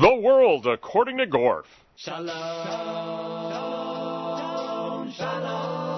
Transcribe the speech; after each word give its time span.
The 0.00 0.14
World 0.16 0.66
According 0.66 1.18
to 1.18 1.26
Gorf. 1.26 1.66
Shalom, 1.94 2.26
shalom. 5.12 5.94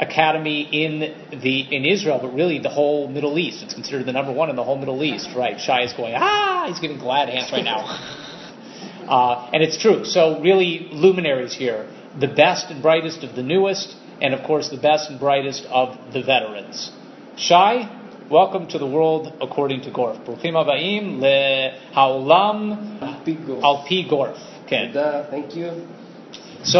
academy 0.00 0.62
in 0.62 1.00
the 1.40 1.76
in 1.76 1.84
Israel, 1.84 2.20
but 2.22 2.28
really 2.28 2.60
the 2.60 2.68
whole 2.68 3.08
Middle 3.08 3.38
East. 3.38 3.62
It's 3.62 3.74
considered 3.74 4.06
the 4.06 4.12
number 4.12 4.32
one 4.32 4.48
in 4.48 4.56
the 4.56 4.64
whole 4.64 4.78
Middle 4.78 5.02
East, 5.02 5.30
right? 5.34 5.60
Shai 5.60 5.82
is 5.84 5.92
going, 5.92 6.14
ah, 6.16 6.66
he's 6.68 6.78
giving 6.78 6.98
glad 6.98 7.28
hands 7.28 7.50
right 7.50 7.64
now. 7.64 7.80
uh, 9.08 9.50
and 9.52 9.62
it's 9.62 9.76
true. 9.76 10.04
So 10.04 10.40
really, 10.40 10.88
luminaries 10.92 11.54
here, 11.54 11.90
the 12.18 12.28
best 12.28 12.70
and 12.70 12.80
brightest 12.80 13.24
of 13.24 13.34
the 13.34 13.42
newest, 13.42 13.96
and 14.20 14.34
of 14.34 14.44
course 14.46 14.68
the 14.68 14.80
best 14.80 15.10
and 15.10 15.18
brightest 15.18 15.64
of 15.66 16.12
the 16.12 16.22
veterans. 16.22 16.92
Shai, 17.36 17.97
Welcome 18.29 18.67
to 18.69 18.79
the 18.79 18.87
world 18.87 19.33
according 19.41 19.81
to 19.81 19.91
Gorf. 19.91 20.17
ברוכים 20.25 20.57
הבאים 20.57 21.21
להעולם 21.21 22.73
על 23.01 23.09
פי 23.23 24.03
גורף. 24.03 24.37
כן. 24.67 24.91
thank 25.29 25.55
you. 25.55 25.69
So, 26.63 26.79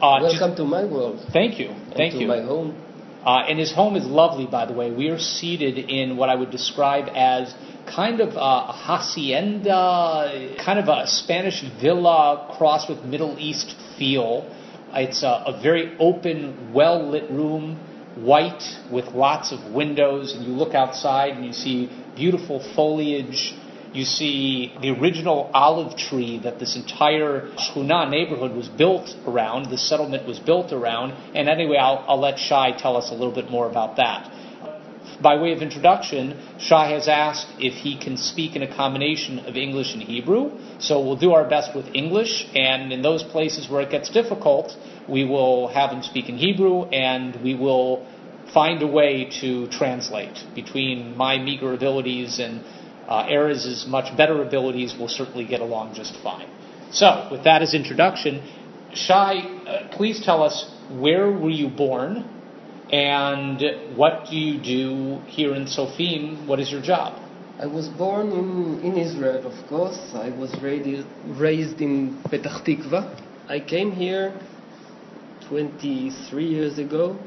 uh, 0.00 0.18
welcome 0.22 0.50
just, 0.50 0.56
to 0.56 0.64
my 0.64 0.84
world. 0.84 1.20
Thank 1.32 1.58
you. 1.60 1.70
Thank 1.94 2.14
to 2.14 2.20
you. 2.20 2.26
my 2.26 2.40
home. 2.40 2.74
Uh, 3.24 3.48
and 3.48 3.58
his 3.58 3.72
home 3.72 3.94
is 3.96 4.06
lovely, 4.06 4.46
by 4.46 4.64
the 4.64 4.72
way. 4.72 4.90
We 4.90 5.08
are 5.08 5.18
seated 5.18 5.76
in 5.90 6.16
what 6.16 6.28
I 6.30 6.34
would 6.34 6.50
describe 6.50 7.08
as 7.14 7.54
kind 7.86 8.20
of 8.20 8.30
a 8.36 8.72
hacienda, 8.72 10.56
kind 10.64 10.78
of 10.78 10.88
a 10.88 11.06
Spanish 11.06 11.62
villa 11.80 12.54
crossed 12.56 12.88
with 12.88 13.04
Middle 13.04 13.36
East 13.38 13.76
feel. 13.98 14.50
It's 14.94 15.22
a, 15.22 15.34
a 15.52 15.60
very 15.62 15.96
open, 15.98 16.72
well 16.72 17.10
lit 17.10 17.30
room 17.30 17.78
white 18.15 18.63
with 18.91 19.05
lots 19.07 19.51
of 19.51 19.73
windows, 19.73 20.33
and 20.33 20.45
you 20.45 20.51
look 20.51 20.73
outside 20.73 21.33
and 21.33 21.45
you 21.45 21.53
see 21.53 21.89
beautiful 22.15 22.59
foliage. 22.75 23.55
You 23.93 24.05
see 24.05 24.73
the 24.81 24.89
original 24.89 25.51
olive 25.53 25.95
tree 25.97 26.39
that 26.43 26.59
this 26.59 26.75
entire 26.75 27.51
Shuna 27.57 28.09
neighborhood 28.09 28.55
was 28.55 28.67
built 28.67 29.15
around, 29.27 29.69
the 29.69 29.77
settlement 29.77 30.27
was 30.27 30.39
built 30.39 30.73
around. 30.73 31.11
And 31.35 31.47
anyway, 31.47 31.77
I'll, 31.77 32.03
I'll 32.07 32.19
let 32.19 32.39
Shai 32.39 32.71
tell 32.71 32.97
us 32.97 33.11
a 33.11 33.13
little 33.13 33.33
bit 33.33 33.51
more 33.51 33.69
about 33.69 33.97
that. 33.97 34.31
By 35.23 35.37
way 35.37 35.53
of 35.53 35.61
introduction, 35.61 36.37
Shah 36.59 36.85
has 36.89 37.07
asked 37.07 37.47
if 37.57 37.75
he 37.75 37.97
can 37.97 38.17
speak 38.17 38.57
in 38.57 38.61
a 38.61 38.75
combination 38.75 39.39
of 39.39 39.55
English 39.55 39.93
and 39.93 40.03
Hebrew. 40.03 40.59
So 40.79 40.99
we'll 40.99 41.15
do 41.27 41.31
our 41.31 41.47
best 41.47 41.73
with 41.73 41.87
English, 41.95 42.45
and 42.53 42.91
in 42.91 43.01
those 43.01 43.23
places 43.23 43.69
where 43.69 43.81
it 43.81 43.89
gets 43.89 44.09
difficult, 44.09 44.75
we 45.07 45.23
will 45.23 45.69
have 45.69 45.91
him 45.91 46.03
speak 46.03 46.27
in 46.27 46.37
Hebrew, 46.37 46.83
and 46.89 47.41
we 47.41 47.55
will 47.55 48.05
find 48.53 48.83
a 48.83 48.87
way 48.87 49.29
to 49.41 49.67
translate 49.69 50.43
between 50.53 51.15
my 51.15 51.37
meager 51.37 51.73
abilities 51.73 52.39
and 52.39 52.61
uh, 53.07 53.25
Erez's 53.29 53.87
much 53.87 54.15
better 54.17 54.43
abilities. 54.43 54.93
We'll 54.97 55.07
certainly 55.07 55.45
get 55.45 55.61
along 55.61 55.95
just 55.95 56.15
fine. 56.21 56.49
So, 56.91 57.29
with 57.31 57.45
that 57.45 57.61
as 57.61 57.73
introduction, 57.73 58.43
Shai, 58.93 59.39
uh, 59.39 59.95
please 59.95 60.23
tell 60.23 60.43
us 60.43 60.69
where 60.89 61.31
were 61.31 61.49
you 61.49 61.69
born, 61.69 62.29
and 62.91 63.95
what 63.97 64.27
do 64.29 64.35
you 64.35 64.61
do 64.61 65.21
here 65.27 65.55
in 65.55 65.65
Tzofim? 65.65 66.45
What 66.47 66.59
is 66.59 66.71
your 66.71 66.81
job? 66.81 67.19
I 67.59 67.67
was 67.67 67.87
born 67.87 68.31
in, 68.31 68.81
in 68.81 68.97
Israel, 68.97 69.45
of 69.45 69.67
course. 69.67 69.99
I 70.15 70.29
was 70.29 70.53
raised, 70.61 71.07
raised 71.27 71.81
in 71.81 72.21
Petah 72.23 72.63
Tikva. 72.65 73.21
I 73.47 73.59
came 73.59 73.91
here 73.91 74.33
23 75.49 76.45
years 76.45 76.79
ago. 76.79 77.17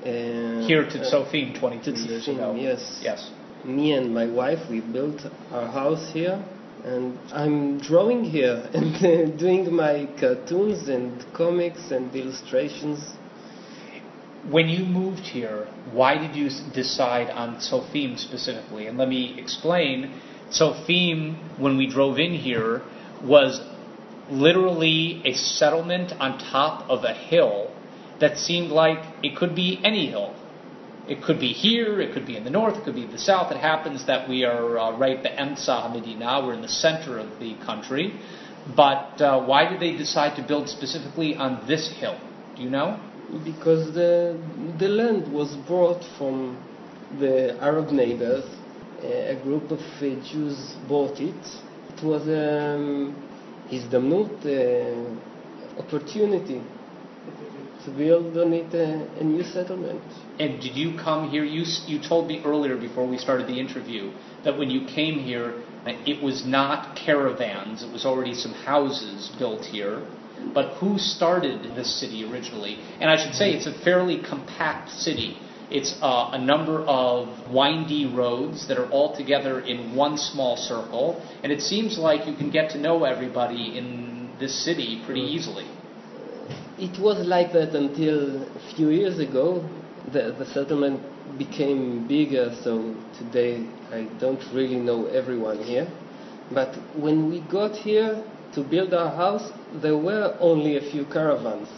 Uh, 0.00 0.66
Here 0.66 0.88
to 0.88 0.98
uh, 1.00 1.10
Tzofim 1.10 1.58
22 1.60 1.90
years 1.92 2.28
ago. 2.28 2.54
Yes. 2.56 3.00
Yes. 3.02 3.30
Me 3.64 3.92
and 3.92 4.12
my 4.14 4.26
wife, 4.26 4.58
we 4.70 4.80
built 4.80 5.20
our 5.52 5.66
house 5.66 6.10
here. 6.12 6.42
And 6.84 7.18
I'm 7.32 7.78
drawing 7.78 8.24
here 8.24 8.68
and 8.74 9.38
doing 9.38 9.72
my 9.74 10.08
cartoons 10.18 10.88
and 10.88 11.24
comics 11.34 11.90
and 11.90 12.14
illustrations. 12.14 13.00
When 14.48 14.68
you 14.68 14.86
moved 14.86 15.20
here, 15.20 15.68
why 15.92 16.16
did 16.16 16.34
you 16.34 16.48
decide 16.72 17.28
on 17.30 17.56
Tzofim 17.56 18.18
specifically? 18.18 18.86
And 18.86 18.96
let 18.96 19.08
me 19.08 19.38
explain. 19.38 20.20
Tzofim, 20.50 21.58
when 21.58 21.76
we 21.76 21.86
drove 21.86 22.18
in 22.18 22.32
here, 22.32 22.82
was 23.22 23.60
literally 24.30 25.20
a 25.24 25.34
settlement 25.34 26.12
on 26.18 26.38
top 26.38 26.88
of 26.88 27.04
a 27.04 27.12
hill 27.12 27.70
that 28.20 28.38
seemed 28.38 28.70
like 28.70 28.98
it 29.22 29.36
could 29.36 29.54
be 29.54 29.80
any 29.84 30.10
hill. 30.10 30.34
It 31.08 31.22
could 31.22 31.40
be 31.40 31.52
here, 31.52 32.00
it 32.00 32.12
could 32.14 32.26
be 32.26 32.36
in 32.36 32.44
the 32.44 32.50
north, 32.50 32.76
it 32.76 32.84
could 32.84 32.94
be 32.94 33.04
in 33.04 33.10
the 33.10 33.18
south. 33.18 33.50
It 33.50 33.58
happens 33.58 34.06
that 34.06 34.28
we 34.28 34.44
are 34.44 34.78
uh, 34.78 34.96
right 34.96 35.16
at 35.16 35.22
the 35.22 35.30
Emsa 35.30 35.82
Hamidina, 35.82 36.46
we're 36.46 36.54
in 36.54 36.62
the 36.62 36.68
center 36.68 37.18
of 37.18 37.40
the 37.40 37.56
country. 37.66 38.18
But 38.76 39.20
uh, 39.20 39.42
why 39.44 39.68
did 39.68 39.80
they 39.80 39.96
decide 39.96 40.36
to 40.36 40.42
build 40.46 40.68
specifically 40.68 41.34
on 41.34 41.66
this 41.66 41.88
hill? 41.88 42.18
Do 42.56 42.62
you 42.62 42.70
know? 42.70 43.00
Because 43.43 43.93
the, 43.93 44.39
the 44.79 44.87
land 44.87 45.31
was 45.31 45.55
brought 45.67 46.03
from 46.17 46.57
the 47.19 47.57
Arab 47.61 47.91
neighbors. 47.91 48.45
A 49.03 49.39
group 49.43 49.71
of 49.71 49.79
uh, 49.79 50.01
Jews 50.31 50.75
bought 50.87 51.19
it. 51.19 51.35
It 51.93 52.03
was 52.03 52.23
um, 52.23 53.15
הזדמנות, 53.71 54.45
uh, 54.45 55.79
opportunity 55.79 56.61
to 57.83 57.91
build 57.91 58.35
on 58.37 58.53
it 58.53 58.73
a, 58.73 59.19
a, 59.19 59.23
new 59.23 59.43
settlement. 59.43 60.01
And 60.39 60.59
did 60.61 60.75
you 60.75 60.97
come 60.97 61.29
here? 61.29 61.43
You, 61.43 61.63
you 61.85 61.99
told 62.01 62.27
me 62.27 62.41
earlier 62.43 62.77
before 62.77 63.07
we 63.07 63.17
started 63.17 63.47
the 63.47 63.59
interview 63.59 64.11
that 64.43 64.57
when 64.57 64.69
you 64.69 64.87
came 64.87 65.19
here, 65.19 65.61
it 65.85 66.21
was 66.23 66.45
not 66.45 66.95
caravans, 66.95 67.83
it 67.83 67.91
was 67.91 68.05
already 68.05 68.33
some 68.33 68.53
houses 68.53 69.31
built 69.37 69.65
here. 69.65 70.01
But 70.54 70.74
who 70.78 70.98
started 70.98 71.76
this 71.76 72.00
city 72.00 72.24
originally? 72.24 72.78
And 73.00 73.10
I 73.10 73.16
should 73.16 73.34
say 73.34 73.52
it's 73.52 73.66
a 73.66 73.84
fairly 73.84 74.20
compact 74.22 74.90
city. 74.90 75.38
It's 75.70 75.96
uh, 76.02 76.30
a 76.32 76.38
number 76.38 76.80
of 76.82 77.48
windy 77.48 78.04
roads 78.06 78.66
that 78.66 78.76
are 78.76 78.90
all 78.90 79.16
together 79.16 79.60
in 79.60 79.94
one 79.94 80.18
small 80.18 80.56
circle, 80.56 81.24
and 81.44 81.52
it 81.52 81.60
seems 81.60 81.96
like 81.96 82.26
you 82.26 82.34
can 82.34 82.50
get 82.50 82.70
to 82.70 82.78
know 82.78 83.04
everybody 83.04 83.78
in 83.78 84.30
this 84.40 84.64
city 84.64 85.00
pretty 85.06 85.20
easily. 85.20 85.68
It 86.76 86.98
was 87.00 87.24
like 87.24 87.52
that 87.52 87.74
until 87.76 88.42
a 88.42 88.74
few 88.74 88.90
years 88.90 89.20
ago. 89.20 89.68
The, 90.12 90.34
the 90.36 90.46
settlement 90.46 91.00
became 91.38 92.08
bigger, 92.08 92.56
so 92.64 92.96
today 93.16 93.64
I 93.92 94.08
don't 94.18 94.42
really 94.52 94.76
know 94.76 95.06
everyone 95.06 95.62
here. 95.62 95.86
But 96.52 96.74
when 96.96 97.30
we 97.30 97.42
got 97.42 97.76
here 97.76 98.24
to 98.54 98.62
build 98.62 98.92
our 98.94 99.14
house, 99.14 99.50
there 99.80 99.96
were 99.96 100.36
only 100.40 100.76
a 100.76 100.90
few 100.90 101.04
caravans 101.06 101.68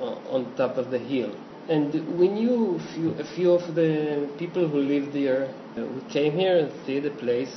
on 0.00 0.54
top 0.56 0.76
of 0.76 0.90
the 0.90 0.98
hill. 0.98 1.34
And 1.68 2.18
we 2.18 2.28
knew 2.28 2.76
a 2.76 2.94
few, 2.94 3.10
a 3.12 3.34
few 3.36 3.52
of 3.52 3.74
the 3.74 4.28
people 4.38 4.68
who 4.68 4.78
lived 4.78 5.12
there. 5.12 5.52
We 5.76 6.12
came 6.12 6.32
here 6.32 6.58
and 6.58 6.86
see 6.86 7.00
the 7.00 7.10
place, 7.10 7.54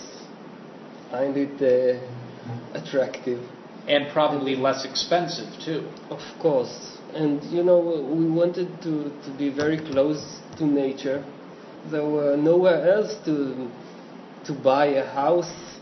find 1.09 1.35
it 1.37 1.57
uh, 1.61 2.77
attractive. 2.77 3.41
And 3.87 4.11
probably 4.13 4.55
less 4.55 4.85
expensive 4.85 5.47
too. 5.65 5.89
Of 6.09 6.21
course. 6.39 6.97
And 7.13 7.43
you 7.45 7.63
know, 7.63 7.79
we 7.79 8.29
wanted 8.29 8.81
to, 8.83 9.11
to 9.25 9.37
be 9.37 9.49
very 9.49 9.77
close 9.77 10.39
to 10.57 10.65
nature. 10.65 11.25
There 11.91 12.05
were 12.05 12.37
nowhere 12.37 12.93
else 12.93 13.15
to, 13.25 13.69
to 14.45 14.53
buy 14.53 14.85
a 14.85 15.05
house, 15.05 15.72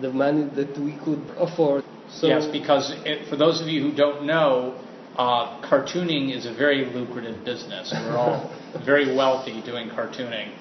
the 0.00 0.12
money 0.12 0.48
that 0.54 0.78
we 0.78 0.96
could 1.04 1.22
afford. 1.36 1.84
So 2.10 2.26
yes, 2.26 2.46
because 2.46 2.92
it, 3.04 3.28
for 3.28 3.36
those 3.36 3.60
of 3.60 3.68
you 3.68 3.82
who 3.82 3.94
don't 3.94 4.24
know, 4.24 4.80
uh, 5.16 5.60
cartooning 5.68 6.34
is 6.34 6.46
a 6.46 6.54
very 6.54 6.84
lucrative 6.86 7.44
business. 7.44 7.92
We're 7.92 8.16
all 8.16 8.50
very 8.84 9.14
wealthy 9.14 9.60
doing 9.62 9.88
cartooning. 9.90 10.54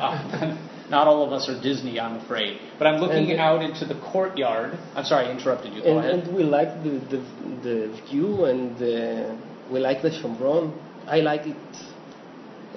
Uh, 0.00 0.56
not 0.90 1.06
all 1.06 1.24
of 1.24 1.32
us 1.32 1.48
are 1.48 1.60
Disney, 1.60 2.00
I'm 2.00 2.16
afraid. 2.16 2.58
But 2.78 2.86
I'm 2.86 3.00
looking 3.00 3.30
And- 3.30 3.40
out 3.40 3.62
into 3.62 3.84
the 3.84 4.00
courtyard. 4.00 4.78
I'm 4.96 5.04
sorry, 5.04 5.26
I 5.26 5.30
interrupted 5.30 5.74
you. 5.74 5.82
Go 5.82 5.98
and, 5.98 5.98
ahead. 5.98 6.26
and 6.26 6.34
we 6.34 6.42
like 6.42 6.82
the, 6.82 6.90
the, 7.10 7.22
the 7.62 8.02
view 8.10 8.44
and 8.46 8.74
uh, 8.82 9.36
we 9.70 9.78
like 9.80 10.02
the 10.02 10.10
Shomron. 10.10 10.72
I 11.06 11.20
like 11.20 11.46
it 11.46 11.56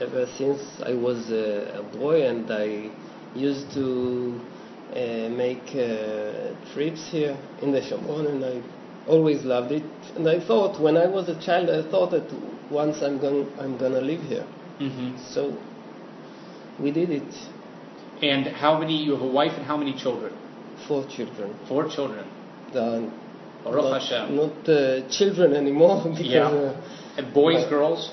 ever 0.01 0.25
since 0.37 0.61
I 0.83 0.93
was 0.93 1.31
a, 1.31 1.79
a 1.79 1.97
boy 1.97 2.27
and 2.27 2.49
I 2.51 2.89
used 3.35 3.71
to 3.73 4.39
uh, 4.95 5.29
make 5.29 5.67
uh, 5.75 6.53
trips 6.73 7.07
here 7.09 7.37
in 7.61 7.71
the 7.71 7.81
Shomron 7.81 8.27
and 8.27 8.43
I 8.43 8.61
always 9.09 9.43
loved 9.43 9.71
it. 9.71 9.83
And 10.15 10.27
I 10.27 10.39
thought 10.45 10.79
when 10.81 10.97
I 10.97 11.07
was 11.07 11.29
a 11.29 11.39
child, 11.41 11.69
I 11.69 11.89
thought 11.89 12.11
that 12.11 12.27
once 12.69 13.01
I'm 13.01 13.19
going 13.19 13.47
I'm 13.59 13.77
gonna 13.77 14.01
live 14.01 14.21
here. 14.21 14.45
hmm 14.79 15.17
So 15.33 15.57
we 16.79 16.91
did 16.91 17.09
it. 17.09 17.33
And 18.21 18.45
how 18.47 18.79
many? 18.79 18.95
You 19.03 19.13
have 19.13 19.21
a 19.21 19.33
wife 19.41 19.53
and 19.57 19.65
how 19.65 19.77
many 19.77 19.93
children? 19.97 20.33
Four 20.87 21.05
children. 21.07 21.55
Four 21.67 21.87
children. 21.89 22.25
Baruch 23.63 23.83
not, 23.83 24.01
Hashem. 24.01 24.35
not 24.35 24.69
uh, 24.69 25.07
children 25.09 25.53
anymore 25.53 26.03
because 26.17 26.25
Yeah. 26.25 26.47
uh, 26.49 27.17
And 27.17 27.33
boys, 27.33 27.65
girls. 27.69 28.11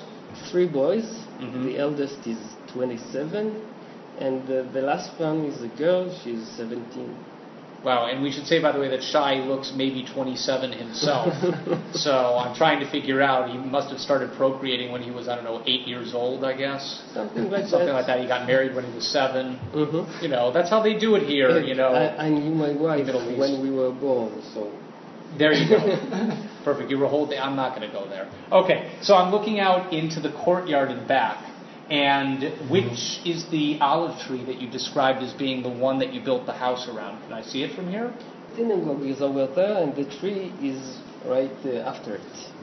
three 0.50 0.66
boys. 0.66 1.06
Mhm. 1.40 1.64
The 1.64 1.78
eldest 1.78 2.26
is 2.26 2.38
27, 2.72 3.62
and 4.20 4.42
uh, 4.50 4.70
the 4.72 4.80
last 4.82 5.18
one 5.18 5.44
is 5.44 5.62
a 5.62 5.68
girl. 5.76 6.10
She's 6.22 6.46
17. 6.56 7.16
Wow, 7.84 8.06
and 8.10 8.22
we 8.24 8.32
should 8.32 8.46
say, 8.46 8.60
by 8.60 8.72
the 8.72 8.80
way, 8.80 8.88
that 8.88 9.02
Shai 9.04 9.36
looks 9.36 9.72
maybe 9.76 10.04
27 10.12 10.72
himself. 10.72 11.32
so 11.92 12.10
I'm 12.36 12.56
trying 12.56 12.80
to 12.80 12.90
figure 12.90 13.22
out, 13.22 13.50
he 13.50 13.56
must 13.56 13.90
have 13.90 14.00
started 14.00 14.32
procreating 14.36 14.90
when 14.90 15.00
he 15.00 15.12
was, 15.12 15.28
I 15.28 15.36
don't 15.36 15.44
know, 15.44 15.62
eight 15.64 15.86
years 15.86 16.12
old, 16.12 16.44
I 16.44 16.56
guess. 16.56 17.04
Something 17.14 17.48
like 17.50 17.66
Something 17.66 17.86
that. 17.86 17.94
like 17.94 18.06
that. 18.08 18.20
He 18.20 18.26
got 18.26 18.48
married 18.48 18.74
when 18.74 18.84
he 18.84 18.92
was 18.92 19.06
seven. 19.06 19.60
Mhm. 19.72 20.22
You 20.22 20.28
know, 20.28 20.50
that's 20.52 20.68
how 20.68 20.82
they 20.82 20.98
do 20.98 21.14
it 21.14 21.22
here, 21.22 21.60
you 21.60 21.76
know. 21.76 21.94
I, 21.94 22.26
I 22.26 22.28
knew 22.30 22.52
my 22.52 22.72
wife 22.72 23.06
when 23.06 23.62
we 23.62 23.70
were 23.70 23.92
born, 23.92 24.42
so 24.52 24.72
There 25.38 25.52
you 25.52 25.68
go. 25.68 25.78
Perfect. 26.64 26.90
You 26.90 26.98
were 26.98 27.06
holding. 27.06 27.38
I'm 27.38 27.54
not 27.54 27.76
going 27.76 27.88
to 27.88 27.94
go 27.94 28.08
there. 28.08 28.28
Okay, 28.50 28.90
so 29.02 29.14
I'm 29.14 29.30
looking 29.30 29.60
out 29.60 29.92
into 29.92 30.18
the 30.20 30.32
courtyard 30.32 30.90
and 30.90 31.06
back. 31.06 31.47
And 31.90 32.70
which 32.70 33.20
is 33.24 33.48
the 33.50 33.78
olive 33.80 34.20
tree 34.26 34.44
that 34.44 34.60
you 34.60 34.70
described 34.70 35.22
as 35.22 35.32
being 35.32 35.62
the 35.62 35.70
one 35.70 35.98
that 36.00 36.12
you 36.12 36.22
built 36.22 36.44
the 36.44 36.52
house 36.52 36.86
around? 36.86 37.22
Can 37.22 37.32
I 37.32 37.42
see 37.42 37.62
it 37.62 37.74
from 37.74 37.88
here? 37.88 38.12
synagogue 38.58 39.02
is 39.06 39.20
over 39.20 39.46
there, 39.54 39.82
and 39.82 39.94
the 39.94 40.04
tree 40.18 40.52
is 40.60 40.98
right 41.24 41.50
uh, 41.64 41.88
after 41.88 42.16
it. 42.16 42.20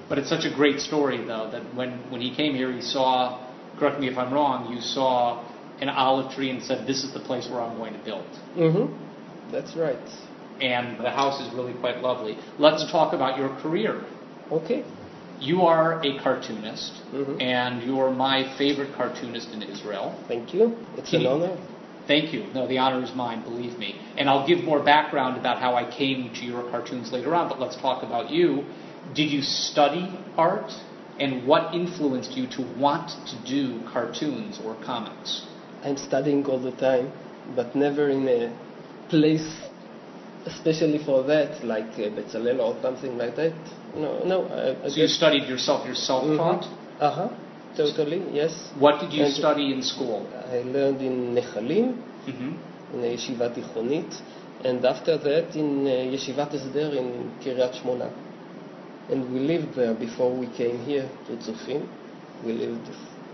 But 0.09 0.17
it's 0.19 0.29
such 0.29 0.45
a 0.45 0.53
great 0.53 0.79
story, 0.79 1.17
though, 1.17 1.49
that 1.51 1.63
when, 1.75 2.11
when 2.11 2.21
he 2.21 2.35
came 2.35 2.53
here, 2.53 2.71
he 2.71 2.81
saw, 2.81 3.51
correct 3.79 3.99
me 3.99 4.07
if 4.07 4.17
I'm 4.17 4.33
wrong, 4.33 4.71
you 4.71 4.81
saw 4.81 5.43
an 5.81 5.89
olive 5.89 6.33
tree 6.33 6.49
and 6.49 6.61
said, 6.61 6.85
This 6.85 7.03
is 7.03 7.13
the 7.13 7.19
place 7.19 7.49
where 7.49 7.61
I'm 7.61 7.77
going 7.77 7.93
to 7.93 8.03
build. 8.03 8.27
Mm-hmm. 8.55 9.51
That's 9.51 9.75
right. 9.75 10.07
And 10.61 11.03
the 11.03 11.09
house 11.09 11.41
is 11.41 11.53
really 11.53 11.73
quite 11.79 12.01
lovely. 12.01 12.37
Let's 12.59 12.89
talk 12.91 13.13
about 13.13 13.37
your 13.37 13.49
career. 13.61 14.05
Okay. 14.51 14.85
You 15.39 15.63
are 15.63 16.01
a 16.03 16.17
cartoonist, 16.19 16.93
Mhm. 17.13 17.41
and 17.41 17.83
you're 17.83 18.11
my 18.11 18.43
favorite 18.57 18.95
cartoonist 18.95 19.53
in 19.53 19.61
Israel. 19.61 20.15
Thank 20.27 20.53
you. 20.53 20.75
It's 20.97 21.09
Can 21.09 21.21
an 21.21 21.27
honor. 21.27 21.57
Thank 22.07 22.33
you. 22.33 22.45
No, 22.53 22.67
the 22.67 22.77
honor 22.77 23.03
is 23.03 23.13
mine, 23.15 23.41
believe 23.43 23.79
me. 23.79 23.95
And 24.17 24.29
I'll 24.29 24.45
give 24.45 24.63
more 24.63 24.79
background 24.79 25.37
about 25.37 25.57
how 25.57 25.75
I 25.75 25.89
came 25.89 26.31
to 26.35 26.45
your 26.45 26.63
cartoons 26.69 27.11
later 27.11 27.33
on, 27.33 27.49
but 27.49 27.59
let's 27.59 27.75
talk 27.75 28.03
about 28.03 28.29
you. 28.29 28.63
Did 29.13 29.31
you 29.31 29.41
study 29.41 30.09
art? 30.37 30.71
And 31.19 31.47
what 31.47 31.73
influenced 31.73 32.35
you 32.35 32.45
to 32.47 32.61
want 32.77 33.09
to 33.27 33.35
do 33.49 33.79
cartoons 33.91 34.59
or 34.65 34.75
comics? 34.75 35.45
I'm 35.83 35.97
studying 35.97 36.45
all 36.45 36.59
the 36.59 36.71
time, 36.71 37.11
but 37.55 37.75
never 37.75 38.09
in 38.09 38.27
a 38.27 38.53
place 39.09 39.69
especially 40.45 40.99
for 41.03 41.23
that, 41.23 41.63
like 41.63 41.93
uh, 41.97 42.09
Bezalel 42.15 42.59
or 42.59 42.81
something 42.81 43.17
like 43.17 43.35
that. 43.35 43.53
No, 43.95 44.23
no. 44.23 44.45
I, 44.47 44.85
I 44.85 44.89
So 44.89 45.01
you 45.01 45.07
studied 45.07 45.47
yourself, 45.49 45.85
you're 45.85 45.95
self-taught? 45.95 46.65
Uh 46.99 47.11
huh. 47.11 47.29
Totally. 47.75 48.23
Yes. 48.31 48.71
What 48.79 49.01
did 49.01 49.11
you 49.13 49.23
And- 49.25 49.33
study 49.33 49.73
in 49.73 49.81
school? 49.81 50.27
I 50.51 50.59
learned 50.61 51.01
in 51.01 51.35
Nechalim, 51.35 51.95
hmm 52.25 52.53
in 52.93 53.03
a 53.03 53.07
yeshiva 53.17 53.49
tichonit, 53.53 54.21
and 54.63 54.85
after 54.85 55.17
that 55.17 55.55
in 55.55 55.85
uh, 55.87 55.89
yeshivat 55.89 56.51
Esder 56.53 56.95
in 56.95 57.31
Kiryat 57.43 57.73
Shmona. 57.81 58.09
And 59.09 59.33
we 59.33 59.39
lived 59.39 59.75
there 59.75 59.93
before 59.93 60.31
we 60.35 60.47
came 60.55 60.77
here 60.85 61.09
to 61.27 61.33
Tzufim. 61.37 61.85
We 62.45 62.53
lived 62.53 62.87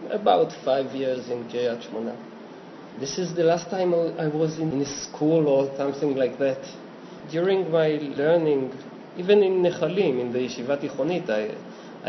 about 0.10 0.52
five 0.66 0.96
years 0.96 1.30
in 1.30 1.44
Kiryat 1.50 1.88
Shmona. 1.90 2.16
This 3.00 3.18
is 3.20 3.36
the 3.36 3.44
last 3.44 3.70
time 3.70 3.94
I 3.94 4.26
I 4.26 4.28
was 4.28 4.58
in 4.58 4.82
a 4.82 4.86
school 5.04 5.48
or 5.48 5.76
something 5.78 6.16
like 6.16 6.40
that 6.40 6.62
During 7.31 7.71
my 7.71 7.89
learning, 8.17 8.73
even 9.19 9.43
in 9.43 9.63
Nechalim, 9.63 10.21
in 10.21 10.33
the 10.33 10.39
yeshiva 10.41 10.79
tichonit, 10.81 11.29
I, 11.29 11.55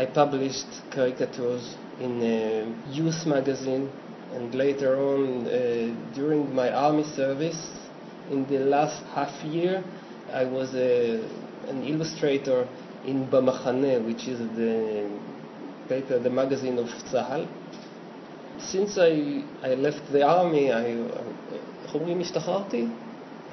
I 0.00 0.06
published 0.06 0.66
caricatures 0.90 1.74
in 2.00 2.22
a 2.22 2.92
youth 2.92 3.26
magazine, 3.26 3.90
and 4.34 4.54
later 4.54 4.96
on, 4.96 5.46
uh, 5.46 6.14
during 6.14 6.54
my 6.54 6.70
army 6.70 7.04
service, 7.16 7.70
in 8.30 8.46
the 8.46 8.58
last 8.58 9.02
half 9.14 9.42
year, 9.44 9.82
I 10.32 10.44
was 10.44 10.74
a, 10.74 11.20
an 11.68 11.82
illustrator 11.84 12.68
in 13.04 13.26
Bamachane, 13.26 14.04
which 14.06 14.28
is 14.28 14.38
the 14.56 15.08
paper, 15.88 16.18
the 16.18 16.30
magazine 16.30 16.78
of 16.78 16.86
Tzahal. 17.10 17.48
Since 18.60 18.98
I, 18.98 19.42
I 19.62 19.74
left 19.74 20.12
the 20.12 20.22
army, 20.22 20.72
I, 20.72 20.94
איך 21.84 21.94
אומרים 21.94 22.20
השתחררתי? 22.20 22.86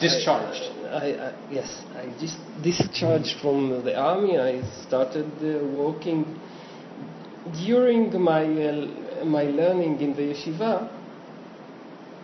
Discharged. 0.01 0.63
I, 0.91 1.13
I, 1.13 1.33
yes, 1.53 1.85
I 1.95 2.07
just 2.19 2.39
discharged 2.63 3.39
from 3.43 3.85
the 3.85 3.95
army. 3.95 4.39
I 4.39 4.63
started 4.87 5.27
uh, 5.43 5.63
working 5.77 6.25
during 7.67 8.11
my 8.19 8.45
uh, 8.45 9.25
my 9.27 9.43
learning 9.45 10.01
in 10.01 10.15
the 10.15 10.23
yeshiva. 10.33 10.89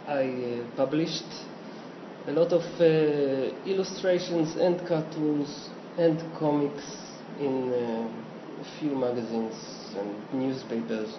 I 0.09 0.23
uh, 0.25 0.77
published 0.77 1.31
a 2.27 2.33
lot 2.33 2.53
of 2.53 2.63
uh, 2.81 2.85
illustrations 3.69 4.57
and 4.57 4.81
cartoons 4.89 5.69
and 5.99 6.19
comics 6.39 6.85
in 7.39 7.73
uh, 7.75 8.09
a 8.63 8.81
few 8.81 8.97
magazines 8.97 9.55
and 9.99 10.33
newspapers. 10.33 11.15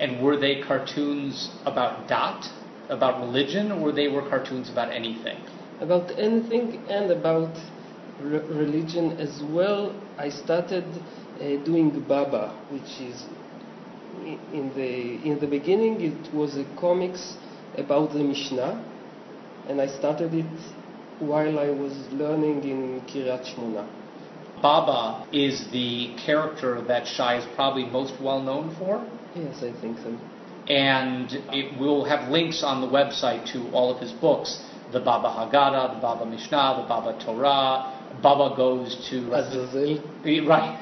And 0.00 0.20
were 0.20 0.36
they 0.36 0.62
cartoons 0.62 1.48
about 1.64 2.08
dot, 2.08 2.44
about 2.88 3.20
religion, 3.20 3.70
or 3.70 3.92
they 3.92 4.08
were 4.08 4.28
cartoons 4.28 4.68
about 4.68 4.90
anything? 4.90 5.38
About 5.82 6.10
anything 6.18 6.78
and 6.88 7.10
about 7.10 7.54
re- 8.20 8.46
religion 8.62 9.12
as 9.18 9.42
well. 9.50 9.92
I 10.18 10.28
started 10.30 10.84
uh, 10.84 11.64
doing 11.64 11.90
Baba, 12.08 12.54
which 12.70 12.92
is 13.10 13.18
in 14.52 14.70
the 14.76 14.92
in 15.28 15.38
the 15.40 15.46
beginning 15.46 16.00
it 16.00 16.34
was 16.34 16.56
a 16.56 16.64
comics 16.78 17.34
about 17.76 18.12
the 18.12 18.22
Mishnah, 18.32 18.72
and 19.68 19.80
I 19.80 19.88
started 19.98 20.32
it 20.34 20.54
while 21.18 21.58
I 21.58 21.70
was 21.70 21.94
learning 22.12 22.62
in 22.64 23.00
Kiryat 23.08 23.44
Shmona. 23.50 23.84
Baba 24.60 25.26
is 25.32 25.66
the 25.72 26.14
character 26.24 26.80
that 26.82 27.06
Shai 27.06 27.38
is 27.38 27.44
probably 27.56 27.84
most 27.86 28.14
well 28.22 28.40
known 28.40 28.74
for. 28.78 29.04
Yes, 29.34 29.56
I 29.62 29.72
think 29.80 29.98
so. 29.98 30.16
and 30.68 31.32
it 31.52 31.76
will 31.80 32.04
have 32.04 32.30
links 32.30 32.62
on 32.62 32.80
the 32.80 32.86
website 32.86 33.42
to 33.52 33.58
all 33.72 33.90
of 33.92 33.98
his 34.00 34.12
books 34.12 34.60
the 34.92 35.00
Baba 35.00 35.28
Haggadah, 35.28 35.94
the 35.94 36.00
Baba 36.00 36.26
Mishnah, 36.26 36.82
the 36.82 36.88
Baba 36.88 37.18
Torah. 37.24 38.20
Baba 38.22 38.54
goes 38.56 39.08
to. 39.10 39.32
Uh, 39.32 39.38
Azazel. 39.38 40.46
Right. 40.46 40.78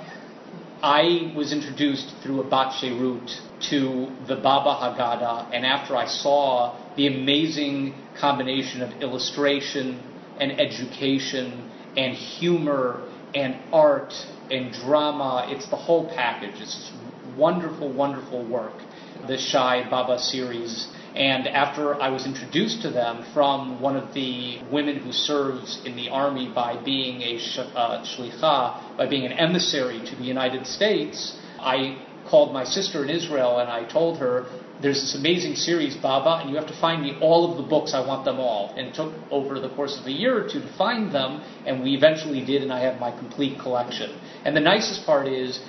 I 0.83 1.33
was 1.37 1.53
introduced 1.53 2.15
through 2.23 2.41
a 2.41 2.49
Bat 2.49 2.83
route 2.83 3.31
to 3.69 4.09
the 4.27 4.37
Baba 4.37 4.75
Haggadah, 4.81 5.55
and 5.55 5.67
after 5.67 5.95
I 5.95 6.07
saw 6.07 6.95
the 6.97 7.07
amazing 7.07 7.95
combination 8.19 8.83
of 8.83 9.03
illustration 9.03 10.03
and 10.39 10.59
education 10.59 11.71
and 11.97 12.15
humor 12.15 13.09
and 13.35 13.57
art 13.73 14.13
and 14.51 14.73
drama, 14.73 15.47
it's 15.51 15.69
the 15.69 15.77
whole 15.77 16.09
package. 16.17 16.61
It's 16.61 16.93
wonderful, 17.37 17.93
wonderful 17.93 18.47
work, 18.47 18.81
the 19.27 19.37
Shai 19.37 19.89
Baba 19.89 20.19
series. 20.19 20.89
And 21.15 21.49
after 21.49 22.01
I 22.01 22.09
was 22.11 22.27
introduced 22.27 22.83
to 22.83 22.91
them 22.91 23.25
from 23.35 23.81
one 23.81 23.97
of 23.97 24.15
the 24.15 24.61
women 24.71 24.97
who 24.97 25.13
serves 25.13 25.83
in 25.85 25.97
the 25.97 26.09
army 26.09 26.51
by 26.55 26.77
being 26.83 27.23
a 27.23 27.39
sh- 27.39 27.59
uh, 27.59 28.05
shlicha, 28.05 28.97
by 28.97 29.07
being 29.09 29.27
an 29.27 29.33
emissary 29.33 30.01
to 30.07 30.17
the 30.17 30.23
United 30.23 30.67
States, 30.67 31.37
I 31.59 31.99
called 32.25 32.53
my 32.53 32.65
sister 32.65 33.03
in 33.03 33.11
Israel 33.11 33.59
and 33.59 33.69
I 33.69 33.85
told 33.85 34.19
her, 34.19 34.47
there's 34.81 35.03
this 35.03 35.15
amazing 35.15 35.57
series, 35.57 35.95
Baba, 35.95 36.41
and 36.41 36.49
you 36.49 36.57
have 36.57 36.69
to 36.69 36.81
find 36.81 37.03
me 37.03 37.19
all 37.21 37.51
of 37.51 37.59
the 37.59 37.69
books. 37.69 37.93
I 37.93 38.07
want 38.07 38.25
them 38.25 38.41
all. 38.41 38.73
And 38.79 38.89
it 38.89 38.95
took 38.95 39.13
over 39.31 39.61
the 39.61 39.69
course 39.69 39.99
of 40.01 40.07
a 40.07 40.11
year 40.11 40.43
or 40.43 40.49
two 40.49 40.61
to 40.61 40.73
find 40.79 41.13
them, 41.13 41.43
and 41.67 41.83
we 41.83 41.95
eventually 41.95 42.43
did, 42.47 42.63
and 42.63 42.73
I 42.73 42.81
have 42.81 42.99
my 42.99 43.11
complete 43.11 43.61
collection. 43.61 44.11
And 44.45 44.57
the 44.57 44.61
nicest 44.61 45.05
part 45.05 45.29
is, 45.29 45.61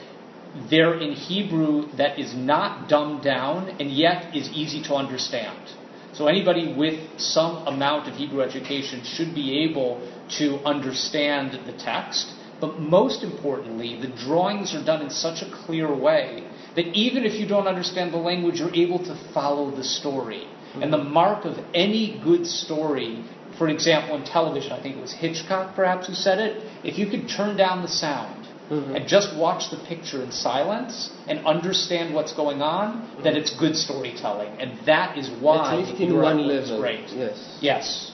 they're 0.69 0.99
in 0.99 1.13
Hebrew 1.13 1.91
that 1.97 2.19
is 2.19 2.33
not 2.35 2.89
dumbed 2.89 3.23
down 3.23 3.69
and 3.79 3.89
yet 3.91 4.35
is 4.35 4.49
easy 4.49 4.81
to 4.83 4.95
understand. 4.95 5.57
So 6.13 6.27
anybody 6.27 6.73
with 6.73 7.19
some 7.19 7.67
amount 7.67 8.09
of 8.09 8.15
Hebrew 8.15 8.41
education 8.41 9.03
should 9.03 9.33
be 9.33 9.63
able 9.63 10.05
to 10.37 10.57
understand 10.65 11.65
the 11.65 11.71
text. 11.71 12.33
But 12.59 12.79
most 12.79 13.23
importantly, 13.23 13.99
the 13.99 14.09
drawings 14.09 14.75
are 14.75 14.83
done 14.83 15.01
in 15.01 15.09
such 15.09 15.41
a 15.41 15.49
clear 15.65 15.93
way 15.95 16.47
that 16.75 16.87
even 16.87 17.23
if 17.23 17.39
you 17.39 17.47
don't 17.47 17.67
understand 17.67 18.13
the 18.13 18.17
language, 18.17 18.59
you're 18.59 18.75
able 18.75 18.99
to 18.99 19.15
follow 19.33 19.71
the 19.71 19.83
story. 19.83 20.45
Mm-hmm. 20.45 20.83
And 20.83 20.93
the 20.93 21.03
mark 21.03 21.45
of 21.45 21.57
any 21.73 22.21
good 22.23 22.45
story, 22.45 23.25
for 23.57 23.69
example, 23.69 24.15
in 24.15 24.25
television, 24.25 24.73
I 24.73 24.81
think 24.81 24.97
it 24.97 25.01
was 25.01 25.13
Hitchcock 25.13 25.75
perhaps 25.75 26.07
who 26.07 26.13
said 26.13 26.39
it, 26.39 26.63
if 26.83 26.99
you 26.99 27.09
could 27.09 27.29
turn 27.29 27.57
down 27.57 27.81
the 27.81 27.87
sound 27.87 28.40
mm-hmm. 28.71 28.95
and 28.95 29.07
just 29.07 29.35
watch 29.37 29.69
the 29.69 29.77
picture 29.87 30.23
in 30.23 30.31
silence 30.31 31.11
and 31.27 31.45
understand 31.45 32.15
what's 32.15 32.33
going 32.33 32.61
on, 32.61 33.01
mm-hmm. 33.01 33.23
then 33.23 33.35
it's 33.35 33.55
good 33.59 33.75
storytelling. 33.75 34.59
And 34.59 34.79
that 34.87 35.17
is 35.17 35.29
why 35.41 35.73
At 35.73 35.87
least 35.87 36.01
in 36.01 36.15
one 36.15 36.47
level. 36.47 36.79
great. 36.79 37.09
Yes. 37.09 37.57
Yes. 37.61 38.11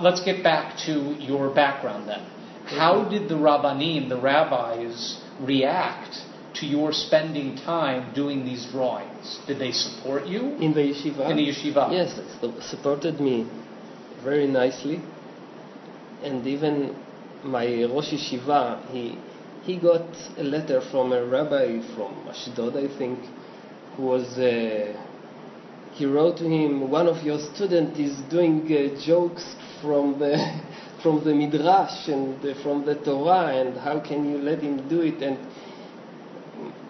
Let's 0.00 0.22
get 0.24 0.44
back 0.44 0.78
to 0.86 1.16
your 1.18 1.52
background 1.52 2.08
then. 2.08 2.20
How 2.66 3.08
did 3.08 3.28
the 3.28 3.34
rabbanim, 3.34 4.08
the 4.08 4.20
rabbis, 4.20 5.20
react 5.40 6.16
to 6.54 6.66
your 6.66 6.92
spending 6.92 7.56
time 7.56 8.14
doing 8.14 8.44
these 8.44 8.66
drawings? 8.70 9.40
Did 9.46 9.58
they 9.58 9.72
support 9.72 10.26
you? 10.26 10.54
In 10.60 10.74
the 10.74 10.80
yeshiva? 10.80 11.30
In 11.30 11.36
the 11.36 11.48
yeshiva. 11.48 11.90
Yes, 11.90 12.20
they 12.40 12.52
supported 12.60 13.20
me 13.20 13.50
very 14.22 14.46
nicely. 14.46 15.00
And 16.22 16.46
even 16.46 16.96
my 17.44 17.84
Rosh 17.84 18.12
Yeshiva, 18.12 18.86
he 18.90 19.18
he 19.68 19.76
got 19.76 20.08
a 20.38 20.42
letter 20.42 20.80
from 20.90 21.12
a 21.12 21.22
rabbi 21.26 21.78
from 21.94 22.26
Ashdod, 22.26 22.74
I 22.74 22.88
think, 22.96 23.18
who 23.96 24.04
was. 24.04 24.38
Uh, 24.38 24.96
he 25.92 26.06
wrote 26.06 26.38
to 26.38 26.44
him, 26.44 26.90
one 26.90 27.06
of 27.06 27.22
your 27.22 27.38
students 27.54 27.98
is 27.98 28.16
doing 28.30 28.62
uh, 28.72 28.98
jokes 29.04 29.44
from 29.82 30.18
the 30.18 30.32
from 31.02 31.22
the 31.22 31.34
midrash 31.34 32.08
and 32.08 32.42
uh, 32.42 32.54
from 32.62 32.86
the 32.86 32.94
Torah, 32.94 33.54
and 33.60 33.76
how 33.76 34.00
can 34.00 34.30
you 34.30 34.38
let 34.38 34.60
him 34.60 34.88
do 34.88 35.02
it? 35.02 35.20
And 35.22 35.36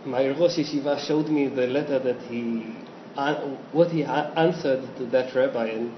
my 0.06 0.28
Rosh 0.28 0.58
Yeshiva 0.58 1.04
showed 1.04 1.26
me 1.28 1.48
the 1.48 1.66
letter 1.66 1.98
that 1.98 2.20
he, 2.30 2.76
uh, 3.16 3.56
what 3.72 3.90
he 3.90 4.04
answered 4.04 4.82
to 4.98 5.06
that 5.06 5.34
rabbi, 5.34 5.66
and 5.66 5.92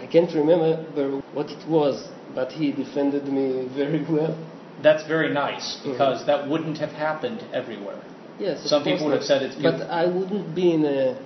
I 0.00 0.06
can't 0.06 0.34
remember 0.34 1.22
what 1.34 1.50
it 1.50 1.68
was, 1.68 2.08
but 2.34 2.50
he 2.50 2.72
defended 2.72 3.28
me 3.28 3.68
very 3.76 4.04
well 4.10 4.36
that's 4.82 5.06
very 5.06 5.32
nice 5.32 5.76
mm-hmm. 5.76 5.92
because 5.92 6.18
mm-hmm. 6.18 6.26
that 6.26 6.48
wouldn't 6.48 6.78
have 6.78 6.90
happened 6.90 7.44
everywhere. 7.52 8.02
Yes, 8.38 8.68
some 8.68 8.82
people 8.82 9.06
would 9.06 9.14
have 9.14 9.24
said 9.24 9.42
it's 9.42 9.54
beautiful. 9.54 9.86
But 9.86 9.90
I 9.90 10.06
wouldn't 10.06 10.54
be 10.54 10.72
in 10.72 10.84
a 10.84 11.18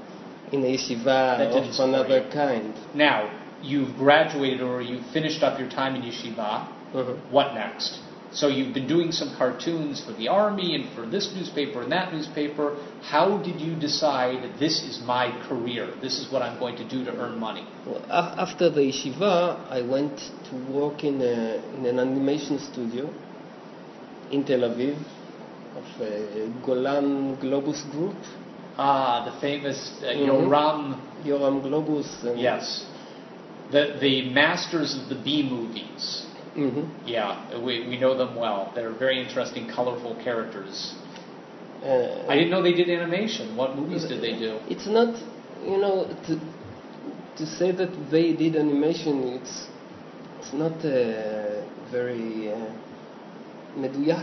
in 0.52 0.62
a 0.64 0.76
yeshiva 0.76 1.40
of 1.40 1.88
another 1.88 2.25
you. 2.25 2.33
kind. 2.33 2.75
Now 2.95 3.35
you've 3.62 3.97
graduated 3.97 4.61
or 4.61 4.83
you've 4.83 5.07
finished 5.12 5.43
up 5.43 5.59
your 5.59 5.69
time 5.69 5.95
in 5.97 6.02
yeshiva. 6.02 6.69
Mm-hmm. 6.93 7.33
What 7.33 7.55
next? 7.55 8.00
So 8.31 8.49
you've 8.49 8.75
been 8.75 8.87
doing 8.87 9.11
some 9.11 9.35
cartoons 9.37 10.05
for 10.05 10.12
the 10.12 10.28
army 10.28 10.75
and 10.75 10.95
for 10.95 11.07
this 11.07 11.33
newspaper 11.35 11.83
and 11.83 11.93
that 11.93 12.12
newspaper. 12.12 12.76
How 13.02 13.38
did 13.38 13.59
you 13.59 13.75
decide 13.75 14.59
this 14.59 14.83
is 14.83 15.00
my 15.07 15.31
career? 15.49 15.95
This 16.02 16.19
is 16.19 16.31
what 16.31 16.43
I'm 16.43 16.59
going 16.59 16.76
to 16.76 16.87
do 16.87 17.05
to 17.07 17.12
earn 17.17 17.38
money? 17.38 17.67
Well, 17.87 18.05
after 18.11 18.69
the 18.69 18.81
yeshiva, 18.81 19.67
I 19.71 19.81
went 19.81 20.19
to 20.50 20.57
work 20.71 21.05
in, 21.05 21.23
a, 21.23 21.62
in 21.78 21.87
an 21.87 21.99
animation 21.99 22.59
studio 22.59 23.11
in 24.30 24.44
Tel 24.44 24.61
Aviv 24.61 24.97
of 25.76 25.85
uh, 26.00 26.66
Golan 26.66 27.37
Globus 27.38 27.90
Group. 27.90 28.16
Ah, 28.76 29.25
the 29.25 29.40
famous 29.40 29.78
uh, 30.02 30.06
mm-hmm. 30.06 30.30
Yoram. 30.30 31.25
Yoram 31.25 31.62
Globus. 31.62 32.37
yes. 32.37 32.87
The, 33.73 33.99
the 34.00 34.30
masters 34.30 34.99
of 34.99 35.08
the 35.08 35.14
B 35.23 35.42
movies. 35.42 36.25
Mm-hmm. 36.56 37.06
Yeah, 37.06 37.62
we, 37.62 37.87
we 37.87 37.99
know 37.99 38.16
them 38.16 38.35
well. 38.35 38.73
They're 38.75 38.97
very 38.97 39.23
interesting, 39.23 39.68
colorful 39.68 40.14
characters. 40.25 40.94
Uh, 41.82 42.26
I 42.28 42.35
didn't 42.35 42.50
know 42.50 42.62
they 42.62 42.73
did 42.73 42.88
animation. 42.88 43.56
What 43.56 43.76
movies 43.76 44.04
did 44.04 44.20
they 44.23 44.37
do? 44.37 44.58
It's 44.68 44.87
not, 44.87 45.14
you 45.62 45.76
know, 45.76 46.06
to, 46.26 46.40
to 47.37 47.47
say 47.47 47.70
that 47.73 48.11
they 48.11 48.32
did 48.32 48.56
animation, 48.56 49.38
it's, 49.40 49.68
it's 50.40 50.52
not 50.52 50.73
uh, 50.85 51.62
very. 51.92 52.52
Uh, 52.52 52.88
מדויק, 53.77 54.20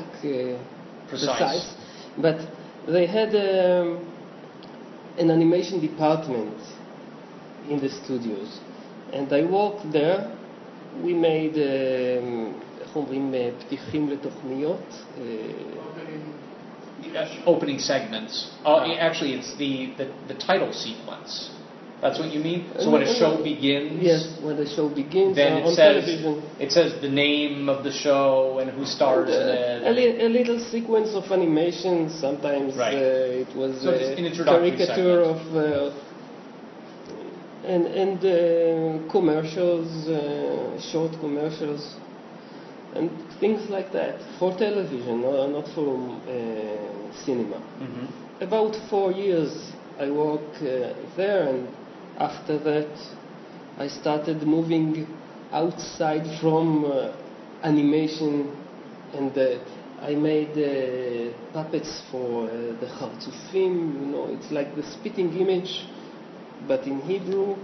precise. 1.11 1.26
precise. 1.26 1.75
But 2.18 2.38
they 2.87 3.06
had 3.06 3.35
um, 3.35 3.99
an 5.18 5.30
animation 5.30 5.80
department 5.80 6.59
in 7.68 7.80
the 7.80 7.88
studios, 7.88 8.61
and 9.12 9.32
I 9.32 9.42
worked 9.44 9.92
there. 9.92 10.37
We 11.04 11.14
made, 11.14 11.56
איך 12.80 12.97
אומרים, 12.97 13.35
פתיחים 13.59 14.11
לתוכניות. 14.11 15.04
Opening 17.47 17.78
segments. 17.78 18.49
Oh, 18.64 18.80
actually, 18.80 19.35
it's 19.35 19.56
the, 19.56 19.92
the, 19.97 20.06
the 20.28 20.35
title 20.35 20.73
sequence. 20.73 21.50
That's 22.01 22.19
what 22.19 22.31
you 22.31 22.39
mean? 22.39 22.69
So 22.77 22.91
when 22.91 23.03
a 23.03 23.15
show 23.15 23.41
begins? 23.41 24.03
Yes, 24.03 24.37
when 24.41 24.57
the 24.57 24.67
show 24.67 24.89
begins 24.89 25.35
then 25.35 25.63
uh, 25.63 25.69
it 25.69 25.75
says, 25.75 26.05
television. 26.05 26.43
It 26.59 26.71
says 26.71 27.01
the 27.01 27.09
name 27.09 27.69
of 27.69 27.83
the 27.83 27.91
show 27.91 28.59
and 28.59 28.69
who 28.69 28.85
stars 28.85 29.29
and, 29.29 29.49
uh, 29.49 29.51
in 29.51 29.83
it. 29.83 29.87
A, 29.87 29.91
li- 29.91 30.21
a, 30.25 30.29
little 30.29 30.59
sequence 30.59 31.15
of 31.15 31.23
animation. 31.31 32.09
Sometimes 32.19 32.75
right. 32.75 32.93
uh, 32.93 33.43
it 33.43 33.55
was 33.55 33.81
so 33.81 33.91
a 33.91 34.45
caricature 34.45 35.21
of. 35.21 35.39
Uh, 35.55 36.01
and 37.65 37.87
and 37.87 38.19
uh, 38.19 39.11
commercials, 39.11 39.89
uh, 40.07 40.79
short 40.91 41.11
commercials, 41.19 41.95
and 42.93 43.09
things 43.39 43.67
like 43.69 43.91
that 43.91 44.19
for 44.37 44.55
television, 44.55 45.21
not 45.21 45.65
for 45.73 46.21
cinema. 47.25 47.57
Mm-hmm. 47.81 48.43
About 48.43 48.75
four 48.89 49.11
years 49.11 49.71
I 49.97 50.11
worked 50.11 50.59
there 50.59 51.47
and 51.47 51.67
after 52.19 52.57
that, 52.60 52.89
I 53.77 53.88
started 53.88 54.43
moving 54.43 55.07
outside 55.51 56.39
from 56.39 56.86
uh, 56.86 57.12
animation 57.63 58.55
and 59.13 59.38
uh, 59.38 59.57
I 60.01 60.13
made 60.15 60.51
uh, 60.57 61.34
puppets 61.53 62.03
for 62.12 62.45
uh, 62.45 62.51
the 62.79 62.86
Hartzufim, 62.86 64.00
you 64.01 64.05
know, 64.07 64.27
it's 64.29 64.51
like 64.51 64.75
the 64.75 64.84
spitting 64.84 65.34
image, 65.34 65.88
but 66.67 66.86
in 66.86 67.01
Hebrew, 67.01 67.55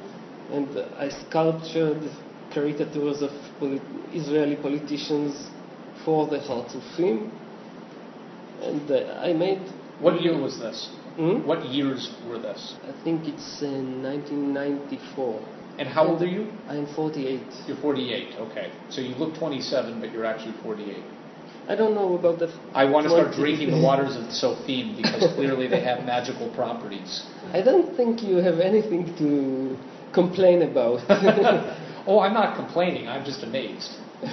and 0.52 0.68
I 0.98 1.10
sculptured 1.10 2.02
caricatures 2.54 3.22
of 3.22 3.32
polit- 3.60 3.82
Israeli 4.14 4.56
politicians 4.56 5.50
for 6.04 6.28
the 6.28 6.40
Hartzufim, 6.40 7.30
and 8.62 8.92
uh, 8.92 9.20
I 9.22 9.34
made. 9.34 9.62
What 10.00 10.22
year 10.22 10.38
was 10.40 10.60
this? 10.60 10.90
Hmm? 11.16 11.46
What 11.46 11.66
years 11.66 12.14
were 12.28 12.40
this? 12.40 12.76
I 12.84 13.04
think 13.04 13.28
it's 13.28 13.62
in 13.62 14.02
1994. 14.04 15.42
And 15.80 15.88
how 15.88 16.08
old 16.08 16.22
are 16.22 16.28
you? 16.28 16.52
I'm 16.68 16.86
48. 16.96 17.40
You're 17.68 17.78
48, 17.78 18.36
okay. 18.40 18.72
So 18.90 19.02
you 19.02 19.16
look 19.16 19.36
27, 19.38 20.00
but 20.00 20.12
you're 20.12 20.26
actually 20.26 20.54
48. 20.64 21.04
I 21.68 21.76
don't 21.76 21.94
know 21.96 22.16
about 22.18 22.40
the. 22.40 22.48
I 22.74 22.86
want 22.86 23.06
to 23.06 23.10
start 23.12 23.34
drinking 23.36 23.72
the 23.72 23.82
waters 23.82 24.16
of 24.16 24.24
Tzofim 24.26 24.98
because 24.98 25.34
clearly 25.36 25.68
they 25.68 25.82
have 25.82 26.04
magical 26.06 26.50
properties. 26.54 27.24
I 27.54 27.62
don't 27.62 27.96
think 27.96 28.24
you 28.24 28.38
have 28.38 28.60
anything 28.60 29.16
to 29.18 29.78
complain 30.14 30.64
about. 30.64 31.02
oh, 32.08 32.20
I'm 32.20 32.34
not 32.34 32.56
complaining. 32.62 33.08
I'm 33.08 33.24
just 33.24 33.44
amazed. 33.44 33.90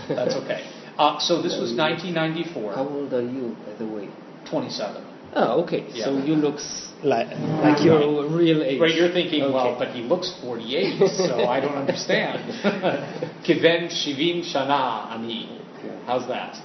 That's 0.09 0.35
okay. 0.35 0.69
Uh, 0.99 1.19
so 1.21 1.41
this 1.41 1.55
was 1.61 1.73
1994. 1.77 2.75
How 2.75 2.89
old 2.89 3.13
are 3.15 3.23
you, 3.23 3.57
by 3.67 3.75
the 3.79 3.87
way? 3.87 4.09
27. 4.51 5.08
Oh, 5.41 5.63
okay. 5.63 5.87
Yeah. 5.95 6.07
So 6.07 6.19
you 6.19 6.35
look 6.35 6.59
like, 7.05 7.29
like 7.63 7.85
your 7.85 8.01
right. 8.01 8.37
real 8.39 8.63
age. 8.63 8.81
Right, 8.81 8.93
you're 8.93 9.13
thinking, 9.13 9.43
okay. 9.43 9.55
well, 9.55 9.79
but 9.79 9.95
he 9.95 10.03
looks 10.03 10.35
48, 10.43 10.99
so 11.11 11.45
I 11.45 11.61
don't 11.61 11.77
understand. 11.77 12.43
Kiven 13.47 13.87
shivim 13.87 14.43
shana 14.43 15.13
ani. 15.15 15.63
How's 16.07 16.27
that? 16.27 16.59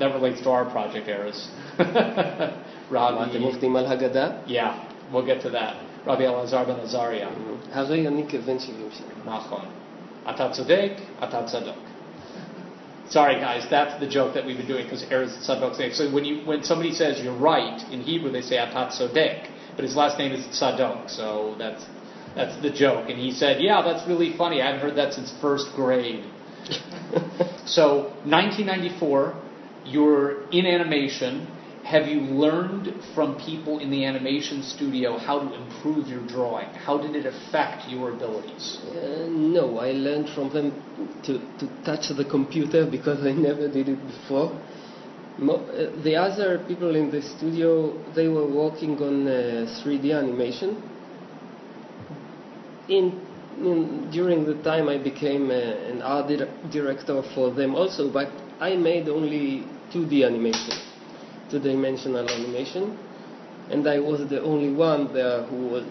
That 0.00 0.12
relates 0.12 0.42
to 0.42 0.50
our 0.50 0.68
project, 0.68 1.06
Erez. 1.06 1.38
Rabbi 2.90 4.42
Yeah, 4.46 4.92
we'll 5.12 5.24
get 5.24 5.40
to 5.42 5.50
that. 5.50 5.86
Rabbi 6.04 6.22
Elazar 6.22 6.66
ben 6.66 6.80
Azaria. 6.80 7.30
הרי 7.72 8.08
אני 8.08 8.24
כבן 8.28 8.58
70 8.58 8.90
שנה. 8.92 9.36
נכון. 9.36 9.64
אתה 10.30 10.48
צודק, 10.50 10.92
אתה 11.24 11.42
צדוק. 11.42 11.76
Sorry, 13.10 13.36
guys, 13.36 13.66
that's 13.70 14.00
the 14.00 14.08
joke 14.08 14.34
that 14.34 14.44
we've 14.44 14.56
been 14.56 14.66
doing 14.66 14.84
because 14.84 15.04
Erez 15.04 15.38
Tzadok. 15.46 15.94
So 15.94 16.12
when 16.12 16.24
you 16.24 16.44
when 16.44 16.64
somebody 16.64 16.92
says 16.92 17.20
you're 17.22 17.38
right 17.38 17.80
in 17.92 18.00
Hebrew, 18.00 18.32
they 18.32 18.42
say 18.42 18.56
Atat 18.56 18.98
Sodek, 18.98 19.48
but 19.76 19.84
his 19.84 19.94
last 19.94 20.18
name 20.18 20.32
is 20.32 20.44
Tzadok, 20.46 21.08
so 21.10 21.54
that's 21.56 21.84
that's 22.34 22.60
the 22.62 22.70
joke. 22.70 23.08
And 23.08 23.18
he 23.18 23.30
said, 23.30 23.62
"Yeah, 23.62 23.82
that's 23.82 24.06
really 24.08 24.36
funny. 24.36 24.60
I 24.60 24.66
haven't 24.66 24.80
heard 24.80 24.96
that 24.96 25.12
since 25.12 25.32
first 25.40 25.68
grade." 25.76 26.24
so 27.64 28.12
1994, 28.24 29.40
you're 29.84 30.48
in 30.50 30.66
animation. 30.66 31.46
Have 31.86 32.08
you 32.08 32.20
learned 32.20 32.92
from 33.14 33.38
people 33.38 33.78
in 33.78 33.92
the 33.92 34.04
animation 34.04 34.64
studio 34.64 35.18
how 35.18 35.38
to 35.38 35.54
improve 35.54 36.08
your 36.08 36.26
drawing? 36.26 36.68
How 36.70 36.98
did 36.98 37.14
it 37.14 37.26
affect 37.26 37.88
your 37.88 38.10
abilities? 38.10 38.80
Uh, 38.90 39.28
no, 39.30 39.78
I 39.78 39.92
learned 39.92 40.30
from 40.30 40.52
them 40.52 40.72
to, 41.22 41.38
to 41.60 41.84
touch 41.84 42.08
the 42.08 42.24
computer 42.24 42.86
because 42.90 43.24
I 43.24 43.30
never 43.30 43.68
did 43.68 43.88
it 43.88 44.04
before. 44.04 44.60
Mo- 45.38 45.62
uh, 45.62 46.02
the 46.02 46.16
other 46.16 46.58
people 46.66 46.96
in 46.96 47.12
the 47.12 47.22
studio, 47.22 47.92
they 48.16 48.26
were 48.26 48.50
working 48.50 49.00
on 49.00 49.28
uh, 49.28 49.68
3D 49.84 50.12
animation. 50.12 50.82
In, 52.88 53.12
in, 53.58 54.10
during 54.10 54.44
the 54.44 54.60
time 54.64 54.88
I 54.88 54.98
became 54.98 55.50
uh, 55.52 55.54
an 55.54 56.02
art 56.02 56.26
di- 56.26 56.50
director 56.72 57.22
for 57.32 57.52
them 57.52 57.76
also, 57.76 58.12
but 58.12 58.28
I 58.58 58.74
made 58.74 59.08
only 59.08 59.68
2D 59.92 60.26
animation 60.26 60.85
two-dimensional 61.50 62.28
animation, 62.28 62.98
and 63.70 63.86
I 63.88 63.98
was 63.98 64.28
the 64.28 64.42
only 64.42 64.72
one 64.72 65.12
there 65.12 65.42
who 65.44 65.68
was, 65.68 65.84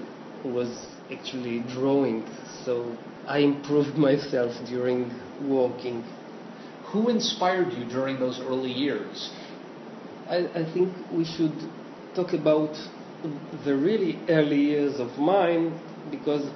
who 0.44 0.50
was 0.50 0.88
actually 1.12 1.60
drawing. 1.74 2.26
So 2.64 2.98
I 3.28 3.40
improved 3.40 3.98
myself 4.10 4.54
during 4.68 5.12
working. 5.48 6.04
Who 6.92 7.10
inspired 7.10 7.74
you 7.74 7.86
during 7.86 8.20
those 8.20 8.40
early 8.40 8.72
years? 8.72 9.32
I, 10.30 10.48
I 10.56 10.74
think 10.74 10.94
we 11.14 11.26
should 11.26 11.54
talk 12.16 12.34
about 12.34 12.74
the 13.66 13.76
really 13.76 14.20
early 14.30 14.62
years 14.62 15.00
of 15.00 15.18
mine 15.18 15.80
because 16.12 16.50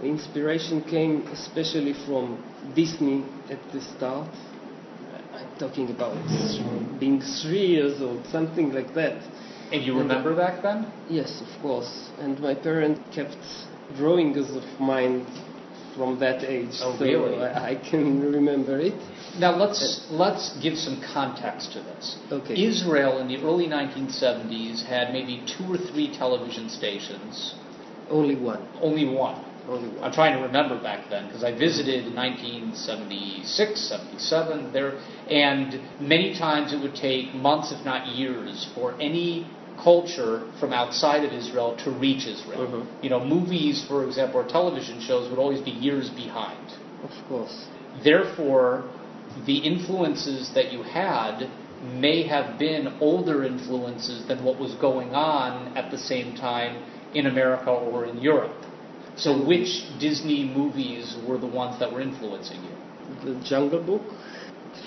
the 0.00 0.06
inspiration 0.06 0.82
came 0.82 1.26
especially 1.28 1.94
from 2.04 2.42
Disney 2.74 3.24
at 3.50 3.58
the 3.72 3.80
start 3.80 4.28
talking 5.58 5.90
about 5.90 6.16
being 7.00 7.20
three 7.42 7.66
years 7.66 8.00
old, 8.00 8.26
something 8.26 8.72
like 8.72 8.94
that. 8.94 9.22
And 9.72 9.82
you 9.82 9.98
remember 9.98 10.30
and, 10.30 10.38
back 10.38 10.62
then? 10.62 10.92
Yes, 11.08 11.42
of 11.42 11.62
course. 11.62 12.10
And 12.18 12.38
my 12.40 12.54
parents 12.54 13.00
kept 13.14 13.36
drawings 13.96 14.50
of 14.54 14.64
mine 14.80 15.26
from 15.96 16.18
that 16.20 16.44
age, 16.44 16.76
oh, 16.82 16.96
so 16.98 17.04
really? 17.04 17.42
I, 17.42 17.70
I, 17.70 17.74
can 17.90 18.20
remember 18.20 18.78
it. 18.78 18.94
Now 19.38 19.56
let's 19.56 20.06
let's 20.10 20.56
give 20.62 20.76
some 20.76 21.02
context 21.12 21.72
to 21.72 21.80
this. 21.80 22.18
Okay. 22.30 22.54
Israel 22.62 23.18
in 23.18 23.28
the 23.28 23.38
early 23.38 23.66
1970s 23.66 24.84
had 24.84 25.12
maybe 25.12 25.44
two 25.46 25.72
or 25.72 25.78
three 25.78 26.14
television 26.14 26.68
stations. 26.68 27.54
Only 28.10 28.36
one. 28.36 28.68
Only 28.80 29.08
one. 29.08 29.42
I'm 29.68 30.12
trying 30.12 30.36
to 30.36 30.42
remember 30.46 30.80
back 30.80 31.10
then 31.10 31.26
because 31.26 31.42
I 31.42 31.52
visited 31.52 32.06
in 32.06 32.14
1976, 32.14 33.80
77 33.80 34.72
there, 34.72 34.98
and 35.28 35.80
many 36.00 36.38
times 36.38 36.72
it 36.72 36.80
would 36.80 36.94
take 36.94 37.34
months, 37.34 37.72
if 37.72 37.84
not 37.84 38.06
years, 38.06 38.70
for 38.74 38.94
any 39.00 39.50
culture 39.82 40.50
from 40.58 40.72
outside 40.72 41.24
of 41.24 41.32
Israel 41.32 41.76
to 41.84 41.90
reach 41.90 42.26
Israel. 42.26 42.66
Mm-hmm. 42.66 43.04
You 43.04 43.10
know, 43.10 43.24
movies, 43.24 43.84
for 43.86 44.06
example, 44.06 44.40
or 44.40 44.48
television 44.48 45.00
shows 45.00 45.28
would 45.30 45.38
always 45.38 45.60
be 45.60 45.72
years 45.72 46.10
behind. 46.10 46.72
Of 47.02 47.28
course. 47.28 47.66
Therefore, 48.02 48.88
the 49.46 49.58
influences 49.58 50.50
that 50.54 50.72
you 50.72 50.82
had 50.82 51.50
may 51.82 52.26
have 52.26 52.58
been 52.58 52.96
older 53.00 53.44
influences 53.44 54.26
than 54.28 54.42
what 54.44 54.58
was 54.58 54.74
going 54.76 55.14
on 55.14 55.76
at 55.76 55.90
the 55.90 55.98
same 55.98 56.34
time 56.34 56.82
in 57.14 57.26
America 57.26 57.70
or 57.70 58.06
in 58.06 58.18
Europe. 58.20 58.65
So, 59.16 59.44
which 59.46 59.84
Disney 59.98 60.44
movies 60.44 61.16
were 61.26 61.38
the 61.38 61.46
ones 61.46 61.78
that 61.80 61.92
were 61.92 62.00
influencing 62.00 62.62
you? 62.62 62.74
The 63.24 63.40
Jungle 63.44 63.82
Book, 63.82 64.02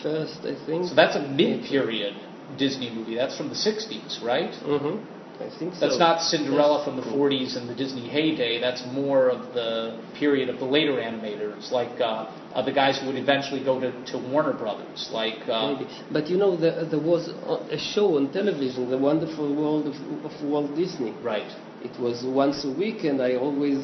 first, 0.03 0.39
I 0.41 0.53
think. 0.65 0.88
So 0.88 0.95
that's 0.95 1.15
a 1.15 1.27
mid-period 1.27 2.13
Disney 2.57 2.91
movie. 2.93 3.15
That's 3.15 3.36
from 3.38 3.50
the 3.50 3.55
'60s, 3.55 4.24
right? 4.24 4.51
Mm-hmm. 4.51 5.41
I 5.41 5.50
think 5.57 5.74
so. 5.74 5.79
That's 5.79 5.98
not 5.98 6.21
Cinderella 6.21 6.83
from 6.83 6.98
the 6.98 7.01
'40s 7.01 7.56
and 7.58 7.67
the 7.69 7.73
Disney 7.73 8.08
heyday. 8.10 8.60
That's 8.60 8.84
more 8.91 9.30
of 9.30 9.53
the 9.53 9.99
period 10.19 10.49
of 10.49 10.60
the 10.60 10.65
later 10.65 10.93
animators, 10.93 11.71
like 11.71 11.99
uh, 12.01 12.30
uh, 12.53 12.62
the 12.63 12.73
guys 12.73 12.99
who 12.99 13.08
would 13.08 13.15
eventually 13.15 13.63
go 13.63 13.80
to, 13.80 13.91
to 14.12 14.17
Warner 14.17 14.53
Brothers, 14.53 15.10
like. 15.12 15.47
Uh, 15.47 15.73
Maybe. 15.73 15.89
But 16.12 16.27
you 16.27 16.38
know, 16.38 16.56
the, 16.58 16.88
there 16.91 16.99
was 16.99 17.30
a 17.30 17.77
show 17.80 18.17
on 18.17 18.32
television, 18.34 18.89
The 18.89 18.97
Wonderful 18.97 19.56
World 19.56 19.88
of, 19.88 19.95
of 20.25 20.43
Walt 20.43 20.75
Disney. 20.75 21.15
Right. 21.23 21.49
It 21.82 21.97
was 21.99 22.23
once 22.25 22.65
a 22.65 22.71
week, 22.71 23.06
and 23.06 23.21
I 23.21 23.36
always 23.36 23.80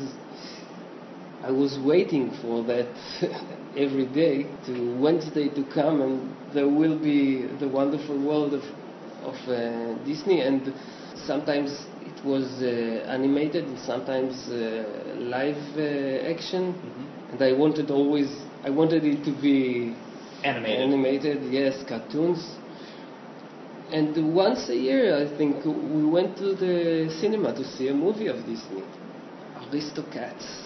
I 1.46 1.52
was 1.52 1.78
waiting 1.78 2.32
for 2.42 2.64
that 2.64 2.90
every 3.78 4.08
day 4.08 4.48
to 4.66 4.98
Wednesday 5.00 5.48
to 5.50 5.64
come, 5.76 6.02
and 6.02 6.36
there 6.56 6.68
will 6.68 6.98
be 6.98 7.46
the 7.60 7.68
wonderful 7.68 8.18
world 8.18 8.56
of 8.56 8.64
of 9.24 9.36
uh, 9.48 9.94
Disney, 10.06 10.42
and 10.42 10.74
sometimes 11.28 11.70
it 12.02 12.26
was 12.26 12.46
uh, 12.64 13.06
animated, 13.08 13.66
and 13.66 13.78
sometimes 13.78 14.34
uh, 14.50 15.14
live 15.20 15.62
uh, 15.78 16.34
action, 16.34 16.74
mm-hmm. 16.74 17.34
and 17.34 17.42
I 17.44 17.52
wanted 17.54 17.92
always 17.92 18.30
I 18.64 18.72
wanted 18.72 19.04
it 19.06 19.24
to 19.26 19.32
be 19.40 19.94
animated. 20.44 20.82
Animated, 20.82 21.54
yes, 21.54 21.84
cartoons. 21.88 22.42
And 23.92 24.34
once 24.34 24.68
a 24.70 24.76
year, 24.76 25.16
I 25.16 25.38
think 25.38 25.64
we 25.64 26.06
went 26.08 26.38
to 26.38 26.56
the 26.56 27.16
cinema 27.22 27.54
to 27.54 27.64
see 27.64 27.88
a 27.90 27.94
movie 27.94 28.26
of 28.26 28.38
Disney, 28.48 28.84
Aristocats. 29.62 30.66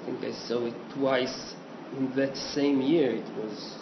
I 0.00 0.04
think 0.04 0.24
I 0.24 0.32
saw 0.32 0.64
it 0.64 0.90
twice 0.90 1.54
in 1.92 2.14
that 2.16 2.36
same 2.36 2.80
year. 2.80 3.10
It 3.10 3.36
was 3.36 3.76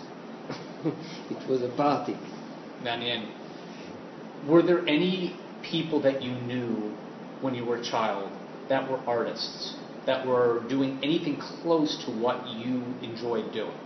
it 1.30 1.48
was 1.48 1.62
a 1.62 1.68
party. 1.68 2.16
Manian. 2.82 3.28
Were 4.42 4.62
there 4.62 4.86
any 4.88 5.40
people 5.62 6.00
that 6.02 6.22
you 6.22 6.32
knew 6.32 6.96
when 7.40 7.54
you 7.54 7.64
were 7.64 7.76
a 7.76 7.84
child 7.84 8.32
that 8.68 8.90
were 8.90 8.98
artists 9.06 9.76
that 10.06 10.26
were 10.26 10.64
doing 10.68 11.00
anything 11.02 11.38
close 11.38 12.02
to 12.04 12.10
what 12.10 12.48
you 12.48 12.96
enjoyed 13.02 13.52
doing? 13.52 13.78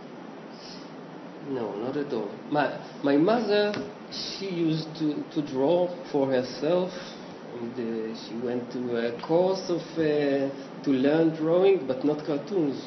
No, 1.44 1.76
not 1.76 1.96
at 1.96 2.12
all. 2.12 2.32
My 2.50 2.78
my 3.02 3.16
mother, 3.16 3.74
she 4.10 4.46
used 4.46 4.96
to, 4.98 5.24
to 5.34 5.42
draw 5.42 6.04
for 6.12 6.30
herself, 6.30 6.92
and 7.54 7.72
uh, 7.72 8.18
she 8.26 8.34
went 8.38 8.72
to 8.72 8.96
a 8.96 9.20
course 9.20 9.68
of 9.68 9.82
uh, 9.98 10.50
to 10.84 10.90
learn 10.90 11.34
drawing, 11.36 11.86
but 11.86 12.04
not 12.04 12.24
cartoons. 12.24 12.82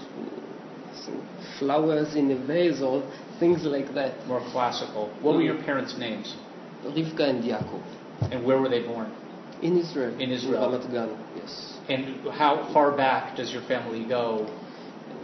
So 1.04 1.12
flowers 1.60 2.16
in 2.16 2.32
a 2.32 2.48
vase 2.48 2.82
or 2.82 3.04
things 3.40 3.64
like 3.64 3.94
that. 3.94 4.26
More 4.28 4.42
classical. 4.52 5.16
What 5.22 5.36
were 5.36 5.42
your 5.42 5.62
parents' 5.64 5.98
names? 5.98 6.36
Rivka 6.84 7.22
and 7.30 7.44
Yaakov. 7.44 7.84
And 8.32 8.46
where 8.46 8.60
were 8.60 8.70
they 8.70 8.86
born? 8.86 9.12
In 9.62 9.78
Israel. 9.78 10.20
In 10.20 10.32
Israel. 10.32 10.70
Ramat 10.70 10.92
Gan, 10.92 11.18
yes. 11.36 11.80
And 11.88 12.28
how 12.32 12.72
far 12.74 12.96
back 12.96 13.36
does 13.36 13.52
your 13.52 13.62
family 13.64 14.06
go? 14.08 14.50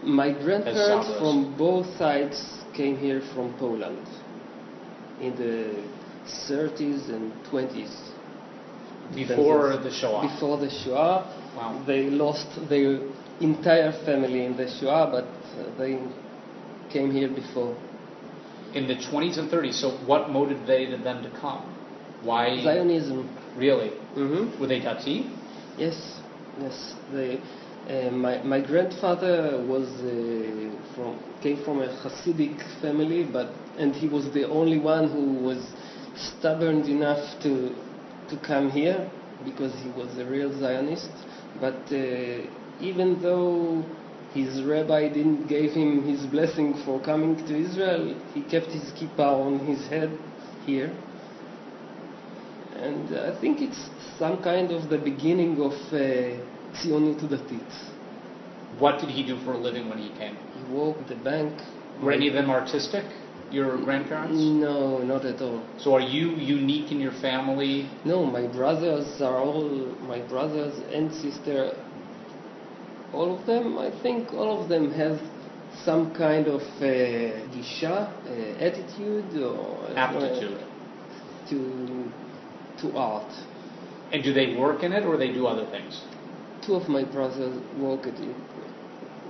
My 0.04 0.32
grandparents 0.32 1.08
from 1.20 1.56
both 1.58 1.88
sides 1.98 2.60
came 2.74 2.98
here 2.98 3.22
from 3.34 3.56
Poland 3.58 4.08
in 5.20 5.36
the 5.36 5.84
30s 6.50 7.10
and 7.10 7.32
20s. 7.52 8.11
Before 9.16 9.78
the 9.78 9.92
Shoah? 9.92 10.22
Before 10.22 10.58
the 10.58 10.70
Shoah. 10.70 11.38
Wow. 11.56 11.84
They 11.86 12.10
lost 12.10 12.48
their 12.70 13.00
entire 13.40 13.92
family 14.06 14.46
in 14.46 14.56
the 14.56 14.68
Shoah, 14.80 15.10
but 15.12 15.26
uh, 15.60 15.78
they 15.78 16.00
came 16.90 17.12
here 17.12 17.30
before. 17.30 17.78
In 18.74 18.88
the 18.88 18.96
20s 18.96 19.38
and 19.38 19.52
30s. 19.52 19.82
So 19.82 19.90
what 20.06 20.30
motivated 20.30 21.04
them 21.04 21.24
to 21.24 21.30
come? 21.40 21.76
Why? 22.24 22.62
Zionism. 22.64 23.30
Really? 23.58 23.90
Mm-hmm. 24.16 24.62
Were 24.62 24.68
they 24.68 24.80
Dati? 24.80 25.30
Yes, 25.78 26.20
yes. 26.60 26.96
They, 27.12 27.42
uh, 27.90 28.12
my 28.12 28.42
my 28.44 28.62
grandfather 28.62 29.66
was 29.68 29.88
uh, 29.88 30.96
from 30.96 31.20
came 31.42 31.64
from 31.66 31.82
a 31.82 31.88
Hasidic 31.88 32.62
family, 32.80 33.28
but 33.32 33.48
and 33.78 33.94
he 33.96 34.08
was 34.08 34.32
the 34.34 34.48
only 34.48 34.78
one 34.80 35.10
who 35.10 35.44
was 35.44 35.58
stubborn 36.16 36.84
enough 36.86 37.42
to 37.42 37.76
to 38.32 38.38
come 38.38 38.72
here 38.72 39.10
because 39.46 39.74
he 39.84 39.90
was 39.90 40.18
a 40.18 40.26
real 40.26 40.52
Zionist. 40.60 41.12
But 41.60 41.82
uh, 41.92 42.48
even 42.82 43.20
though 43.22 43.86
his 44.34 44.64
rabbi 44.64 45.10
didn't 45.10 45.48
give 45.48 45.72
him 45.74 46.04
his 46.04 46.26
blessing 46.28 46.82
for 46.86 47.00
coming 47.02 47.36
to 47.48 47.56
Israel, 47.56 48.16
he 48.34 48.42
kept 48.44 48.68
his 48.68 48.92
kippah 48.98 49.46
on 49.46 49.60
his 49.60 49.86
head 49.88 50.18
here. 50.66 50.92
And 52.78 53.16
I 53.18 53.40
think 53.40 53.62
it's 53.62 53.90
some 54.18 54.42
kind 54.42 54.72
of 54.72 54.90
the 54.90 54.98
beginning 54.98 55.62
of 55.62 55.74
uh, 55.94 56.00
Tzionut 56.78 57.20
Datit. 57.20 57.72
What 58.80 59.00
did 59.02 59.10
he 59.10 59.24
do 59.28 59.38
for 59.44 59.54
a 59.54 59.58
living 59.58 59.90
when 59.90 60.00
he 60.00 60.10
came? 60.18 60.38
He 60.56 60.74
worked 60.74 61.02
at 61.02 61.08
the 61.10 61.24
bank. 61.24 61.54
Were 62.02 62.14
any 62.14 62.30
of 62.30 62.34
them 62.34 62.50
artistic? 62.50 63.04
Your 63.52 63.78
grandparents? 63.84 64.38
No, 64.38 65.00
not 65.00 65.26
at 65.26 65.42
all. 65.42 65.62
So 65.78 65.94
are 65.94 66.02
you 66.02 66.30
unique 66.30 66.92
in 66.92 67.00
your 67.00 67.14
family? 67.22 67.90
No, 68.06 68.26
my 68.26 68.48
brothers 68.48 69.22
are 69.22 69.38
all 69.38 69.70
my 70.02 70.20
brothers 70.28 70.74
and 70.94 71.12
sister. 71.14 71.74
All 73.14 73.38
of 73.38 73.46
them, 73.46 73.78
I 73.78 73.92
think, 74.02 74.34
all 74.34 74.62
of 74.64 74.70
them 74.70 74.92
have 74.94 75.20
some 75.86 76.14
kind 76.16 76.48
of 76.48 76.62
uh, 76.62 76.86
gisha, 77.54 78.08
uh, 78.26 78.64
attitude 78.64 79.42
or 79.42 79.90
Aptitude. 79.96 80.60
uh, 80.60 81.50
to 81.50 82.12
to 82.82 82.98
art. 82.98 83.32
And 84.12 84.24
do 84.24 84.34
they 84.34 84.56
work 84.56 84.84
in 84.84 84.92
it 84.94 85.04
or 85.06 85.18
they 85.18 85.32
do 85.32 85.48
other 85.48 85.66
things? 85.72 86.02
Two 86.66 86.76
of 86.76 86.88
my 86.90 87.04
brothers 87.04 87.62
work 87.78 88.08
at 88.08 88.20
it. 88.20 88.36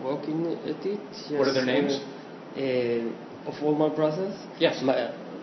Working 0.03 0.47
at 0.47 0.85
it. 0.85 0.99
What 1.37 1.47
are 1.47 1.53
their 1.53 1.65
names? 1.65 1.93
Uh, 1.93 2.61
uh, 2.61 3.30
of 3.45 3.53
all 3.63 3.75
my 3.75 3.89
brothers. 3.93 4.35
Yes. 4.59 4.81
My, 4.83 4.95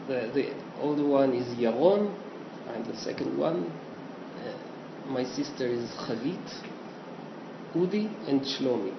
the, 0.09 0.31
the 0.35 0.55
older 0.81 1.05
one 1.05 1.35
is 1.35 1.47
Yaron, 1.59 2.15
and 2.75 2.85
the 2.87 2.97
second 2.97 3.37
one, 3.39 3.71
uh, 4.39 5.11
my 5.11 5.25
sister 5.25 5.67
is 5.67 5.89
Chalit, 6.07 6.39
Udi, 7.75 8.09
and 8.29 8.41
Shlomi. 8.43 8.93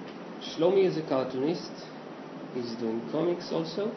Shlomi 0.57 0.85
is 0.85 0.97
a 0.97 1.01
cartoonist. 1.07 1.71
He's 2.53 2.71
doing 2.79 3.01
comics 3.11 3.51
also. 3.51 3.91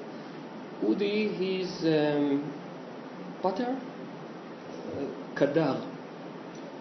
Udi, 0.83 1.37
he's 1.37 1.71
um, 1.85 2.53
Potter, 3.43 3.77
uh, 3.77 5.39
Kadar, 5.39 5.89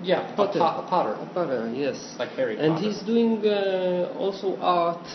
Yeah, 0.04 0.34
a, 0.34 0.36
Potter. 0.36 0.60
po- 0.60 0.66
a 0.66 0.88
potter. 0.90 1.14
a 1.14 1.26
Potter, 1.34 1.72
yes. 1.76 2.16
Like 2.18 2.30
Harry 2.32 2.58
And 2.58 2.74
Potter. 2.76 2.88
he's 2.88 3.02
doing 3.04 3.46
uh, 3.46 4.14
also 4.18 4.58
art 4.60 5.08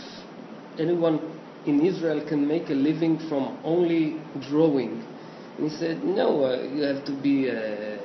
anyone 0.79 1.19
in 1.65 1.81
Israel 1.81 2.21
can 2.27 2.47
make 2.47 2.69
a 2.69 2.73
living 2.73 3.17
from 3.29 3.57
only 3.63 4.21
drawing. 4.49 5.03
And 5.57 5.69
he 5.69 5.77
said, 5.77 6.03
no, 6.03 6.45
uh, 6.45 6.61
you 6.63 6.83
have 6.83 7.05
to 7.05 7.11
be 7.11 7.47
a 7.47 7.97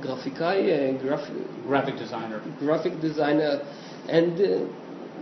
graphikai, 0.00 0.96
a 0.96 0.98
graph- 1.02 1.30
Graphic 1.66 1.96
designer. 1.96 2.40
graphic 2.58 3.00
designer, 3.00 3.60
and 4.08 4.40
uh, 4.40 4.46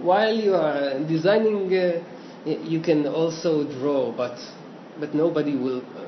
while 0.03 0.35
you 0.35 0.55
are 0.55 0.99
designing, 1.07 1.73
uh, 1.75 2.01
you 2.45 2.81
can 2.81 3.07
also 3.07 3.65
draw, 3.79 4.11
but 4.17 4.39
but 4.99 5.15
nobody 5.15 5.57
will 5.57 5.83
uh, 5.97 6.07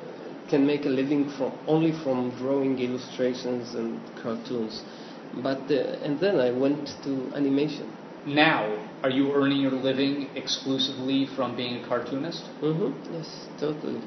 can 0.50 0.66
make 0.66 0.85
a 0.87 0.88
living 0.88 1.28
from 1.37 1.52
only 1.66 1.92
from 2.02 2.31
drawing 2.38 2.78
illustrations 2.78 3.74
and 3.74 4.00
cartoons. 4.22 4.83
But 5.42 5.70
uh, 5.70 6.05
and 6.05 6.18
then 6.20 6.40
I 6.40 6.50
went 6.50 6.88
to 7.05 7.33
animation. 7.35 7.88
Now, 8.26 8.88
are 9.02 9.11
you 9.11 9.32
earning 9.32 9.61
your 9.61 9.72
living 9.72 10.28
exclusively 10.37 11.26
from 11.35 11.56
being 11.56 11.82
a 11.82 11.88
cartoonist? 11.88 12.42
hmm 12.61 12.92
Yes, 13.12 13.46
totally. 13.58 14.00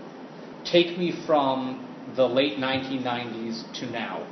Take 0.64 0.98
me 0.98 1.14
from 1.28 1.86
the 2.16 2.28
late 2.28 2.58
1990s 2.58 3.80
to 3.80 3.86
now. 3.88 4.26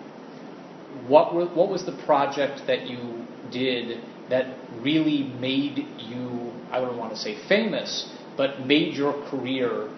What, 1.07 1.35
were, 1.35 1.45
what 1.47 1.69
was 1.69 1.85
the 1.85 1.97
project 2.05 2.61
that 2.67 2.87
you 2.87 3.25
did 3.51 3.99
that 4.29 4.57
really 4.81 5.23
made 5.39 5.85
you, 5.99 6.53
I 6.71 6.79
wouldn't 6.79 6.97
want 6.97 7.13
to 7.13 7.19
say 7.19 7.35
famous, 7.49 8.09
but 8.37 8.65
made 8.65 8.93
your 8.93 9.13
career 9.29 9.89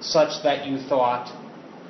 such 0.00 0.42
that 0.44 0.66
you 0.66 0.78
thought, 0.88 1.32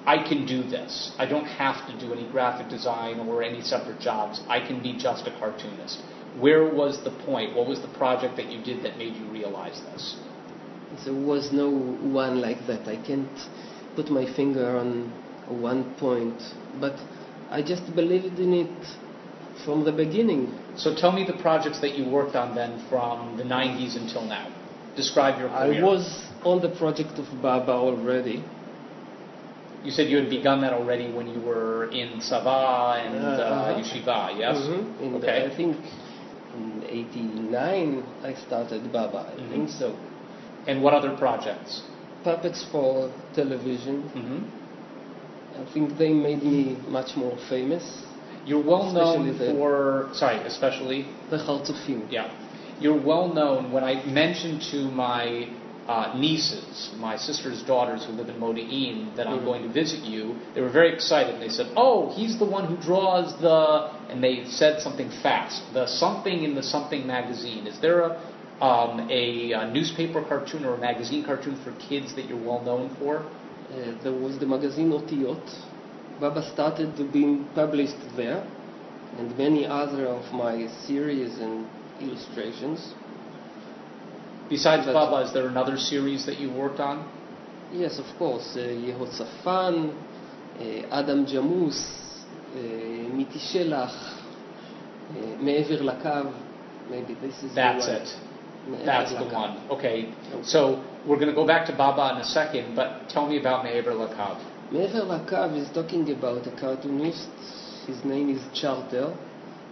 I 0.06 0.26
can 0.26 0.46
do 0.46 0.62
this. 0.62 1.14
I 1.18 1.26
don't 1.26 1.44
have 1.44 1.86
to 1.88 2.06
do 2.06 2.14
any 2.14 2.30
graphic 2.30 2.70
design 2.70 3.18
or 3.18 3.42
any 3.42 3.60
separate 3.60 4.00
jobs. 4.00 4.40
I 4.48 4.60
can 4.66 4.82
be 4.82 4.96
just 4.96 5.26
a 5.26 5.32
cartoonist. 5.38 5.98
Where 6.38 6.64
was 6.72 7.02
the 7.04 7.10
point? 7.10 7.56
What 7.56 7.66
was 7.66 7.80
the 7.80 7.88
project 7.98 8.36
that 8.36 8.46
you 8.52 8.62
did 8.62 8.84
that 8.84 8.96
made 8.96 9.14
you 9.16 9.26
realize 9.26 9.80
this? 9.92 10.16
There 11.04 11.14
was 11.14 11.52
no 11.52 11.68
one 11.68 12.40
like 12.40 12.66
that. 12.66 12.86
I 12.88 12.96
can't 12.96 13.28
put 13.96 14.08
my 14.10 14.24
finger 14.34 14.78
on 14.78 15.12
one 15.48 15.94
point, 15.98 16.40
but 16.80 16.96
I 17.50 17.62
just 17.62 17.94
believed 17.94 18.38
in 18.38 18.52
it 18.52 18.86
from 19.64 19.84
the 19.84 19.92
beginning. 19.92 20.54
So 20.76 20.94
tell 20.94 21.12
me 21.12 21.24
the 21.26 21.38
projects 21.42 21.80
that 21.80 21.96
you 21.98 22.08
worked 22.08 22.36
on 22.36 22.54
then 22.54 22.86
from 22.88 23.36
the 23.36 23.42
90s 23.44 23.96
until 23.96 24.24
now. 24.24 24.46
Describe 24.96 25.38
your 25.40 25.48
career. 25.48 25.82
I 25.82 25.84
was 25.84 26.04
on 26.44 26.60
the 26.62 26.70
project 26.78 27.18
of 27.18 27.26
Baba 27.42 27.72
already. 27.72 28.44
You 29.84 29.90
said 29.92 30.08
you 30.08 30.16
had 30.18 30.28
begun 30.30 30.60
that 30.62 30.72
already 30.72 31.10
when 31.12 31.28
you 31.28 31.40
were 31.40 31.90
in 31.90 32.20
Sava 32.20 33.00
and 33.04 33.14
uh, 33.16 33.28
Uh-huh. 33.28 33.78
Yeshiva, 33.80 34.38
yes? 34.38 34.56
Mhm. 34.56 35.00
In 35.02 35.12
the- 35.12 35.18
Okay. 35.18 35.46
I 35.46 35.50
think 35.56 35.76
in 36.58 36.84
'89 36.84 38.04
I 38.22 38.34
started 38.46 38.92
Baba. 38.92 39.22
I 39.36 39.48
think 39.50 39.70
so. 39.70 39.88
And 40.66 40.82
what 40.82 40.92
other 40.94 41.16
projects? 41.16 41.82
Puppets 42.24 42.64
for 42.72 43.10
television. 43.34 43.96
hmm 44.18 44.40
I 45.60 45.64
think 45.72 45.98
they 45.98 46.12
made 46.12 46.42
me 46.42 46.76
much 46.88 47.16
more 47.16 47.36
famous. 47.48 47.84
You're 48.44 48.64
well 48.64 48.92
known 48.92 49.36
for, 49.38 50.08
sorry, 50.14 50.38
especially, 50.46 51.06
The 51.30 51.36
Hartzofim. 51.38 52.00
yeah. 52.10 52.28
You're 52.78 53.00
well 53.12 53.26
known 53.34 53.72
when 53.72 53.82
I 53.82 54.04
mentioned 54.06 54.62
to 54.70 54.88
my 54.88 55.48
uh, 55.88 56.12
nieces, 56.16 56.90
my 56.98 57.16
sister's 57.16 57.62
daughters 57.62 58.04
who 58.04 58.12
live 58.12 58.28
in 58.28 58.38
Modi'in, 58.38 59.14
that 59.16 59.26
I'm 59.26 59.40
Mhm. 59.40 59.44
going 59.50 59.62
to 59.62 59.68
visit 59.68 60.00
you, 60.04 60.36
they 60.54 60.60
were 60.60 60.68
very 60.80 60.92
excited. 60.92 61.34
and 61.34 61.42
They 61.42 61.48
said, 61.48 61.68
Oh, 61.76 62.10
he's 62.10 62.38
the 62.38 62.44
one 62.44 62.64
who 62.66 62.76
draws 62.76 63.34
the, 63.40 63.88
and 64.10 64.22
they 64.22 64.44
said 64.44 64.80
something 64.82 65.10
fast, 65.22 65.62
the 65.72 65.86
something 65.86 66.42
in 66.44 66.54
the 66.54 66.62
something 66.62 67.06
magazine. 67.06 67.66
Is 67.66 67.78
there 67.80 68.00
a, 68.02 68.10
um, 68.60 69.08
a, 69.10 69.54
uh 69.54 69.70
newspaper 69.70 70.20
cartoon 70.22 70.64
or 70.66 70.74
a 70.74 70.78
magazine 70.78 71.24
cartoon 71.24 71.56
for 71.64 71.72
kids 71.88 72.14
that 72.16 72.24
you're 72.28 72.44
well 72.50 72.62
known 72.70 72.90
for? 72.98 73.14
Uh, 73.70 73.92
there 74.02 74.12
was 74.12 74.38
the 74.38 74.46
magazine 74.46 74.90
Otiyot. 74.90 75.48
Baba 76.20 76.42
started 76.52 76.96
to 76.96 77.04
be 77.04 77.24
published 77.54 78.02
there, 78.16 78.42
and 79.16 79.36
many 79.38 79.66
other 79.66 80.04
of 80.06 80.24
my 80.32 80.66
series 80.86 81.38
and 81.38 81.66
illustrations. 82.00 82.94
Besides 84.48 84.86
That's- 84.86 84.94
Baba, 84.94 85.26
is 85.26 85.32
there 85.32 85.46
another 85.48 85.76
series 85.76 86.24
that 86.26 86.38
you 86.38 86.50
worked 86.50 86.80
on? 86.80 87.04
Yes, 87.72 87.98
of 87.98 88.06
course. 88.18 88.56
Uh, 88.56 88.60
Yehotzafan, 88.60 89.92
uh, 90.58 90.62
Adam 90.90 91.26
Jamus, 91.26 91.78
uh, 92.56 93.14
Miti 93.14 93.38
Shelach, 93.38 93.92
uh, 93.92 95.42
Me'ever 95.42 95.82
Lakav. 95.84 96.32
Maybe 96.90 97.14
this 97.20 97.42
is 97.42 97.54
That's 97.54 97.84
the 97.86 97.92
one. 97.92 98.02
it. 98.02 98.08
Me'ever 98.70 98.84
That's 98.86 99.12
the 99.12 99.18
Lakav. 99.18 99.32
one. 99.32 99.70
Okay. 99.70 100.08
So 100.42 100.82
we're 101.06 101.16
going 101.16 101.28
to 101.28 101.34
go 101.34 101.46
back 101.46 101.66
to 101.66 101.76
Baba 101.76 102.14
in 102.14 102.22
a 102.22 102.24
second, 102.24 102.74
but 102.74 103.08
tell 103.10 103.26
me 103.28 103.38
about 103.38 103.64
Me'ever 103.64 103.92
Lakav. 103.92 104.38
Me'ever 104.72 105.02
Lakav 105.04 105.54
is 105.56 105.68
talking 105.74 106.10
about 106.10 106.46
a 106.46 106.50
cartoonist. 106.58 107.28
His 107.86 108.02
name 108.04 108.30
is 108.30 108.40
Charter. 108.58 109.14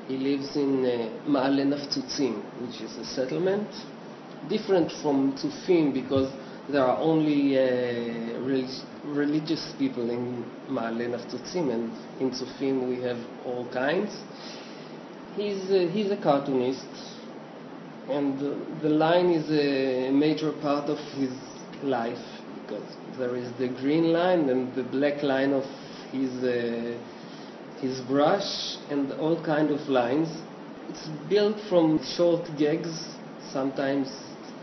He 0.06 0.18
lives 0.18 0.54
in 0.56 0.84
uh, 0.84 1.28
Ma'ale 1.28 1.64
Naftutzim, 1.64 2.42
which 2.60 2.80
is 2.82 2.96
a 2.98 3.04
settlement. 3.06 3.68
Different 4.48 4.92
from 5.02 5.36
Tzofim 5.36 5.92
because 5.92 6.32
there 6.68 6.84
are 6.84 6.98
only 6.98 7.56
uh, 7.56 8.40
relig- 8.40 8.84
religious 9.04 9.72
people 9.78 10.10
in 10.10 10.44
Ma'ale 10.68 11.08
Naftutzim, 11.08 11.72
and 11.72 11.92
in 12.20 12.30
Tzofim 12.30 12.88
we 12.88 13.00
have 13.00 13.18
all 13.44 13.68
kinds. 13.72 14.10
He's, 15.34 15.70
uh, 15.70 15.88
he's 15.92 16.10
a 16.10 16.16
cartoonist, 16.16 16.86
and 18.08 18.40
uh, 18.40 18.80
the 18.82 18.88
line 18.88 19.30
is 19.30 19.50
a 19.50 20.10
major 20.12 20.52
part 20.62 20.88
of 20.88 20.98
his 21.14 21.32
life 21.82 22.24
because 22.54 22.96
there 23.18 23.36
is 23.36 23.50
the 23.58 23.68
green 23.68 24.12
line 24.12 24.48
and 24.48 24.74
the 24.74 24.82
black 24.82 25.22
line 25.22 25.52
of 25.52 25.64
his 26.10 26.30
uh, 26.42 26.98
his 27.80 28.00
brush 28.08 28.78
and 28.88 29.12
all 29.12 29.44
kind 29.44 29.70
of 29.70 29.80
lines. 29.88 30.28
It's 30.88 31.06
built 31.28 31.58
from 31.68 32.02
short 32.16 32.48
gags. 32.56 32.96
Sometimes 33.52 34.08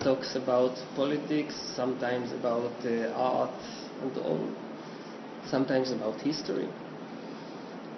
talks 0.01 0.35
about 0.35 0.77
politics, 0.95 1.55
sometimes 1.75 2.31
about 2.31 2.73
uh, 2.85 3.13
art, 3.15 3.59
and 4.01 4.17
all. 4.17 4.47
Sometimes 5.49 5.91
about 5.91 6.19
history. 6.21 6.67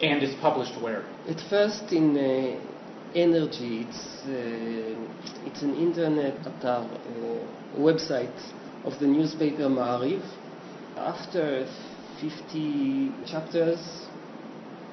And 0.02 0.22
it's 0.24 0.40
published 0.42 0.82
where? 0.82 1.04
At 1.30 1.40
first 1.50 1.94
in 1.94 2.18
uh, 2.18 3.18
NRG, 3.18 3.88
it's, 3.88 4.26
uh, 4.26 5.48
it's 5.48 5.62
an 5.62 5.76
internet 5.76 6.36
atar, 6.44 6.84
uh, 6.84 7.80
website 7.80 8.38
of 8.84 9.00
the 9.00 9.08
newspaper 9.08 9.70
Ma'ariv. 9.70 10.22
After 10.98 11.66
50 12.20 13.12
chapters, 13.26 13.80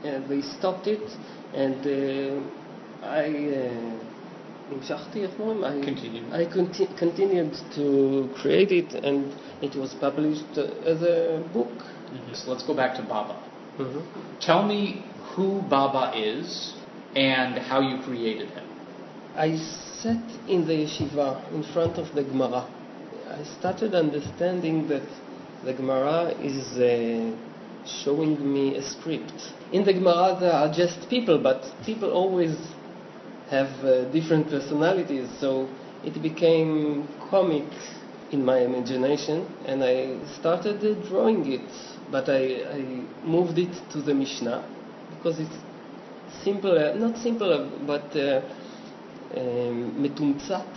uh, 0.05 0.21
they 0.29 0.43
stopped 0.43 0.87
it, 0.87 1.11
and 1.55 1.87
uh, 1.87 3.07
I 3.07 4.12
Continued. 5.83 6.33
I 6.33 6.47
conti- 6.47 6.89
continued 6.97 7.57
to 7.75 8.31
create 8.35 8.73
it, 8.73 8.95
and 9.05 9.35
it 9.61 9.77
was 9.77 9.95
published 9.95 10.57
as 10.57 11.03
a 11.03 11.43
book. 11.53 11.85
So 12.35 12.51
let's 12.51 12.65
go 12.65 12.75
back 12.75 12.97
to 12.97 13.03
Baba. 13.03 13.37
Tell 14.41 14.63
me 14.67 15.07
who 15.35 15.63
Baba 15.63 16.13
is 16.17 16.75
and 17.15 17.59
how 17.59 17.81
you 17.81 18.03
created 18.03 18.51
him. 18.51 18.65
I 19.35 19.57
sat 20.03 20.23
in 20.47 20.67
the 20.67 20.75
yeshiva 20.85 21.53
in 21.53 21.63
front 21.63 21.99
of 21.99 22.15
the 22.15 22.23
Gemara. 22.23 22.69
I 23.31 23.45
started 23.45 23.95
understanding 23.95 24.89
that 24.89 25.03
the 25.65 25.73
Gemara 25.73 26.35
is 26.41 26.77
uh, 26.77 27.37
showing 28.05 28.53
me 28.53 28.77
a 28.77 28.83
script. 28.83 29.33
In 29.71 29.85
the 29.85 29.93
Gemara, 29.95 30.37
there 30.39 30.53
are 30.53 30.73
just 30.73 31.09
people, 31.09 31.39
but 31.39 31.65
people 31.85 32.11
always 32.11 32.57
have 33.53 33.85
uh, 33.85 34.11
different 34.13 34.49
personalities, 34.49 35.29
so 35.39 35.69
it 36.03 36.21
became 36.23 37.07
comic 37.31 37.69
in 38.31 38.43
my 38.43 38.61
imagination, 38.61 39.47
and 39.67 39.85
I 39.85 40.17
started 40.39 40.79
uh, 40.83 40.95
drawing 41.09 41.53
it. 41.53 41.69
But 42.11 42.31
I, 42.31 42.65
I, 42.79 42.81
moved 43.25 43.59
it 43.59 43.75
to 43.93 44.01
the 44.01 44.15
Mishnah 44.15 44.65
because 45.17 45.39
it's 45.39 45.59
simpler, 46.43 46.95
not 46.95 47.19
simpler, 47.19 47.71
but 47.87 48.11
metumtzat. 50.03 50.51
Uh, 50.51 50.57
um, 50.57 50.77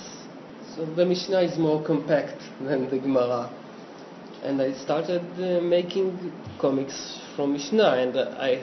so 0.76 0.86
the 0.96 1.06
Mishnah 1.06 1.42
is 1.42 1.58
more 1.58 1.82
compact 1.82 2.42
than 2.60 2.90
the 2.90 3.00
Gemara. 3.00 3.50
And 4.44 4.62
I 4.62 4.74
started 4.74 5.24
uh, 5.40 5.62
making 5.62 6.32
comics 6.60 7.20
from 7.38 7.54
Mishnah, 7.54 7.92
and 8.04 8.18
I, 8.18 8.62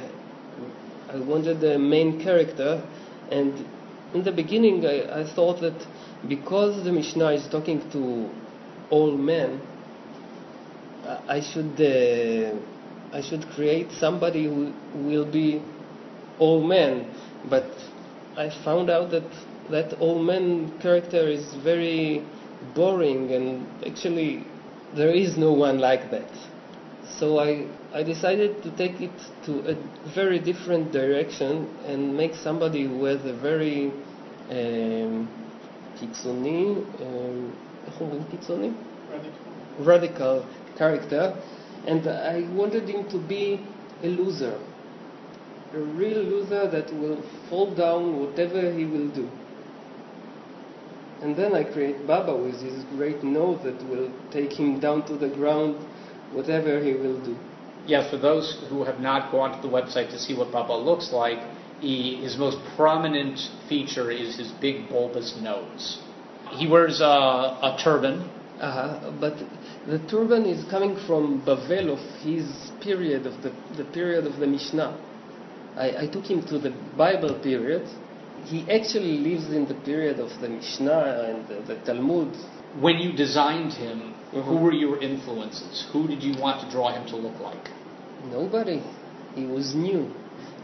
I 1.08 1.16
wanted 1.16 1.60
the 1.60 1.78
main 1.78 2.22
character 2.22 2.82
and 3.30 3.64
in 4.14 4.22
the 4.24 4.32
beginning, 4.32 4.84
I, 4.86 5.20
I 5.22 5.24
thought 5.34 5.60
that 5.60 5.86
because 6.28 6.84
the 6.84 6.92
Mishnah 6.92 7.30
is 7.32 7.48
talking 7.48 7.80
to 7.90 8.28
all 8.90 9.12
men, 9.16 9.60
I- 11.28 11.40
should 11.40 11.80
uh, 11.80 12.54
I 13.16 13.20
should 13.22 13.46
create 13.50 13.90
somebody 13.92 14.44
who 14.44 14.72
will 14.94 15.26
be 15.30 15.62
all 16.38 16.62
men. 16.66 17.06
But 17.50 17.66
I 18.36 18.50
found 18.64 18.90
out 18.90 19.10
that 19.10 19.28
that 19.70 19.94
all 20.00 20.18
men 20.18 20.78
character 20.80 21.28
is 21.28 21.54
very 21.64 22.22
boring, 22.74 23.32
and 23.32 23.66
actually 23.86 24.44
there 24.94 25.10
is 25.10 25.36
no 25.36 25.52
one 25.52 25.78
like 25.78 26.10
that. 26.10 26.30
So 27.19 27.39
I 27.39 27.65
I 27.93 28.03
decided 28.03 28.61
to 28.63 28.69
take 28.71 29.01
it 29.01 29.17
to 29.45 29.53
a 29.73 29.75
very 30.13 30.39
different 30.39 30.91
direction 30.91 31.67
and 31.87 32.15
make 32.15 32.35
somebody 32.35 32.83
who 32.85 33.05
has 33.05 33.25
a 33.25 33.33
very 33.33 33.91
um, 34.49 35.27
קיצוני, 35.99 36.75
um, 36.99 37.51
איך 37.87 38.01
אומרים 38.01 38.23
קיצוני? 38.31 38.69
radical 39.85 40.43
character, 40.77 41.33
and 41.85 42.07
I 42.07 42.41
wanted 42.55 42.89
him 42.89 43.09
to 43.09 43.17
be 43.17 43.59
a 44.03 44.07
loser, 44.07 44.57
a 45.73 45.77
real 45.77 46.23
loser 46.23 46.67
that 46.67 46.91
will 46.93 47.21
fall 47.49 47.73
down 47.75 48.19
whatever 48.19 48.71
he 48.71 48.85
will 48.85 49.09
do. 49.09 49.29
And 51.21 51.35
then 51.35 51.55
I 51.55 51.63
create 51.63 52.05
Baba 52.05 52.35
with 52.35 52.61
his 52.61 52.83
great 52.95 53.23
nose 53.23 53.59
that 53.63 53.81
will 53.89 54.11
take 54.31 54.53
him 54.53 54.79
down 54.79 55.05
to 55.07 55.13
the 55.13 55.29
ground, 55.29 55.75
whatever 56.34 56.82
he 56.82 56.92
will 56.92 57.20
do. 57.24 57.36
Yeah, 57.86 58.08
for 58.10 58.16
those 58.16 58.64
who 58.68 58.84
have 58.84 59.00
not 59.00 59.32
gone 59.32 59.56
to 59.56 59.66
the 59.66 59.72
website 59.72 60.10
to 60.10 60.18
see 60.18 60.34
what 60.34 60.52
Baba 60.52 60.72
looks 60.72 61.12
like, 61.12 61.38
he, 61.80 62.16
his 62.22 62.36
most 62.36 62.58
prominent 62.76 63.38
feature 63.68 64.10
is 64.10 64.36
his 64.36 64.52
big 64.52 64.88
bulbous 64.88 65.36
nose. 65.42 66.00
He 66.52 66.68
wears 66.68 67.00
a, 67.00 67.04
a 67.04 67.78
turban. 67.82 68.30
Uh, 68.60 69.10
but 69.18 69.36
the 69.88 69.98
turban 70.08 70.46
is 70.46 70.64
coming 70.70 70.96
from 71.06 71.42
Bavel 71.44 71.92
of 71.92 71.98
his 72.22 72.70
period, 72.80 73.26
of 73.26 73.42
the, 73.42 73.52
the 73.76 73.84
period 73.84 74.24
of 74.24 74.38
the 74.38 74.46
Mishnah. 74.46 74.96
I, 75.76 76.02
I 76.02 76.06
took 76.06 76.24
him 76.24 76.46
to 76.46 76.58
the 76.58 76.70
Bible 76.96 77.40
period. 77.42 77.88
He 78.44 78.68
actually 78.70 79.18
lives 79.18 79.50
in 79.52 79.66
the 79.66 79.74
period 79.74 80.18
of 80.18 80.30
the 80.40 80.48
Mishnah 80.48 81.26
and 81.28 81.48
the, 81.48 81.74
the 81.74 81.80
Talmud. 81.84 82.36
When 82.80 82.98
you 82.98 83.12
designed 83.12 83.72
him, 83.72 84.14
who 84.32 84.40
Mhm. 84.40 84.60
were 84.62 84.72
your 84.72 84.98
influences? 85.00 85.86
Who 85.92 86.08
did 86.08 86.22
you 86.22 86.34
want 86.40 86.60
to 86.62 86.70
draw 86.70 86.88
him 86.90 87.06
to 87.08 87.16
look 87.16 87.38
like? 87.40 87.70
Nobody. 88.30 88.80
He 89.34 89.46
was 89.46 89.74
new. 89.74 90.10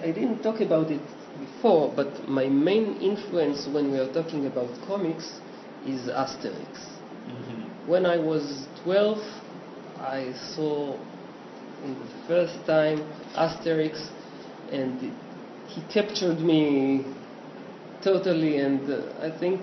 I 0.03 0.11
didn't 0.11 0.43
talk 0.43 0.61
about 0.61 0.91
it 0.91 1.01
before, 1.38 1.93
but 1.95 2.29
my 2.29 2.47
main 2.47 2.97
influence 3.01 3.67
when 3.69 3.93
we 3.93 3.99
are 3.99 4.12
talking 4.12 4.47
about 4.47 4.69
comics 4.87 5.29
is 5.87 6.09
Asterix. 6.09 6.75
When 7.87 8.05
I 8.07 8.19
was 8.19 8.67
12, 8.85 9.19
I 10.01 10.33
saw 10.55 10.97
in 11.85 11.95
the 11.95 12.11
first 12.27 12.57
time 12.67 12.99
Asterix, 13.35 13.95
and 14.71 15.03
it, 15.03 15.12
he 15.69 15.81
captured 15.93 16.41
me 16.41 17.05
totally. 18.03 18.59
And 18.59 18.89
uh, 18.91 19.13
I 19.21 19.31
think 19.39 19.63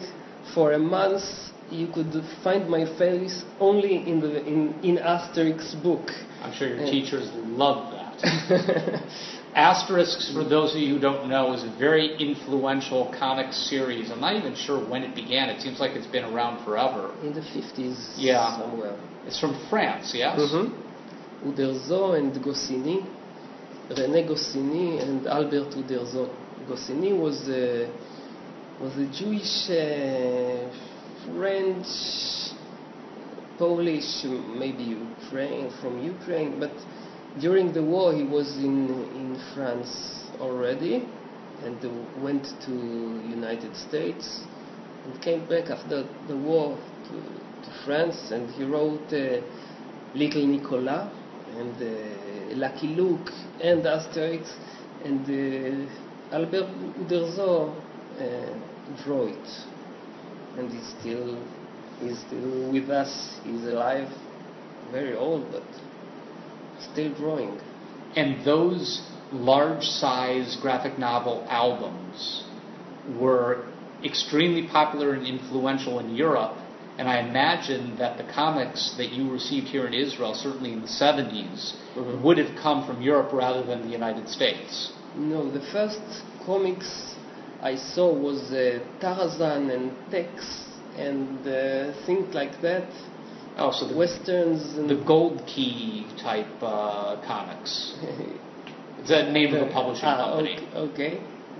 for 0.54 0.74
a 0.74 0.80
month 0.80 1.24
you 1.72 1.88
could 1.94 2.14
find 2.44 2.70
my 2.70 2.86
face 2.98 3.44
only 3.60 4.08
in 4.08 4.20
the 4.20 4.46
in, 4.46 4.80
in 4.84 4.98
Asterix 4.98 5.82
book. 5.82 6.12
I'm 6.44 6.54
sure 6.54 6.68
your 6.68 6.78
Yeah. 6.86 6.92
teachers 6.92 7.30
love 7.34 7.92
that. 7.92 9.02
Asterix, 9.56 10.34
for 10.34 10.44
those 10.44 10.76
of 10.76 10.82
you 10.82 10.94
who 10.96 11.00
don't 11.00 11.30
know, 11.30 11.54
is 11.54 11.64
a 11.64 11.74
very 11.80 12.16
influential 12.18 13.14
comic 13.18 13.54
series. 13.54 14.12
I'm 14.12 14.20
not 14.20 14.36
even 14.36 14.54
sure 14.54 14.78
when 14.90 15.02
it 15.04 15.16
began. 15.16 15.50
It 15.50 15.62
seems 15.62 15.80
like 15.80 15.92
it's 15.92 16.08
been 16.08 16.26
around 16.26 16.64
forever. 16.66 17.14
in 17.24 17.34
the 17.34 17.40
50s 17.42 18.14
Yeah. 18.18 18.58
somewhere. 18.60 18.98
It's 19.26 19.40
from 19.40 19.56
France, 19.70 20.12
yes? 20.14 20.38
Mm-hmm. 20.40 21.50
Uderzo 21.50 22.18
and 22.20 22.34
Goscinny, 22.44 23.06
René 23.90 24.28
Goscinny 24.28 25.00
and 25.00 25.26
Albert 25.26 25.72
Uderzo. 25.72 26.30
Goscinny 26.68 27.14
was 27.14 27.48
a, 27.48 27.88
was 28.82 28.98
a 28.98 29.06
Jewish, 29.06 29.70
uh, 29.70 30.70
French, 31.26 31.88
Polish, 33.58 34.26
maybe 34.60 34.84
Ukraine, 34.84 35.72
from 35.82 36.00
Ukraine, 36.04 36.60
but 36.60 36.74
during 37.40 37.72
the 37.74 37.84
war 37.84 38.14
he 38.14 38.24
was 38.24 38.58
in, 38.58 38.90
in 39.16 39.40
France 39.54 39.90
already 40.40 41.08
and 41.64 41.78
went 42.22 42.46
to 42.66 42.72
United 43.30 43.76
States 43.78 44.42
and 45.06 45.22
came 45.22 45.48
back 45.48 45.70
after 45.70 46.04
the 46.28 46.36
war 46.36 46.78
to, 47.08 47.14
to 47.14 47.70
France 47.86 48.32
and 48.32 48.50
he 48.52 48.64
wrote 48.64 49.12
uh, 49.14 49.42
Little 50.14 50.46
Nicolas 50.48 51.12
and 51.58 51.76
uh, 51.82 52.56
Lucky 52.56 52.88
Luke 52.88 53.30
and 53.62 53.84
Asterix 53.84 54.48
and 55.04 55.22
uh, 55.30 56.36
Albert 56.36 56.68
Uderzo 57.00 57.85
uh, 58.20 59.04
drew 59.04 59.28
it. 59.28 59.48
And 60.58 60.72
he's 60.72 60.94
still, 61.00 61.44
he's 62.00 62.20
still 62.20 62.72
with 62.72 62.90
us. 62.90 63.40
He's 63.44 63.64
alive, 63.66 64.10
very 64.92 65.16
old, 65.16 65.52
but 65.52 65.64
still 66.92 67.14
drawing. 67.16 67.60
And 68.16 68.46
those 68.46 69.02
large 69.32 69.84
size 69.84 70.58
graphic 70.62 70.98
novel 70.98 71.46
albums 71.50 72.46
were 73.20 73.66
extremely 74.04 74.68
popular 74.68 75.14
and 75.14 75.26
influential 75.26 76.00
in 76.00 76.16
Europe. 76.16 76.58
And 76.98 77.10
I 77.10 77.20
imagine 77.20 77.98
that 77.98 78.18
the 78.18 78.24
comics 78.34 78.96
that 78.98 79.12
you 79.12 79.30
received 79.30 79.68
here 79.68 79.86
in 79.86 79.94
Israel, 79.94 80.34
certainly 80.34 80.72
in 80.72 80.82
the 80.82 80.88
70s, 80.88 81.74
Mhm. 81.96 82.22
would 82.22 82.38
have 82.38 82.56
come 82.56 82.86
from 82.86 83.02
Europe 83.02 83.34
rather 83.34 83.64
than 83.64 83.82
the 83.82 83.90
United 83.90 84.30
States. 84.30 84.94
No, 85.18 85.50
the 85.50 85.60
first 85.60 86.00
comics 86.46 87.16
I 87.66 87.78
saw 87.78 88.14
was 88.14 88.52
uh, 88.52 88.78
Tarzan 89.02 89.72
and 89.72 89.92
Tex 90.12 90.30
and 91.00 91.40
uh, 91.48 92.06
things 92.06 92.32
like 92.36 92.62
that. 92.62 92.88
Oh, 93.58 93.72
so 93.72 93.88
the, 93.88 93.98
Westerns 93.98 94.78
and 94.78 94.88
the 94.88 95.04
Gold 95.04 95.42
Key 95.48 96.06
type 96.22 96.62
uh, 96.62 97.20
comics. 97.26 97.96
That 99.10 99.26
the 99.26 99.32
name 99.34 99.54
of 99.54 99.68
the 99.68 99.74
publishing 99.74 100.06
Ah, 100.06 100.18
company? 100.18 100.58
Okay, 100.74 100.78
okay. 100.78 101.14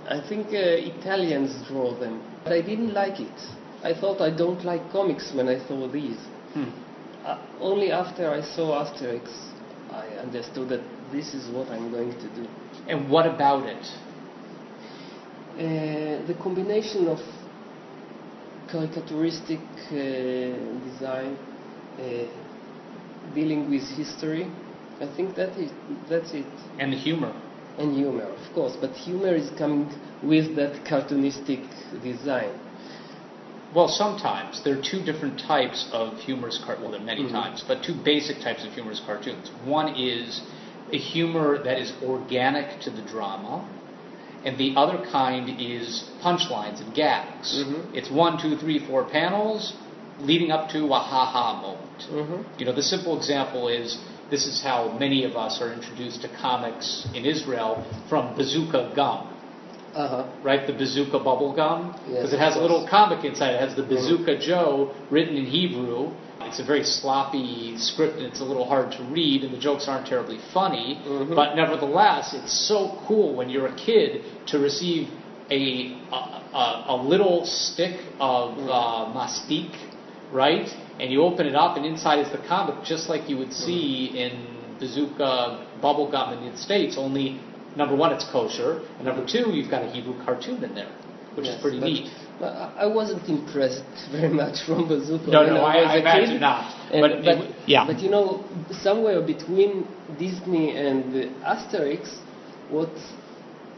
I 0.08 0.18
think 0.28 0.46
uh, 0.48 0.92
Italians 0.94 1.52
draw 1.68 1.94
them, 1.98 2.20
but 2.42 2.52
I 2.52 2.60
didn't 2.60 2.92
like 2.92 3.20
it. 3.20 3.38
I 3.84 3.92
thought 3.94 4.20
I 4.20 4.30
don't 4.30 4.64
like 4.64 4.82
comics 4.90 5.32
when 5.32 5.48
I 5.48 5.58
saw 5.68 5.86
these. 5.86 6.18
Hmm. 6.54 6.70
Uh, 7.24 7.38
only 7.60 7.92
after 7.92 8.30
I 8.30 8.42
saw 8.42 8.82
Asterix, 8.82 9.28
I 9.90 10.06
understood 10.26 10.68
that 10.70 10.82
this 11.12 11.34
is 11.34 11.52
what 11.54 11.68
I'm 11.68 11.90
going 11.92 12.12
to 12.12 12.28
do. 12.34 12.48
And 12.88 13.08
what 13.10 13.26
about 13.26 13.66
it? 13.68 13.84
Uh, 15.56 16.26
the 16.26 16.36
combination 16.42 17.08
of 17.08 17.18
caricaturistic 18.68 19.60
uh, 19.90 20.84
design, 20.84 21.38
uh, 21.98 22.02
dealing 23.34 23.70
with 23.70 23.82
history, 23.96 24.50
I 25.00 25.06
think 25.16 25.34
that 25.36 25.56
is 25.56 25.70
that's 26.10 26.32
it. 26.34 26.44
And 26.78 26.92
humor. 26.92 27.32
And 27.78 27.94
humor, 27.96 28.24
of 28.24 28.54
course, 28.54 28.76
but 28.80 28.90
humor 28.90 29.34
is 29.34 29.50
coming 29.58 29.90
with 30.22 30.56
that 30.56 30.84
cartoonistic 30.84 31.64
design. 32.02 32.52
Well, 33.74 33.88
sometimes 33.88 34.62
there 34.62 34.78
are 34.78 34.82
two 34.82 35.02
different 35.04 35.40
types 35.40 35.88
of 35.92 36.18
humorous 36.20 36.58
cartoons. 36.64 36.82
Well, 36.82 36.92
there 36.92 37.00
are 37.00 37.04
many 37.04 37.24
Mhm. 37.24 37.32
times, 37.32 37.64
but 37.66 37.82
two 37.82 37.94
basic 37.94 38.40
types 38.40 38.64
of 38.64 38.72
humorous 38.74 39.00
cartoons. 39.00 39.50
One 39.64 39.94
is 39.96 40.40
a 40.92 40.98
humor 40.98 41.58
that 41.62 41.78
is 41.78 41.92
organic 42.02 42.80
to 42.80 42.90
the 42.90 43.02
drama, 43.02 43.64
and 44.46 44.56
the 44.56 44.70
other 44.76 44.98
kind 45.10 45.44
is 45.60 46.04
punchlines 46.22 46.80
and 46.80 46.94
gags. 46.94 47.48
Mhm. 47.64 47.80
It's 47.98 48.10
one, 48.10 48.38
two, 48.42 48.56
three, 48.56 48.78
four 48.88 49.02
panels 49.04 49.74
leading 50.20 50.50
up 50.56 50.68
to 50.70 50.80
a 50.98 51.00
ha-ha 51.10 51.46
moment. 51.66 52.00
Mm-hmm. 52.10 52.58
You 52.58 52.64
know, 52.66 52.72
the 52.72 52.82
simple 52.94 53.16
example 53.20 53.68
is 53.68 53.98
this 54.30 54.46
is 54.46 54.62
how 54.62 54.96
many 54.98 55.24
of 55.24 55.36
us 55.36 55.60
are 55.60 55.72
introduced 55.72 56.22
to 56.22 56.28
comics 56.28 57.06
in 57.14 57.24
Israel 57.34 57.84
from 58.08 58.34
Bazooka 58.36 58.92
Gum 58.94 59.20
Uh-huh. 59.96 60.24
right? 60.42 60.66
The 60.66 60.74
Bazooka 60.74 61.18
bubble 61.28 61.52
gum, 61.56 61.80
Yes, 62.06 62.16
because 62.16 62.32
it 62.34 62.38
has 62.46 62.54
a 62.56 62.60
little 62.60 62.86
comic 62.96 63.24
inside. 63.24 63.52
It 63.54 63.60
has 63.66 63.74
the 63.74 63.82
Bazooka 63.94 64.34
Joe 64.38 64.92
written 65.10 65.36
in 65.36 65.46
Hebrew. 65.46 66.10
It's 66.48 66.60
a 66.60 66.64
very 66.64 66.84
sloppy 66.84 67.76
script, 67.78 68.16
and 68.16 68.26
it's 68.26 68.40
a 68.40 68.44
little 68.44 68.64
hard 68.66 68.92
to 68.92 69.02
read, 69.04 69.42
and 69.44 69.52
the 69.52 69.58
jokes 69.58 69.88
aren't 69.88 70.06
terribly 70.06 70.38
funny. 70.52 70.98
Mhm. 71.06 71.34
But 71.34 71.56
nevertheless, 71.56 72.34
it's 72.34 72.52
so 72.68 72.98
cool 73.06 73.34
when 73.34 73.48
you're 73.50 73.66
a 73.66 73.74
kid 73.76 74.22
to 74.46 74.58
receive 74.58 75.08
a 75.50 75.96
a, 76.12 76.16
a, 76.16 76.84
a 76.88 76.96
little 76.96 77.44
stick 77.44 78.00
of 78.20 78.58
uh, 78.58 79.12
mastic, 79.14 79.70
right? 80.32 80.68
And 81.00 81.12
you 81.12 81.22
open 81.22 81.46
it 81.46 81.54
up, 81.54 81.76
and 81.76 81.84
inside 81.84 82.18
is 82.20 82.30
the 82.32 82.38
comic, 82.48 82.84
just 82.84 83.08
like 83.08 83.28
you 83.28 83.36
would 83.38 83.52
see 83.52 84.12
in 84.24 84.32
Bazooka 84.80 85.66
bubble 85.82 86.10
gum 86.10 86.32
in 86.32 86.50
the 86.50 86.56
States. 86.58 86.96
Only 86.98 87.40
number 87.76 87.94
one, 87.94 88.12
it's 88.12 88.24
kosher, 88.30 88.80
and 88.96 89.04
number 89.04 89.24
two, 89.26 89.50
you've 89.54 89.70
got 89.70 89.82
a 89.82 89.90
Hebrew 89.90 90.14
cartoon 90.24 90.62
in 90.64 90.74
there, 90.74 90.90
which 91.34 91.46
Yes, 91.46 91.56
is 91.56 91.62
pretty 91.62 91.80
neat. 91.80 92.10
But 92.38 92.52
I 92.76 92.86
wasn't 92.86 93.28
impressed 93.28 93.84
very 94.10 94.32
much 94.32 94.62
from 94.66 94.88
Bazooka. 94.88 95.30
No, 95.30 95.46
no, 95.46 95.62
I, 95.62 95.76
I, 95.76 95.82
was 95.82 95.90
I 95.90 95.96
a 95.96 96.00
imagine 96.00 96.30
kid. 96.34 96.40
not. 96.40 96.92
And- 96.92 97.00
but, 97.02 97.24
but, 97.24 97.34
w- 97.36 97.54
yeah, 97.66 97.86
but 97.86 97.98
you 98.00 98.10
know, 98.10 98.44
somewhere 98.82 99.20
between 99.22 99.86
Disney 100.18 100.76
and 100.76 101.12
Asterix, 101.42 102.08
what 102.70 102.90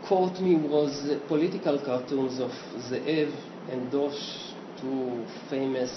caught 0.09 0.41
me 0.41 0.57
was 0.57 1.05
the 1.05 1.17
political 1.29 1.79
cartoons 1.85 2.39
of 2.41 2.51
Zeev 2.91 3.33
and 3.71 3.91
Dosh, 3.91 4.53
two 4.81 5.27
famous, 5.51 5.91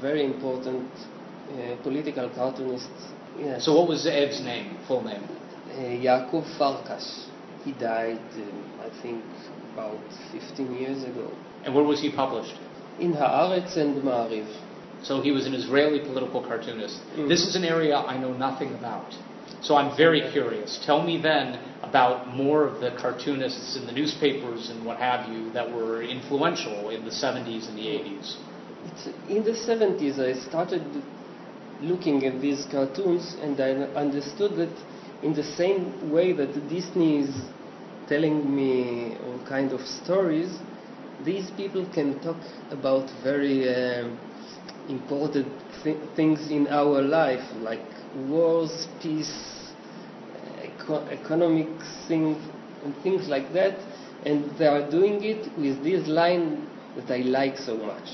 very 0.00 0.24
important 0.24 0.88
uh, 1.50 1.76
political 1.82 2.28
cartoonists. 2.34 3.12
Yes. 3.38 3.64
so 3.64 3.74
what 3.78 3.88
was 3.88 4.06
Ev's 4.06 4.40
name, 4.42 4.78
full 4.88 5.02
name? 5.04 5.22
uh, 5.22 5.72
Yaakov 5.74 6.56
Farkas. 6.58 7.26
He 7.64 7.72
died, 7.72 8.20
um, 8.36 8.64
I 8.80 8.90
think, 9.02 9.22
about 9.74 10.00
15 10.32 10.72
years 10.74 11.04
ago. 11.04 11.30
And 11.64 11.74
where 11.74 11.84
was 11.84 12.00
he 12.00 12.10
published? 12.10 12.54
In 12.98 13.12
Haaretz 13.12 13.76
and 13.76 14.02
Maariv. 14.02 14.46
So 15.02 15.20
he 15.22 15.30
was 15.30 15.46
an 15.46 15.54
Israeli 15.54 16.00
political 16.00 16.40
cartoonist. 16.40 16.98
Mhm. 17.16 17.28
This 17.28 17.46
is 17.46 17.54
an 17.54 17.64
area 17.64 17.96
I 17.96 18.16
know 18.18 18.32
nothing 18.32 18.74
about. 18.74 19.14
So 19.60 19.76
I'm 19.76 19.96
very 19.96 20.22
curious. 20.32 20.78
Tell 20.84 21.02
me 21.02 21.18
then 21.18 21.58
about 21.82 22.34
more 22.34 22.64
of 22.64 22.80
the 22.80 22.90
cartoonists 22.92 23.76
in 23.76 23.86
the 23.86 23.92
newspapers 23.92 24.70
and 24.70 24.84
what 24.84 24.98
have 24.98 25.32
you 25.32 25.50
that 25.52 25.72
were 25.72 26.02
influential 26.02 26.90
in 26.90 27.04
the 27.04 27.10
70s 27.10 27.68
and 27.68 27.76
the 27.76 27.86
80s. 27.86 28.36
It's, 28.88 29.08
in 29.28 29.42
the 29.44 29.52
70s, 29.52 30.18
I 30.18 30.32
started 30.48 30.82
looking 31.80 32.26
at 32.26 32.40
these 32.40 32.66
cartoons 32.70 33.36
and 33.42 33.60
I 33.60 33.70
understood 34.04 34.56
that 34.56 34.74
in 35.22 35.34
the 35.34 35.42
same 35.42 36.10
way 36.10 36.32
that 36.32 36.68
Disney 36.68 37.18
is 37.20 37.34
telling 38.08 38.54
me 38.54 39.16
all 39.24 39.38
kind 39.46 39.72
of 39.72 39.80
stories, 39.80 40.50
these 41.24 41.50
people 41.50 41.86
can 41.92 42.20
talk 42.20 42.36
about 42.70 43.10
very 43.22 43.68
um, 43.68 44.18
important 44.88 45.46
thi- 45.82 46.00
things 46.16 46.50
in 46.50 46.66
our 46.68 47.02
life, 47.02 47.44
like 47.60 47.84
wars, 48.14 48.86
peace, 49.00 49.32
eco- 50.62 51.06
economic 51.06 51.68
things, 52.06 52.36
and 52.84 52.94
things 53.02 53.28
like 53.28 53.52
that. 53.52 53.78
And 54.24 54.56
they 54.58 54.66
are 54.66 54.88
doing 54.90 55.22
it 55.24 55.56
with 55.56 55.82
this 55.82 56.08
line 56.08 56.66
that 56.96 57.10
I 57.10 57.18
like 57.18 57.56
so 57.58 57.76
much. 57.76 58.08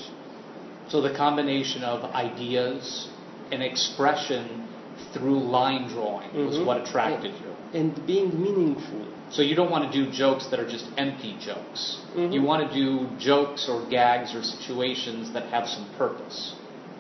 So 0.88 1.00
the 1.00 1.14
combination 1.14 1.82
of 1.82 2.04
ideas 2.14 3.08
and 3.50 3.62
expression 3.62 4.68
through 5.12 5.40
line 5.40 5.88
drawing 5.88 6.32
was 6.46 6.56
Mhm. 6.56 6.66
what 6.66 6.82
attracted 6.82 7.32
Yeah. 7.34 7.40
you. 7.48 7.53
And 7.74 8.06
being 8.06 8.40
meaningful. 8.40 9.04
So 9.30 9.42
you 9.42 9.56
don't 9.56 9.70
want 9.70 9.90
to 9.90 10.04
do 10.04 10.10
jokes 10.12 10.46
that 10.50 10.60
are 10.60 10.68
just 10.68 10.86
empty 10.96 11.36
jokes. 11.40 11.98
Mhm. 12.14 12.32
You 12.32 12.42
want 12.42 12.70
to 12.70 12.72
do 12.72 13.08
jokes 13.18 13.68
or 13.68 13.82
gags 13.90 14.34
or 14.34 14.42
situations 14.42 15.32
that 15.32 15.44
have 15.46 15.68
some 15.68 15.86
purpose. 15.98 16.54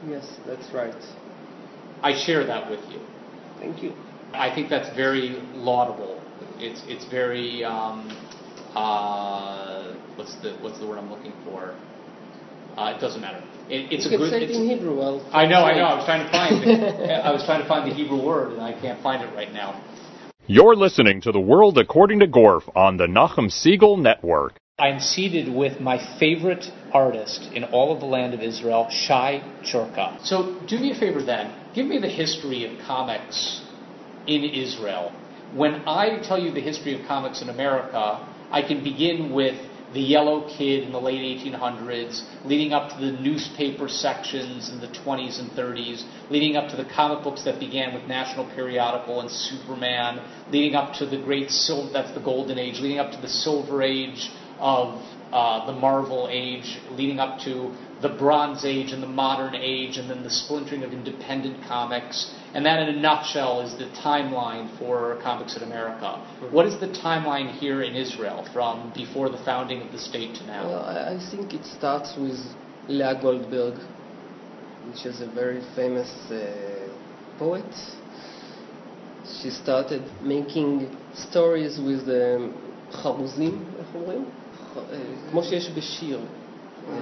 Yes, 0.08 0.26
that's 0.46 0.68
right. 0.74 0.94
I 2.02 2.12
share 2.26 2.44
that 2.44 2.68
with 2.68 2.80
you. 2.90 2.98
Thank 3.60 3.82
you. 3.82 3.92
I 4.34 4.50
think 4.54 4.68
that's 4.68 4.90
very 4.96 5.40
laudable. 5.54 6.18
It's 6.58 6.82
it's 6.88 7.04
very 7.04 7.64
um, 7.64 8.10
uh, 8.74 9.94
what's 10.16 10.34
the 10.42 10.50
what's 10.60 10.78
the 10.80 10.86
word 10.86 10.98
I'm 10.98 11.10
looking 11.10 11.32
for? 11.44 11.72
Uh, 12.76 12.94
it 12.96 13.00
doesn't 13.00 13.20
matter. 13.20 13.42
It, 13.70 13.92
it's 13.92 14.10
you 14.10 14.16
a 14.16 14.18
good. 14.18 14.30
say 14.30 14.42
it 14.42 14.50
in 14.50 14.68
Hebrew. 14.68 15.00
I'll 15.00 15.22
I 15.32 15.46
know, 15.46 15.62
I 15.64 15.74
know. 15.78 15.84
I 15.84 15.94
was 15.94 16.04
trying 16.04 16.26
to 16.26 16.30
find 16.32 16.64
it. 16.64 17.10
I 17.24 17.30
was 17.32 17.44
trying 17.44 17.62
to 17.62 17.68
find 17.68 17.88
the 17.90 17.94
Hebrew 17.94 18.20
word, 18.20 18.52
and 18.52 18.60
I 18.60 18.72
can't 18.78 19.00
find 19.02 19.22
it 19.22 19.32
right 19.34 19.52
now. 19.52 19.80
You're 20.46 20.76
listening 20.76 21.22
to 21.22 21.32
The 21.32 21.40
World 21.40 21.78
According 21.78 22.20
to 22.20 22.26
Gorf 22.26 22.70
on 22.76 22.98
the 22.98 23.06
Nachum 23.06 23.48
Segal 23.50 23.98
Network. 23.98 24.58
I'm 24.78 25.00
seated 25.00 25.48
with 25.48 25.80
my 25.80 25.96
favorite 26.18 26.70
artist 26.92 27.50
in 27.54 27.64
all 27.64 27.94
of 27.94 28.00
the 28.00 28.04
land 28.04 28.34
of 28.34 28.42
Israel, 28.42 28.88
Shai 28.90 29.42
Charka. 29.62 30.22
So, 30.22 30.60
do 30.68 30.78
me 30.78 30.90
a 30.90 30.94
favor 30.94 31.22
then. 31.22 31.50
Give 31.74 31.86
me 31.86 31.98
the 31.98 32.10
history 32.10 32.66
of 32.66 32.78
comics 32.86 33.62
in 34.26 34.44
Israel. 34.44 35.12
When 35.54 35.76
I 35.88 36.20
tell 36.22 36.38
you 36.38 36.52
the 36.52 36.60
history 36.60 37.00
of 37.00 37.06
comics 37.08 37.40
in 37.40 37.48
America, 37.48 38.28
I 38.50 38.60
can 38.60 38.84
begin 38.84 39.32
with 39.32 39.56
the 39.94 40.00
Yellow 40.00 40.48
Kid 40.48 40.82
in 40.82 40.92
the 40.92 41.00
late 41.00 41.40
1800s, 41.40 42.22
leading 42.44 42.72
up 42.72 42.90
to 42.90 42.96
the 42.98 43.12
newspaper 43.12 43.88
sections 43.88 44.68
in 44.68 44.80
the 44.80 44.88
20s 44.88 45.38
and 45.38 45.50
30s, 45.52 46.04
leading 46.30 46.56
up 46.56 46.68
to 46.70 46.76
the 46.76 46.84
comic 46.84 47.22
books 47.22 47.44
that 47.44 47.60
began 47.60 47.94
with 47.94 48.02
National 48.04 48.44
Periodical 48.54 49.20
and 49.20 49.30
Superman, 49.30 50.20
leading 50.50 50.74
up 50.74 50.94
to 50.94 51.06
the 51.06 51.18
great 51.18 51.50
silver, 51.50 51.92
that's 51.92 52.12
the 52.12 52.20
Golden 52.20 52.58
Age, 52.58 52.80
leading 52.80 52.98
up 52.98 53.12
to 53.12 53.20
the 53.20 53.28
Silver 53.28 53.82
Age 53.82 54.30
of 54.58 55.00
uh, 55.32 55.66
the 55.66 55.72
Marvel 55.72 56.28
Age, 56.30 56.78
leading 56.90 57.20
up 57.20 57.38
to 57.40 57.74
the 58.02 58.08
Bronze 58.08 58.64
Age 58.64 58.92
and 58.92 59.02
the 59.02 59.08
Modern 59.08 59.54
Age, 59.54 59.96
and 59.96 60.10
then 60.10 60.22
the 60.22 60.30
splintering 60.30 60.82
of 60.82 60.92
independent 60.92 61.64
comics. 61.66 62.34
And 62.53 62.65
that, 62.65 62.79
in 62.83 62.89
a 62.95 62.99
nutshell, 62.99 63.61
is 63.61 63.77
the 63.77 63.89
timeline 64.03 64.65
for 64.79 65.19
Comics 65.21 65.55
in 65.57 65.63
America. 65.63 66.09
What 66.51 66.65
is 66.65 66.79
the 66.79 66.87
timeline 66.87 67.49
here 67.63 67.83
in 67.83 67.95
Israel 67.95 68.47
from 68.53 68.91
before 68.95 69.29
the 69.29 69.37
founding 69.49 69.81
of 69.85 69.91
the 69.91 69.99
state 69.99 70.31
to 70.37 70.43
now? 70.47 70.67
Well, 70.67 70.83
I, 70.83 71.13
I 71.15 71.19
think 71.31 71.53
it 71.53 71.63
starts 71.77 72.09
with 72.17 72.39
Leah 72.87 73.19
Goldberg, 73.21 73.75
which 74.87 75.05
is 75.05 75.21
a 75.21 75.27
very 75.27 75.61
famous 75.75 76.09
uh, 76.31 76.37
poet. 77.37 77.71
She 79.41 79.51
started 79.51 80.01
making 80.23 80.97
stories 81.29 81.79
with 81.79 82.07
um, 82.09 82.53
חרוזים, 82.91 83.63
איך 83.79 83.87
אומרים? 83.95 84.25
ח- 84.73 84.77
אה, 84.91 84.97
כמו 85.31 85.43
שיש 85.43 85.69
בשיר. 85.75 86.19
אה, 86.89 86.93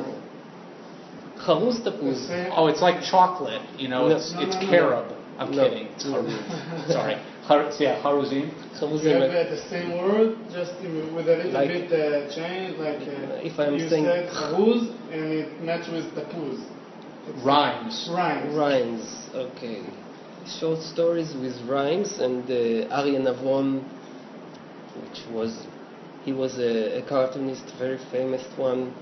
חרוז 1.38 1.80
תפוז. 1.84 2.32
Oh, 2.58 2.68
it's 2.68 2.82
like 2.82 3.02
chocolate, 3.12 3.62
you 3.78 3.88
know, 3.88 4.08
No. 4.10 4.16
it's, 4.18 4.34
No, 4.34 4.42
it's 4.42 4.56
no, 4.56 4.62
no. 4.62 4.70
carob. 4.72 5.06
I'm 5.39 5.51
no. 5.51 5.69
kidding. 5.69 5.89
It's 5.95 6.93
Sorry. 6.93 7.17
Har, 7.43 7.71
yeah, 7.79 8.03
Haruzim. 8.03 8.53
Haruzim. 8.79 9.05
Yeah, 9.05 9.51
the 9.51 9.63
same 9.69 9.99
word, 9.99 10.37
just 10.53 10.73
with 10.81 11.29
a 11.29 11.37
little 11.37 11.53
like, 11.53 11.69
bit 11.69 11.93
uh, 11.93 12.35
change. 12.35 12.79
Like 12.79 13.03
uh, 13.09 13.49
if 13.49 13.59
I'm 13.59 13.75
you 13.75 13.89
saying 13.89 14.05
said 14.05 14.31
Haruz, 14.31 14.91
and 15.11 15.33
it 15.33 15.61
matches 15.61 16.05
with 16.05 16.15
Tapuz. 16.15 16.63
Rhymes. 17.45 18.09
Rhymes. 18.11 18.55
Rhymes. 18.55 19.29
Okay. 19.35 19.85
Short 20.61 20.81
stories 20.83 21.35
with 21.35 21.57
rhymes, 21.69 22.19
and 22.19 22.45
uh, 22.51 22.95
Arie 22.97 23.19
Navon, 23.19 23.85
which 25.01 25.21
was 25.31 25.67
he 26.25 26.33
was 26.33 26.59
a, 26.59 26.99
a 26.99 27.09
cartoonist, 27.09 27.65
very 27.79 27.99
famous 28.11 28.43
one 28.57 28.93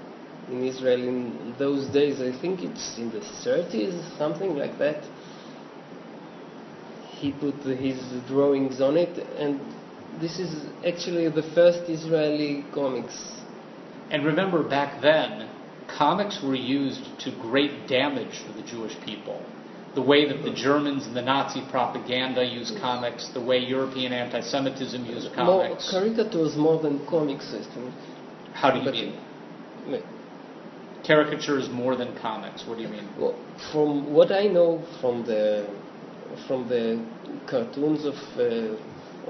in 0.49 0.65
Israel 0.65 1.01
in 1.01 1.55
those 1.59 1.89
days. 1.89 2.21
I 2.21 2.33
think 2.41 2.63
it's 2.63 2.99
in 2.99 3.11
the 3.11 3.21
30s, 3.45 4.19
something 4.19 4.55
like 4.57 4.79
that 4.79 5.05
he 7.21 7.33
put 7.33 7.55
his 7.57 8.01
drawings 8.27 8.81
on 8.81 8.97
it, 8.97 9.15
and 9.39 9.61
this 10.23 10.39
is 10.39 10.65
actually 10.87 11.29
the 11.29 11.43
first 11.55 11.81
Israeli 11.89 12.65
comics. 12.73 13.17
And 14.11 14.25
remember, 14.25 14.63
back 14.63 15.03
then, 15.03 15.49
comics 15.99 16.41
were 16.43 16.55
used 16.55 17.05
to 17.25 17.31
great 17.43 17.87
damage 17.87 18.41
for 18.47 18.53
the 18.55 18.63
Jewish 18.67 18.97
people. 19.05 19.43
The 19.95 20.01
way 20.03 20.27
that 20.29 20.43
the 20.45 20.55
Germans 20.55 21.07
and 21.07 21.15
the 21.15 21.21
Nazi 21.23 21.63
propaganda 21.71 22.43
used 22.45 22.79
comics, 22.81 23.29
the 23.35 23.41
way 23.41 23.59
European 23.59 24.13
anti 24.13 24.41
Semitism 24.41 25.05
used 25.05 25.27
More 25.37 25.65
comics. 25.65 25.91
caricatures 25.91 26.57
more 26.57 26.81
than 26.81 27.05
comics, 27.07 27.53
I 27.53 27.63
think. 27.75 27.93
How 28.55 28.71
do 28.71 28.79
you 28.79 28.85
But- 28.85 28.95
mean? 28.95 29.13
Caricatures 31.05 31.69
more 31.71 31.97
than 31.97 32.15
comics. 32.17 32.67
What 32.67 32.77
do 32.79 32.83
you 32.83 32.89
mean? 32.89 33.09
Well, 33.19 33.35
from 33.73 34.13
what 34.13 34.31
I 34.33 34.47
know 34.47 34.81
from 35.01 35.25
the 35.25 35.67
from 36.47 36.69
the 36.69 37.05
cartoons 37.49 38.05
of 38.05 38.15
uh, 38.39 38.77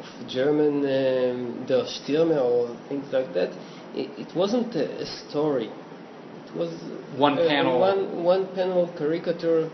of 0.00 0.04
German 0.28 0.76
um, 0.78 1.66
Der 1.66 1.84
Stürmer 1.84 2.40
or 2.40 2.76
things 2.88 3.06
like 3.12 3.32
that, 3.34 3.50
it, 3.94 4.08
it 4.18 4.36
wasn't 4.36 4.74
a, 4.76 5.02
a 5.02 5.06
story. 5.28 5.66
It 5.66 6.56
was 6.56 6.70
One 7.18 7.38
uh, 7.38 7.46
panel. 7.48 7.80
one 7.80 8.22
one 8.24 8.46
panel 8.54 8.92
caricature, 8.96 9.68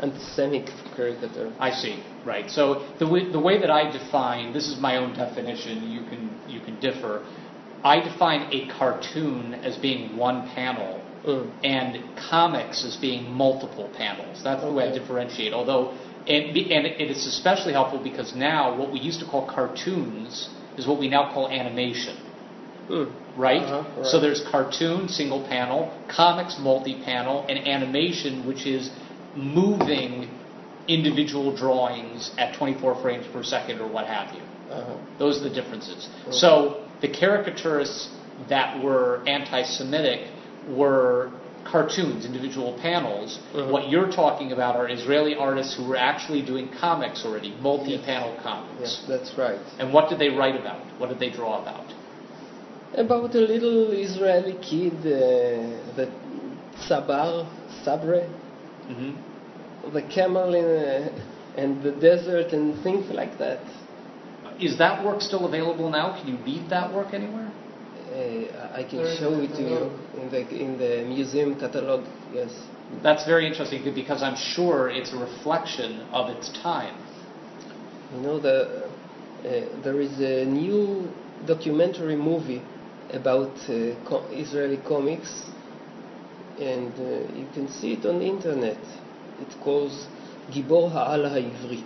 anti-Semitic 0.00 0.74
caricature. 0.96 1.52
I 1.58 1.70
see. 1.70 2.02
Right. 2.24 2.48
So 2.50 2.86
the 2.98 3.08
way, 3.08 3.30
the 3.30 3.40
way 3.40 3.58
that 3.60 3.70
I 3.70 3.90
define 3.90 4.52
this 4.52 4.68
is 4.68 4.78
my 4.80 4.96
own 4.96 5.14
definition. 5.14 5.90
You 5.90 6.02
can 6.10 6.22
you 6.48 6.60
can 6.60 6.78
differ. 6.80 7.24
I 7.82 8.00
define 8.00 8.48
a 8.52 8.66
cartoon 8.78 9.54
as 9.54 9.76
being 9.76 10.16
one 10.16 10.48
panel, 10.54 11.00
Mm. 11.24 11.50
and 11.64 11.96
comics 12.30 12.84
as 12.84 12.96
being 12.98 13.30
multiple 13.32 13.88
panels. 13.96 14.42
That's 14.44 14.62
the 14.62 14.70
way 14.70 14.90
I 14.90 14.92
differentiate. 14.92 15.54
Although, 15.54 15.94
and, 16.26 16.56
and 16.56 16.86
it 16.86 17.10
is 17.10 17.26
especially 17.26 17.72
helpful 17.72 18.02
because 18.02 18.34
now 18.34 18.76
what 18.76 18.92
we 18.92 18.98
used 18.98 19.20
to 19.20 19.26
call 19.26 19.46
cartoons 19.46 20.48
is 20.76 20.86
what 20.86 20.98
we 20.98 21.08
now 21.08 21.32
call 21.32 21.50
animation. 21.50 22.16
Mm. 22.88 23.12
Right? 23.36 23.62
Uh-huh, 23.62 24.00
right. 24.00 24.06
So 24.06 24.20
there's 24.20 24.42
cartoon, 24.50 25.08
single 25.08 25.46
panel, 25.48 25.92
comics, 26.08 26.56
multi 26.58 27.02
panel, 27.04 27.46
and 27.48 27.66
animation, 27.66 28.46
which 28.46 28.66
is 28.66 28.90
moving 29.34 30.30
individual 30.86 31.56
drawings 31.56 32.30
at 32.38 32.56
24 32.56 33.02
frames 33.02 33.26
per 33.32 33.42
second 33.42 33.80
or 33.80 33.90
what 33.90 34.06
have 34.06 34.34
you. 34.34 34.42
Uh-huh. 34.70 34.96
Those 35.18 35.40
are 35.40 35.48
the 35.48 35.54
differences. 35.54 36.08
So 36.30 36.86
the 37.00 37.08
caricaturists 37.08 38.08
that 38.48 38.82
were 38.82 39.22
anti-Semitic 39.26 40.30
were 40.68 41.32
cartoons, 41.64 42.24
individual 42.24 42.72
panels. 42.80 43.38
Mhm. 43.54 43.70
What 43.70 43.88
you're 43.88 44.10
talking 44.10 44.52
about 44.52 44.76
are 44.76 44.88
Israeli 44.88 45.34
artists 45.34 45.74
who 45.76 45.84
were 45.84 45.96
actually 45.96 46.42
doing 46.42 46.68
comics 46.80 47.24
already, 47.24 47.54
multi-panel 47.60 48.34
comics. 48.42 48.80
Yes, 48.80 49.04
that's 49.08 49.36
right. 49.38 49.58
And 49.78 49.92
what 49.92 50.08
did 50.08 50.18
they 50.18 50.28
write 50.28 50.56
about? 50.56 50.82
What 50.98 51.08
did 51.08 51.18
they 51.18 51.30
draw 51.30 51.62
about? 51.62 51.86
About 52.94 53.34
a 53.34 53.40
little 53.40 53.90
Israeli 53.90 54.56
kid, 54.62 54.94
uh, 55.00 55.96
the 55.96 56.06
Sabar, 56.88 57.46
Sabre, 57.84 58.28
hmm 58.86 59.12
the 59.92 60.02
camel 60.02 60.54
in, 60.54 60.64
uh, 60.64 61.24
and 61.56 61.82
the 61.82 61.92
desert 61.92 62.52
and 62.52 62.82
things 62.82 63.10
like 63.10 63.38
that. 63.38 63.60
Is 64.58 64.78
that 64.78 65.04
work 65.04 65.20
still 65.20 65.46
available 65.46 65.90
now? 65.90 66.18
Can 66.18 66.28
you 66.28 66.38
read 66.44 66.70
that 66.70 66.92
work 66.92 67.12
anywhere? 67.12 67.52
Uh, 68.14 68.70
I 68.72 68.84
can 68.84 68.98
There 68.98 69.06
is 69.08 69.18
show 69.18 69.32
it 69.40 69.50
to 69.56 69.62
you 69.62 69.90
in 70.20 70.30
the 70.30 70.40
in 70.64 70.78
the 70.78 71.04
museum 71.04 71.58
catalog. 71.58 72.06
Yes. 72.32 72.52
That's 73.02 73.24
very 73.26 73.46
interesting 73.48 73.82
because 73.92 74.22
I'm 74.22 74.36
sure 74.36 74.88
it's 74.88 75.12
a 75.12 75.16
reflection 75.16 76.00
of 76.12 76.30
its 76.30 76.48
time. 76.62 76.94
You 78.14 78.20
know 78.20 78.38
the 78.38 78.86
uh, 79.44 79.82
there 79.82 80.00
is 80.00 80.20
a 80.20 80.44
new 80.44 81.10
documentary 81.44 82.14
movie 82.14 82.62
about 83.10 83.56
uh, 83.68 83.96
co- 84.08 84.28
Israeli 84.30 84.78
comics, 84.86 85.32
and 86.60 86.92
uh, 86.92 87.34
you 87.34 87.48
can 87.52 87.68
see 87.68 87.94
it 87.94 88.06
on 88.06 88.20
the 88.20 88.26
internet. 88.26 88.78
It 89.40 89.52
calls 89.60 90.06
Gibor 90.52 90.92
Ha'al 90.92 91.28
Ha'ivri, 91.28 91.82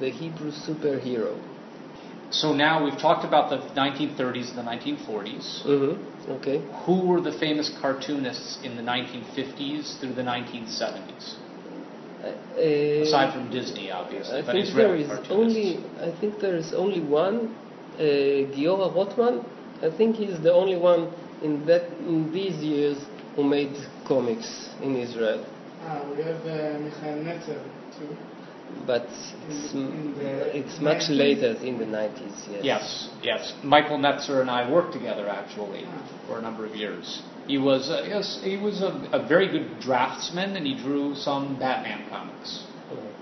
the 0.00 0.08
Hebrew 0.08 0.52
superhero. 0.52 1.36
So 2.40 2.52
now 2.52 2.84
we've 2.84 2.98
talked 2.98 3.24
about 3.24 3.48
the 3.50 3.58
1930s 3.80 4.48
and 4.50 4.58
the 4.58 4.68
1940s. 4.72 5.46
Mm-hmm. 5.66 6.32
Okay. 6.32 6.58
Who 6.84 7.06
were 7.06 7.20
the 7.20 7.32
famous 7.38 7.70
cartoonists 7.80 8.58
in 8.64 8.76
the 8.76 8.82
1950s 8.82 10.00
through 10.00 10.14
the 10.14 10.22
1970s? 10.22 11.36
Uh, 12.24 13.02
Aside 13.06 13.34
from 13.34 13.50
Disney, 13.50 13.90
obviously, 13.90 14.38
I 14.38 14.42
but 14.42 14.52
think 14.52 14.66
there 14.74 14.96
Israeli 14.96 15.02
is 15.02 15.08
cartoonists. 15.08 15.32
only 15.32 15.68
I 16.08 16.20
think 16.20 16.40
there 16.40 16.56
is 16.56 16.72
only 16.72 17.00
one, 17.00 17.54
uh, 17.98 18.02
Giora 18.56 18.88
Rotman. 18.98 19.44
I 19.82 19.90
think 19.96 20.16
he's 20.16 20.40
the 20.42 20.52
only 20.52 20.76
one 20.76 21.12
in 21.42 21.66
that 21.66 21.84
in 21.98 22.32
these 22.32 22.56
years 22.72 22.96
who 23.36 23.44
made 23.44 23.76
comics 24.06 24.48
in 24.80 24.96
Israel. 24.96 25.44
Ah, 25.82 26.00
we 26.10 26.22
have 26.22 26.40
uh, 26.46 26.78
Michael 26.84 27.18
Netzer 27.28 27.60
too. 27.98 28.08
But 28.86 29.02
it's, 29.48 29.72
In- 29.74 29.80
in 29.82 30.14
it's 30.52 30.80
much 30.80 31.08
later 31.08 31.52
in 31.62 31.78
the 31.78 31.84
90s. 31.86 32.36
Yes. 32.50 32.64
Yes, 32.64 33.08
yes. 33.22 33.54
Michael 33.62 33.98
Netzer 33.98 34.40
and 34.40 34.50
I 34.50 34.70
worked 34.70 34.92
together 34.92 35.28
actually 35.28 35.84
for 36.26 36.38
a 36.38 36.42
number 36.42 36.66
of 36.66 36.74
years. 36.74 37.22
He 37.46 37.58
was 37.58 37.90
uh, 37.90 38.04
yes, 38.08 38.40
he 38.42 38.56
was 38.56 38.80
a, 38.82 39.08
a 39.12 39.26
very 39.28 39.48
good 39.48 39.80
draftsman, 39.80 40.56
and 40.56 40.66
he 40.66 40.74
drew 40.82 41.14
some 41.14 41.58
Batman 41.58 42.08
comics. 42.08 42.64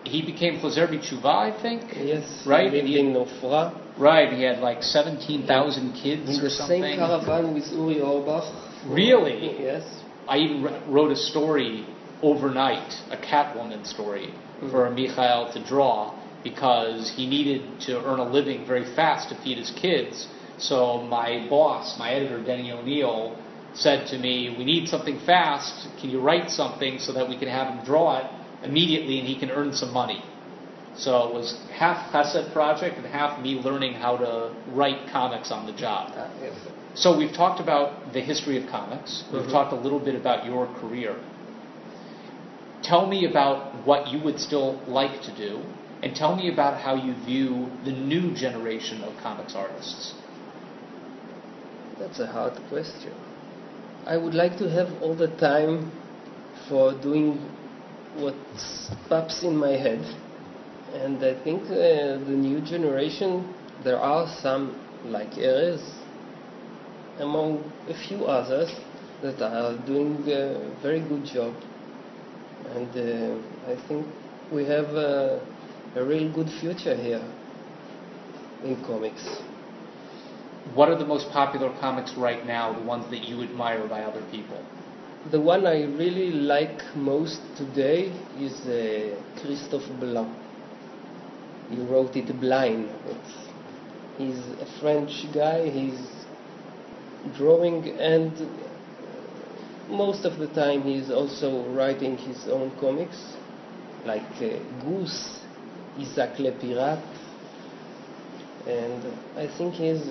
He 0.05 0.23
became 0.23 0.59
Chazer 0.61 0.89
B'Tshuva, 0.89 1.25
I 1.53 1.63
think. 1.63 1.83
Yes. 1.97 2.45
Right, 2.47 2.73
He 2.73 2.79
and 2.81 2.89
he- 2.89 2.99
in 2.99 3.15
Ofra 3.15 3.73
Right, 3.99 4.33
he 4.33 4.43
had 4.43 4.59
like 4.59 4.83
17,000 4.83 5.93
kids 5.95 6.29
in 6.29 6.37
or 6.41 6.43
the 6.43 6.51
something. 6.51 6.83
same 6.83 6.97
caravan 6.99 7.55
with 7.55 7.67
Uri 7.73 7.97
Orbach. 7.97 8.47
Really? 8.89 9.63
Yes. 9.63 9.85
I 10.27 10.39
even 10.39 10.63
wr- 10.63 10.79
wrote 10.89 11.13
a 11.13 11.17
story 11.17 11.87
overnight, 12.23 12.93
a 13.11 13.17
Catwoman 13.17 13.87
story, 13.87 14.33
for 14.71 14.91
Michael 14.91 15.53
to 15.53 15.65
draw 15.67 16.19
because 16.43 17.13
he 17.15 17.27
needed 17.27 17.81
to 17.81 18.05
earn 18.05 18.19
a 18.19 18.29
living 18.29 18.67
very 18.67 18.85
fast 18.95 19.29
to 19.29 19.37
feed 19.43 19.59
his 19.59 19.71
kids. 19.71 20.27
So 20.59 21.03
my 21.03 21.47
boss, 21.49 21.99
my 21.99 22.13
editor, 22.13 22.43
Denny 22.43 22.73
O'Neil, 22.73 23.37
said 23.75 24.07
to 24.09 24.19
me, 24.19 24.55
We 24.59 24.65
need 24.65 24.89
something 24.89 25.19
fast. 25.25 25.89
Can 26.01 26.11
you 26.11 26.21
write 26.21 26.51
something 26.51 26.99
so 26.99 27.13
that 27.13 27.29
we 27.29 27.39
can 27.39 27.49
have 27.49 27.69
him 27.69 27.85
draw 27.85 28.19
it 28.19 28.27
immediately 28.65 29.19
and 29.19 29.27
he 29.29 29.39
can 29.39 29.51
earn 29.51 29.73
some 29.73 29.93
money? 29.93 30.23
So 30.95 31.29
it 31.29 31.35
was 31.35 31.59
half 31.73 32.13
Chesed 32.13 32.53
project 32.53 32.99
and 32.99 33.07
half 33.07 33.41
me 33.41 33.55
learning 33.55 33.95
how 33.95 34.19
to 34.19 34.55
write 34.69 35.11
comics 35.11 35.51
on 35.51 35.67
the 35.67 35.73
job. 35.73 36.13
Ah. 36.15 36.29
So 36.95 37.17
we've 37.17 37.33
talked 37.33 37.61
about 37.61 38.13
the 38.13 38.21
history 38.21 38.63
of 38.63 38.69
comics. 38.69 39.25
We've 39.33 39.43
Mhm. 39.43 39.51
talked 39.51 39.73
a 39.73 39.77
little 39.77 39.99
bit 39.99 40.15
about 40.15 40.45
your 40.45 40.67
career. 40.67 41.17
Tell 42.83 43.07
me 43.07 43.25
about 43.25 43.87
what 43.87 44.09
you 44.09 44.19
would 44.25 44.39
still 44.41 44.81
like 44.87 45.23
to 45.23 45.37
do, 45.37 45.61
and 46.03 46.15
tell 46.17 46.37
me 46.37 46.53
about 46.53 46.81
how 46.81 46.95
you 46.97 47.15
view 47.25 47.71
the 47.85 47.93
new 47.93 48.35
generation 48.35 49.03
of 49.03 49.17
comics 49.23 49.55
artists. 49.55 50.15
That's 51.99 52.19
a 52.19 52.27
hard 52.27 52.55
question. 52.69 53.13
I 54.07 54.17
would 54.17 54.35
like 54.35 54.59
to 54.59 54.69
have 54.69 54.89
all 55.01 55.15
the 55.15 55.29
time 55.37 55.93
for 56.69 56.93
doing 57.01 57.39
what 58.17 58.35
pops 59.09 59.43
in 59.43 59.57
my 59.57 59.71
head 59.71 60.05
And 60.93 61.25
I 61.25 61.33
think 61.43 61.63
uh, 61.71 62.19
the 62.29 62.37
new 62.37 62.61
generation, 62.61 63.55
there 63.83 63.99
are 63.99 64.29
some 64.43 64.79
like 65.07 65.31
Erez, 65.33 65.81
among 67.19 67.73
a 67.89 67.95
few 67.95 68.27
others, 68.27 68.71
that 69.23 69.41
are 69.41 69.75
doing 69.87 70.23
a 70.29 70.71
very 70.83 71.01
good 71.01 71.25
job. 71.25 71.55
And 72.71 72.89
uh, 72.97 73.71
I 73.71 73.89
think 73.89 74.07
we 74.53 74.65
have 74.65 74.87
a, 74.95 75.41
a 75.97 76.05
real 76.05 76.33
good 76.33 76.49
future 76.61 76.97
here 76.97 77.23
in 78.65 78.83
comics. 78.85 79.23
What 80.75 80.89
are 80.89 80.99
the 80.99 81.05
most 81.05 81.29
popular 81.31 81.71
comics 81.81 82.15
right 82.17 82.47
now, 82.47 82.73
the 82.73 82.87
ones 82.87 83.11
that 83.11 83.29
you 83.29 83.43
admire 83.43 83.87
by 83.89 84.03
other 84.03 84.23
people? 84.31 84.63
The 85.31 85.41
one 85.41 85.67
I 85.67 85.85
really 85.85 86.31
like 86.31 86.81
most 86.97 87.41
today 87.57 88.13
is 88.39 88.53
uh, 88.67 89.21
Christophe 89.41 89.89
Blain. 90.01 90.35
He 91.71 91.79
wrote 91.79 92.17
it 92.17 92.41
blind. 92.41 92.91
It's, 93.07 93.35
he's 94.19 94.61
a 94.61 94.81
French 94.81 95.27
guy. 95.35 95.69
He's 95.69 96.01
drawing 97.37 97.89
and 97.89 98.33
most 99.89 100.25
of 100.25 100.39
the 100.39 100.49
time 100.49 100.83
he's 100.83 101.11
also 101.11 101.69
writing 101.71 102.17
his 102.17 102.49
own 102.49 102.73
comics, 102.79 103.19
like 104.05 104.23
uh, 104.41 104.49
Gus, 104.85 105.41
Isaac 105.99 106.39
Le 106.39 106.53
Pirate, 106.53 107.05
and 108.67 109.05
I 109.37 109.49
think 109.57 109.75
he's. 109.75 110.03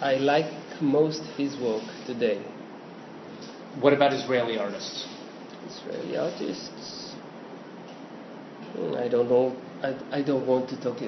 I 0.00 0.14
like 0.14 0.80
most 0.80 1.22
his 1.36 1.58
work 1.60 1.82
today. 2.06 2.42
What 3.80 3.92
about 3.92 4.12
Israeli 4.12 4.58
artists? 4.58 5.06
Israeli 5.66 6.16
artists. 6.16 7.14
I 8.96 9.08
don't 9.08 9.28
know. 9.28 9.56
I, 9.82 10.18
I 10.18 10.22
don't 10.22 10.46
want 10.46 10.68
to 10.70 10.80
talk 10.80 10.98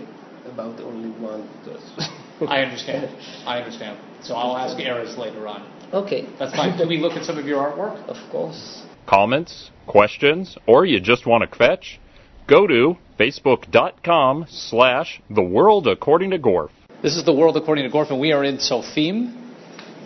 about 0.45 0.80
only 0.80 1.11
one 1.11 1.49
because. 1.59 1.82
I 2.49 2.61
understand. 2.61 3.16
I 3.47 3.59
understand. 3.59 3.99
So 4.22 4.34
I'll 4.34 4.57
ask 4.57 4.76
Erez 4.76 5.16
later 5.16 5.47
on. 5.47 5.72
Okay. 5.93 6.26
That's 6.38 6.55
fine. 6.55 6.76
Can 6.78 6.88
we 6.88 6.99
look 6.99 7.12
at 7.12 7.24
some 7.24 7.38
of 7.38 7.47
your 7.47 7.59
artwork? 7.59 8.09
Of 8.09 8.16
course. 8.30 8.82
Comments, 9.07 9.70
questions, 9.86 10.57
or 10.66 10.86
you 10.86 11.01
just 11.01 11.26
want 11.26 11.49
to 11.49 11.57
fetch? 11.57 12.01
Go 12.47 12.66
to 12.66 12.97
facebook.com 13.18 14.47
slash 14.49 15.20
the 15.28 15.43
world 15.43 15.86
according 15.86 16.30
to 16.30 16.38
Gorf. 16.38 16.70
This 17.03 17.16
is 17.16 17.24
the 17.24 17.32
world 17.32 17.57
according 17.57 17.88
to 17.88 17.95
Gorf, 17.95 18.11
and 18.11 18.20
we 18.20 18.32
are 18.32 18.43
in 18.43 18.57
Tzofim, 18.57 19.36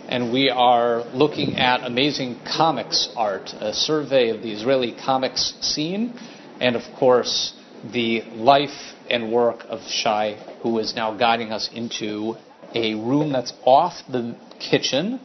and 0.09 0.33
we 0.33 0.49
are 0.49 1.03
looking 1.13 1.55
at 1.55 1.85
amazing 1.85 2.39
comics 2.45 3.09
art, 3.15 3.53
a 3.59 3.73
survey 3.73 4.29
of 4.29 4.41
the 4.41 4.51
Israeli 4.51 4.95
comics 5.05 5.53
scene, 5.61 6.13
and 6.59 6.75
of 6.75 6.83
course 6.97 7.53
the 7.93 8.23
life 8.33 8.93
and 9.09 9.31
work 9.31 9.63
of 9.69 9.79
Shai, 9.87 10.33
who 10.63 10.79
is 10.79 10.95
now 10.95 11.15
guiding 11.15 11.51
us 11.51 11.69
into 11.73 12.35
a 12.73 12.95
room 12.95 13.31
that's 13.31 13.53
off 13.63 13.93
the 14.09 14.35
kitchen 14.59 15.19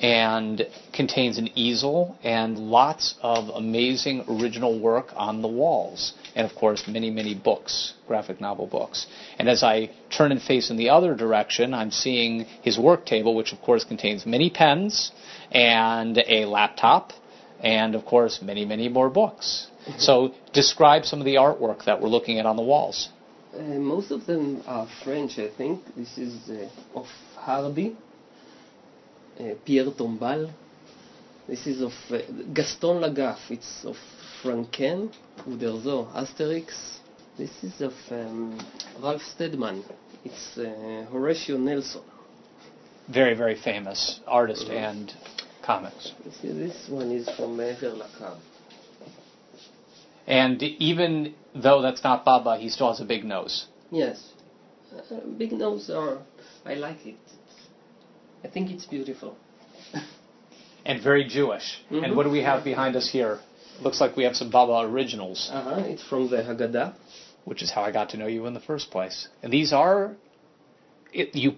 and 0.00 0.66
contains 0.92 1.38
an 1.38 1.48
easel 1.54 2.16
and 2.22 2.58
lots 2.58 3.14
of 3.22 3.48
amazing 3.48 4.24
original 4.28 4.78
work 4.78 5.06
on 5.16 5.40
the 5.40 5.48
walls. 5.48 6.12
And 6.34 6.48
of 6.48 6.56
course, 6.56 6.84
many, 6.86 7.10
many 7.10 7.34
books, 7.34 7.94
graphic 8.06 8.40
novel 8.40 8.66
books. 8.66 9.06
And 9.38 9.48
as 9.48 9.62
I 9.62 9.90
turn 10.10 10.32
and 10.32 10.42
face 10.42 10.70
in 10.70 10.76
the 10.76 10.90
other 10.90 11.14
direction, 11.14 11.72
I'm 11.72 11.90
seeing 11.90 12.40
his 12.62 12.78
work 12.78 13.06
table, 13.06 13.34
which 13.34 13.52
of 13.52 13.62
course 13.62 13.84
contains 13.84 14.26
many 14.26 14.50
pens 14.50 15.12
and 15.50 16.18
a 16.18 16.44
laptop, 16.44 17.12
and 17.60 17.94
of 17.94 18.04
course, 18.04 18.40
many, 18.42 18.64
many 18.66 18.88
more 18.88 19.08
books. 19.08 19.68
So, 19.98 20.34
describe 20.52 21.04
some 21.04 21.20
of 21.20 21.24
the 21.24 21.36
artwork 21.36 21.84
that 21.84 22.02
we're 22.02 22.08
looking 22.08 22.38
at 22.38 22.44
on 22.44 22.56
the 22.56 22.62
walls. 22.62 23.08
Uh, 23.56 23.62
most 23.78 24.10
of 24.10 24.26
them 24.26 24.62
are 24.66 24.86
French, 25.04 25.38
I 25.38 25.48
think. 25.56 25.80
This 25.96 26.18
is 26.18 26.50
uh, 26.50 26.98
of 26.98 27.06
Hardy, 27.36 27.96
Pierre 29.64 29.90
Tombal. 29.90 30.50
This 31.48 31.66
is 31.66 31.82
of 31.82 31.92
uh, 32.10 32.18
Gaston 32.52 33.00
Lagaffe. 33.00 33.50
It's 33.50 33.84
of 33.84 33.96
Franquin, 34.42 35.10
Uderzo, 35.46 36.12
Asterix. 36.14 36.98
This 37.38 37.50
is 37.62 37.80
of 37.80 37.92
um, 38.10 38.58
Ralph 39.00 39.22
Steadman. 39.22 39.84
It's 40.24 40.58
uh, 40.58 41.06
Horatio 41.12 41.58
Nelson. 41.58 42.02
Very, 43.12 43.34
very 43.34 43.54
famous 43.54 44.20
artist 44.26 44.68
and 44.68 45.12
comics. 45.62 46.12
This, 46.24 46.38
this 46.42 46.88
one 46.88 47.12
is 47.12 47.28
from 47.36 47.56
Meher 47.56 47.94
Lakab. 47.94 48.38
And 50.26 50.60
even 50.62 51.34
though 51.54 51.82
that's 51.82 52.02
not 52.02 52.24
Baba, 52.24 52.56
he 52.58 52.68
still 52.68 52.88
has 52.88 53.00
a 53.00 53.04
big 53.04 53.24
nose. 53.24 53.66
Yes. 53.92 54.32
Uh, 54.92 55.20
big 55.38 55.52
nose 55.52 55.90
are. 55.90 56.18
I 56.64 56.74
like 56.74 57.06
it. 57.06 57.16
I 58.46 58.48
think 58.54 58.70
it's 58.70 58.86
beautiful. 58.96 59.36
And 60.88 61.02
very 61.02 61.24
Jewish. 61.38 61.68
Mhm. 61.90 62.04
And 62.04 62.16
what 62.16 62.24
do 62.26 62.30
we 62.38 62.42
have 62.50 62.62
behind 62.72 62.94
us 63.00 63.08
here? 63.16 63.34
Looks 63.86 64.00
like 64.02 64.16
we 64.16 64.24
have 64.28 64.36
some 64.42 64.50
Baba 64.50 64.76
originals, 64.92 65.50
Uh-huh. 65.52 65.92
It's 65.92 66.04
from 66.10 66.28
the 66.32 66.38
Haggadah. 66.48 66.92
which 67.50 67.62
is 67.64 67.70
how 67.74 67.82
I 67.88 67.90
got 67.98 68.06
to 68.12 68.16
know 68.20 68.28
you 68.36 68.46
in 68.50 68.54
the 68.54 68.64
first 68.70 68.86
place. 68.94 69.18
And 69.42 69.52
these 69.52 69.72
are. 69.72 69.98
It, 71.12 71.28
you 71.42 71.50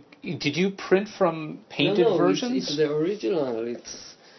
did 0.44 0.54
you 0.62 0.68
print 0.88 1.08
from 1.18 1.60
painted 1.78 2.04
no, 2.06 2.10
no, 2.16 2.24
versions? 2.24 2.52
It's, 2.58 2.68
it's 2.68 2.76
the 2.82 2.88
original. 3.00 3.66
It's 3.74 3.92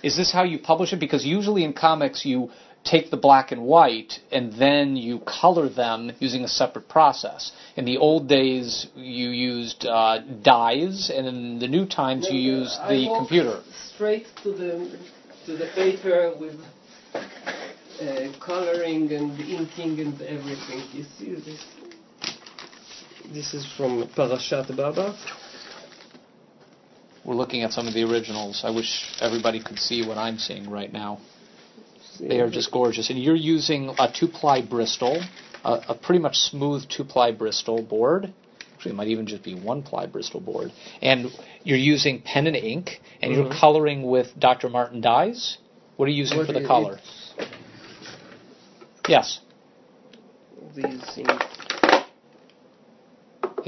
Is 0.10 0.16
this 0.20 0.30
how 0.38 0.44
you 0.54 0.58
publish 0.72 0.90
it? 0.96 1.00
Because 1.06 1.24
usually 1.38 1.64
in 1.70 1.74
comics 1.88 2.20
you 2.32 2.40
take 2.84 3.12
the 3.12 3.18
black 3.18 3.52
and 3.52 3.64
white 3.64 4.20
and 4.32 4.54
then 4.54 4.96
you 4.96 5.20
color 5.20 5.70
them 5.70 6.12
using 6.20 6.44
a 6.44 6.48
separate 6.48 6.88
process. 6.88 7.52
In 7.76 7.86
the 7.86 7.98
old 7.98 8.28
days 8.28 8.88
you 8.96 9.30
used 9.30 9.86
uh, 9.86 10.20
dyes, 10.42 11.12
and 11.14 11.28
in 11.28 11.60
the 11.60 11.68
new 11.68 11.86
times 11.86 12.28
you 12.30 12.40
No, 12.40 12.60
use 12.60 12.78
the 12.88 13.14
computer. 13.18 13.62
Straight 13.94 14.28
to 14.44 14.52
the 14.52 14.98
to 15.46 15.58
the 15.58 15.68
paper 15.76 16.34
with 16.40 16.60
uh, 17.14 18.32
coloring 18.40 19.12
and 19.12 19.40
inking 19.40 20.00
and 20.00 20.22
everything. 20.22 20.84
You 20.94 21.04
see 21.18 21.36
this? 21.36 21.66
This 23.34 23.54
is 23.54 23.66
from 23.78 24.08
Parashat 24.16 24.76
Baba. 24.76 25.16
We're 27.26 27.36
looking 27.36 27.62
at 27.62 27.74
some 27.74 27.88
of 27.88 27.94
the 27.94 28.04
originals. 28.04 28.62
I 28.64 28.72
wish 28.72 29.06
everybody 29.22 29.62
could 29.62 29.78
see 29.78 30.08
what 30.08 30.18
I'm 30.18 30.38
seeing 30.38 30.70
right 30.70 30.92
now. 30.92 31.20
They 32.20 32.40
are 32.40 32.50
just 32.50 32.72
gorgeous. 32.72 33.10
And 33.10 33.22
you're 33.22 33.36
using 33.36 33.96
a 33.98 34.12
two 34.12 34.28
ply 34.28 34.62
Bristol, 34.62 35.22
a, 35.64 35.82
a 35.90 35.96
pretty 35.96 36.20
much 36.20 36.36
smooth 36.36 36.88
two 36.90 37.04
ply 37.04 37.32
Bristol 37.32 37.82
board. 37.82 38.34
Actually, 38.74 38.92
it 38.92 38.96
might 38.96 39.08
even 39.08 39.26
just 39.26 39.44
be 39.44 39.56
one 39.56 39.84
ply 39.84 40.06
Bristol 40.06 40.40
board. 40.40 40.72
And 41.02 41.32
you're 41.64 41.78
using 41.78 42.22
pen 42.22 42.48
and 42.48 42.56
ink, 42.56 43.02
and 43.22 43.34
you're 43.34 43.46
Mhm. 43.46 43.60
coloring 43.60 44.04
with 44.04 44.38
Dr. 44.40 44.70
Martin 44.70 45.02
dyes. 45.02 45.58
What 45.98 46.08
are 46.08 46.12
you 46.12 46.18
using 46.18 46.38
What 46.38 46.48
for 46.48 46.54
the 46.54 46.66
color? 46.66 47.00
Yes. 49.08 49.40
These 50.76 51.04
things. 51.16 51.49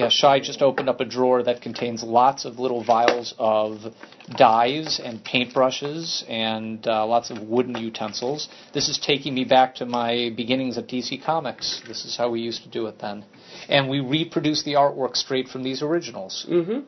Yeah, 0.01 0.09
Shai 0.09 0.39
just 0.39 0.63
opened 0.63 0.89
up 0.89 0.99
a 0.99 1.05
drawer 1.05 1.43
that 1.43 1.61
contains 1.61 2.01
lots 2.01 2.45
of 2.45 2.57
little 2.57 2.83
vials 2.83 3.35
of 3.37 3.93
dyes 4.35 4.99
and 5.03 5.23
paintbrushes 5.23 6.27
and 6.27 6.85
uh, 6.87 7.05
lots 7.05 7.29
of 7.29 7.43
wooden 7.43 7.77
utensils. 7.77 8.49
This 8.73 8.89
is 8.89 8.97
taking 8.97 9.35
me 9.35 9.43
back 9.43 9.75
to 9.75 9.85
my 9.85 10.31
beginnings 10.35 10.79
at 10.79 10.87
DC 10.87 11.23
Comics. 11.23 11.83
This 11.87 12.03
is 12.03 12.17
how 12.17 12.31
we 12.31 12.41
used 12.41 12.63
to 12.63 12.69
do 12.69 12.87
it 12.87 12.97
then. 12.99 13.25
And 13.69 13.89
we 13.91 13.99
reproduce 13.99 14.63
the 14.63 14.73
artwork 14.73 15.15
straight 15.15 15.47
from 15.47 15.61
these 15.61 15.83
originals. 15.83 16.47
Mm-hmm. 16.49 16.79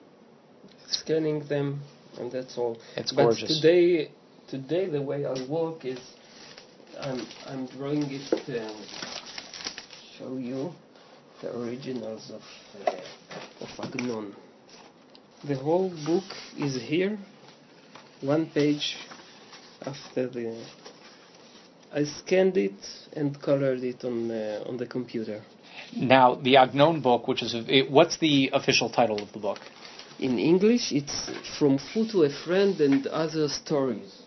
Scanning 0.88 1.48
them, 1.48 1.82
and 2.18 2.32
that's 2.32 2.58
all. 2.58 2.80
It's 2.96 3.12
but 3.12 3.26
gorgeous. 3.26 3.62
today, 3.62 4.10
today 4.50 4.90
the 4.90 5.04
way 5.04 5.24
I 5.26 5.36
work 5.48 5.86
is, 5.86 6.00
I'm 7.00 7.28
I'm 7.46 7.68
drawing 7.68 8.04
it 8.10 8.28
to 8.48 8.72
show 10.18 10.36
you 10.38 10.74
the 11.44 11.58
originals 11.60 12.32
of 12.32 12.42
uh, 12.88 13.64
of 13.64 13.70
Agnon. 13.86 14.34
The 15.44 15.56
whole 15.56 15.90
book 16.06 16.24
is 16.58 16.82
here, 16.82 17.18
one 18.22 18.50
page 18.50 18.96
after 19.86 20.30
the. 20.30 20.66
I 21.94 22.06
scanned 22.06 22.58
it 22.58 22.80
and 23.14 23.40
colored 23.42 23.84
it 23.84 24.04
on 24.06 24.32
uh, 24.32 24.64
on 24.68 24.78
the 24.78 24.88
computer. 24.88 25.44
Now, 25.96 26.36
the 26.36 26.58
Agnon 26.58 27.02
book, 27.02 27.28
which 27.28 27.44
is 27.44 27.54
a, 27.54 27.62
it, 27.68 27.92
what's 27.92 28.18
the 28.18 28.50
official 28.54 28.90
title 28.90 29.22
of 29.22 29.32
the 29.34 29.40
book? 29.40 29.60
In 30.20 30.40
English, 30.40 30.92
it's 30.92 31.30
From 31.60 31.78
Foe 31.78 32.08
to 32.12 32.24
a 32.24 32.30
Friend 32.30 32.80
and 32.80 33.06
Other 33.08 33.50
Stories. 33.50 34.22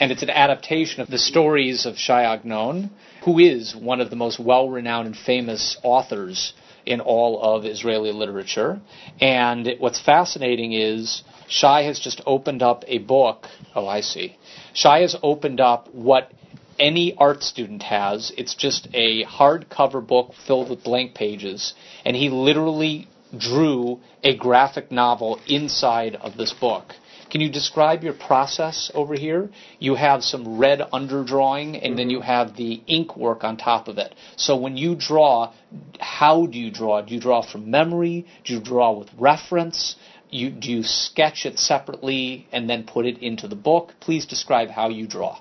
And 0.00 0.12
it's 0.12 0.22
an 0.22 0.30
adaptation 0.30 1.00
of 1.02 1.08
the 1.08 1.18
stories 1.18 1.86
of 1.86 1.96
Shai 1.96 2.22
Agnon, 2.22 2.90
who 3.24 3.38
is 3.38 3.74
one 3.74 4.00
of 4.00 4.10
the 4.10 4.16
most 4.16 4.38
well-renowned 4.38 5.06
and 5.06 5.16
famous 5.16 5.76
authors 5.82 6.52
in 6.86 7.00
all 7.00 7.40
of 7.42 7.64
Israeli 7.64 8.12
literature. 8.12 8.80
And 9.20 9.68
what's 9.78 10.00
fascinating 10.00 10.72
is 10.72 11.22
Shai 11.48 11.82
has 11.82 11.98
just 11.98 12.22
opened 12.26 12.62
up 12.62 12.84
a 12.86 12.98
book. 12.98 13.46
Oh, 13.74 13.86
I 13.86 14.00
see. 14.00 14.36
Shai 14.72 15.00
has 15.00 15.16
opened 15.22 15.60
up 15.60 15.92
what 15.92 16.32
any 16.78 17.14
art 17.18 17.42
student 17.42 17.82
has. 17.82 18.32
It's 18.36 18.54
just 18.54 18.88
a 18.94 19.24
hardcover 19.24 20.06
book 20.06 20.32
filled 20.46 20.70
with 20.70 20.84
blank 20.84 21.14
pages, 21.14 21.74
and 22.04 22.16
he 22.16 22.30
literally 22.30 23.08
drew 23.36 24.00
a 24.22 24.36
graphic 24.36 24.90
novel 24.90 25.40
inside 25.46 26.14
of 26.16 26.36
this 26.36 26.52
book. 26.52 26.94
Can 27.30 27.40
you 27.42 27.50
describe 27.50 28.02
your 28.02 28.14
process 28.14 28.90
over 28.94 29.14
here? 29.14 29.50
You 29.78 29.94
have 29.96 30.24
some 30.24 30.58
red 30.58 30.80
underdrawing, 30.80 31.78
and 31.84 31.98
then 31.98 32.08
you 32.08 32.20
have 32.22 32.56
the 32.56 32.82
ink 32.86 33.16
work 33.16 33.44
on 33.44 33.56
top 33.56 33.88
of 33.88 33.98
it. 33.98 34.14
So 34.36 34.56
when 34.56 34.76
you 34.76 34.94
draw, 34.94 35.52
how 36.00 36.46
do 36.46 36.58
you 36.58 36.70
draw? 36.70 37.02
Do 37.02 37.14
you 37.14 37.20
draw 37.20 37.42
from 37.42 37.70
memory? 37.70 38.26
Do 38.44 38.54
you 38.54 38.60
draw 38.60 38.92
with 38.92 39.10
reference? 39.18 39.96
You, 40.30 40.50
do 40.50 40.70
you 40.70 40.82
sketch 40.82 41.46
it 41.46 41.58
separately 41.58 42.46
and 42.52 42.68
then 42.68 42.84
put 42.84 43.06
it 43.06 43.18
into 43.18 43.48
the 43.48 43.56
book? 43.56 43.94
Please 44.00 44.26
describe 44.26 44.70
how 44.70 44.88
you 44.88 45.06
draw. 45.06 45.38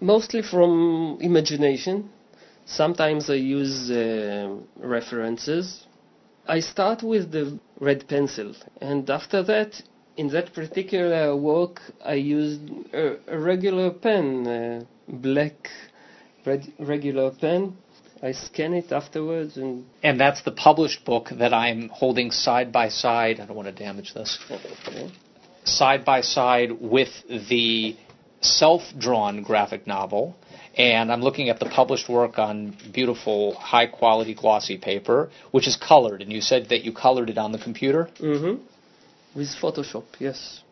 Mostly 0.00 0.42
from 0.42 1.18
imagination. 1.20 2.10
Sometimes 2.66 3.30
I 3.30 3.34
use 3.34 3.90
uh, 3.90 4.56
references. 4.76 5.86
I 6.46 6.60
start 6.60 7.02
with 7.02 7.32
the 7.32 7.58
red 7.80 8.06
pencil, 8.08 8.54
and 8.80 9.08
after 9.10 9.42
that, 9.44 9.82
in 10.16 10.28
that 10.28 10.52
particular 10.52 11.36
work, 11.36 11.80
I 12.04 12.14
used 12.14 12.62
a, 12.92 13.18
a 13.28 13.38
regular 13.38 13.90
pen, 13.90 14.46
uh, 14.46 14.84
black 15.08 15.68
regular 16.78 17.30
pen. 17.32 17.76
I 18.22 18.32
scan 18.32 18.72
it 18.72 18.92
afterwards, 18.92 19.56
and 19.58 19.84
And 20.02 20.18
that's 20.18 20.42
the 20.42 20.52
published 20.52 21.04
book 21.04 21.28
that 21.38 21.52
I'm 21.52 21.90
holding 21.90 22.30
side 22.30 22.72
by 22.72 22.88
side. 22.88 23.40
I 23.40 23.46
don't 23.46 23.56
want 23.56 23.68
to 23.68 23.84
damage 23.84 24.14
this. 24.14 24.38
okay. 24.50 25.12
Side 25.64 26.04
by 26.04 26.22
side 26.22 26.70
with 26.80 27.10
the 27.28 27.96
self 28.40 28.82
drawn 28.96 29.42
graphic 29.42 29.86
novel. 29.86 30.36
And 30.78 31.10
I'm 31.10 31.22
looking 31.22 31.48
at 31.48 31.58
the 31.58 31.66
published 31.66 32.08
work 32.08 32.38
on 32.38 32.76
beautiful, 32.92 33.54
high 33.54 33.86
quality 33.86 34.34
glossy 34.34 34.76
paper, 34.76 35.30
which 35.50 35.66
is 35.66 35.76
colored. 35.76 36.20
And 36.22 36.30
you 36.30 36.42
said 36.42 36.68
that 36.68 36.84
you 36.84 36.92
colored 36.92 37.30
it 37.30 37.38
on 37.38 37.52
the 37.52 37.58
computer. 37.58 38.10
hmm 38.18 38.56
with 39.36 39.48
Photoshop, 39.62 40.04
yes. 40.18 40.62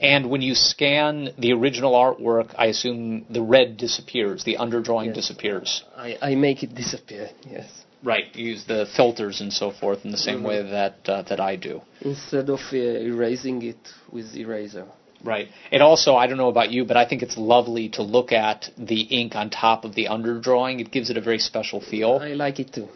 And 0.00 0.30
when 0.30 0.42
you 0.42 0.54
scan 0.54 1.30
the 1.38 1.52
original 1.52 1.92
artwork, 1.92 2.54
I 2.58 2.66
assume 2.66 3.26
the 3.30 3.42
red 3.42 3.76
disappears, 3.76 4.44
the 4.44 4.56
underdrawing 4.56 5.06
Yes. 5.06 5.16
disappears. 5.16 5.84
I, 5.96 6.18
I 6.22 6.34
make 6.34 6.62
it 6.62 6.74
disappear, 6.74 7.30
yes. 7.48 7.84
Right. 8.02 8.34
Use 8.34 8.64
the 8.64 8.86
filters 8.96 9.40
and 9.40 9.52
so 9.52 9.70
forth 9.70 10.04
in 10.04 10.10
the 10.10 10.18
same 10.18 10.40
Mhm. 10.40 10.48
way 10.48 10.62
that 10.62 10.96
uh, 11.08 11.22
that 11.22 11.40
I 11.40 11.56
do. 11.56 11.80
Instead 12.02 12.50
of 12.50 12.60
uh, 12.72 12.76
erasing 12.76 13.62
it 13.62 13.82
with 14.12 14.34
eraser. 14.36 14.86
Right. 15.22 15.48
And 15.72 15.82
also, 15.82 16.14
I 16.14 16.26
don't 16.26 16.36
know 16.36 16.50
about 16.50 16.70
you, 16.70 16.84
but 16.84 16.98
I 16.98 17.06
think 17.08 17.22
it's 17.22 17.38
lovely 17.38 17.88
to 17.90 18.02
look 18.02 18.30
at 18.32 18.68
the 18.76 19.00
ink 19.20 19.34
on 19.34 19.48
top 19.48 19.86
of 19.86 19.94
the 19.94 20.06
underdrawing. 20.16 20.80
It 20.80 20.90
gives 20.90 21.08
it 21.08 21.16
a 21.16 21.22
very 21.22 21.38
special 21.38 21.80
feel. 21.80 22.18
I 22.20 22.34
like 22.34 22.60
it 22.60 22.72
too. 22.74 22.88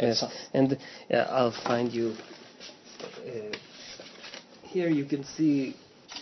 Yes, 0.00 0.24
and 0.52 0.76
uh, 1.12 1.16
I'll 1.38 1.52
find 1.52 1.92
you. 1.92 2.14
Uh, 3.00 3.55
here 4.75 4.89
you 4.89 5.05
can 5.05 5.23
see 5.23 5.73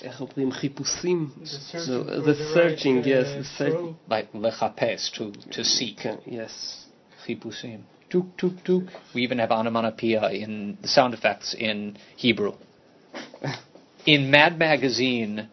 איך 0.04 0.22
אומרים 0.22 0.52
חיפושים. 0.52 1.30
searching 1.44 1.80
So, 1.80 2.04
for 2.04 2.12
uh, 2.12 2.16
the 2.16 2.34
the 2.34 2.54
searching, 2.54 2.96
right, 2.98 3.08
yes, 3.08 3.28
uh, 3.28 3.38
the 3.38 3.44
searching. 3.44 3.96
Like 4.10 4.32
lechapes, 4.34 5.12
to, 5.16 5.32
to 5.52 5.64
seek. 5.64 6.06
Yes. 6.26 6.86
Chipusim. 7.26 7.82
Tuk, 8.10 8.38
tuk, 8.38 8.64
tuk. 8.64 8.84
We 9.14 9.22
even 9.22 9.40
have 9.40 9.52
onomatopoeia 9.52 10.32
in 10.32 10.78
the 10.82 10.88
sound 10.88 11.14
effects 11.14 11.54
in 11.54 11.98
Hebrew. 12.16 12.54
In 14.06 14.32
Mad 14.32 14.58
Magazine, 14.58 15.50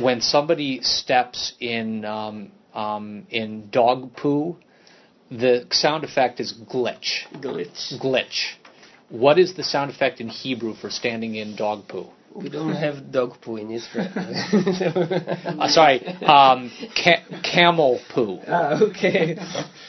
when 0.00 0.20
somebody 0.20 0.80
steps 0.82 1.52
in 1.60 2.04
um, 2.04 2.52
um, 2.72 3.26
in 3.30 3.68
dog 3.70 4.16
poo, 4.16 4.56
the 5.30 5.66
sound 5.70 6.04
effect 6.04 6.40
is 6.40 6.52
glitch. 6.52 7.26
Glitch. 7.34 7.98
Glitch. 8.00 8.54
What 9.10 9.38
is 9.38 9.54
the 9.54 9.64
sound 9.64 9.90
effect 9.90 10.20
in 10.20 10.28
Hebrew 10.28 10.74
for 10.74 10.90
standing 10.90 11.34
in 11.34 11.56
dog 11.56 11.88
poo? 11.88 12.06
We 12.35 12.49
don't 12.49 12.73
have 12.73 13.11
dog 13.11 13.39
poo 13.41 13.57
in 13.57 13.71
Israel. 13.71 14.09
Uh, 15.53 15.67
sorry, 15.67 16.03
um, 16.25 16.71
ca- 16.95 17.23
camel 17.43 17.99
poo. 18.13 18.39
ah, 18.47 18.81
okay. 18.81 19.35
Uh, 19.37 19.45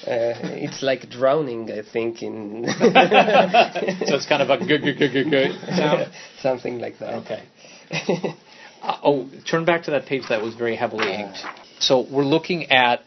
it's 0.06 0.82
like 0.82 1.08
drowning, 1.08 1.70
I 1.70 1.82
think, 1.90 2.22
in. 2.22 2.64
So 2.68 4.14
it's 4.16 4.26
kind 4.26 4.42
of 4.42 4.50
a 4.50 4.58
good, 4.58 4.82
good, 4.82 4.98
good, 4.98 5.12
good, 5.12 5.30
good 5.30 5.52
sound. 5.76 6.10
Something 6.42 6.78
like 6.78 6.98
that. 6.98 7.14
Okay. 7.22 7.42
Uh, 8.82 8.98
oh, 9.02 9.30
turn 9.50 9.64
back 9.64 9.84
to 9.84 9.90
that 9.92 10.04
page 10.06 10.24
that 10.28 10.42
was 10.42 10.54
very 10.54 10.76
heavily 10.76 11.10
inked. 11.12 11.38
So 11.78 12.06
we're 12.10 12.24
looking 12.24 12.70
at 12.70 13.00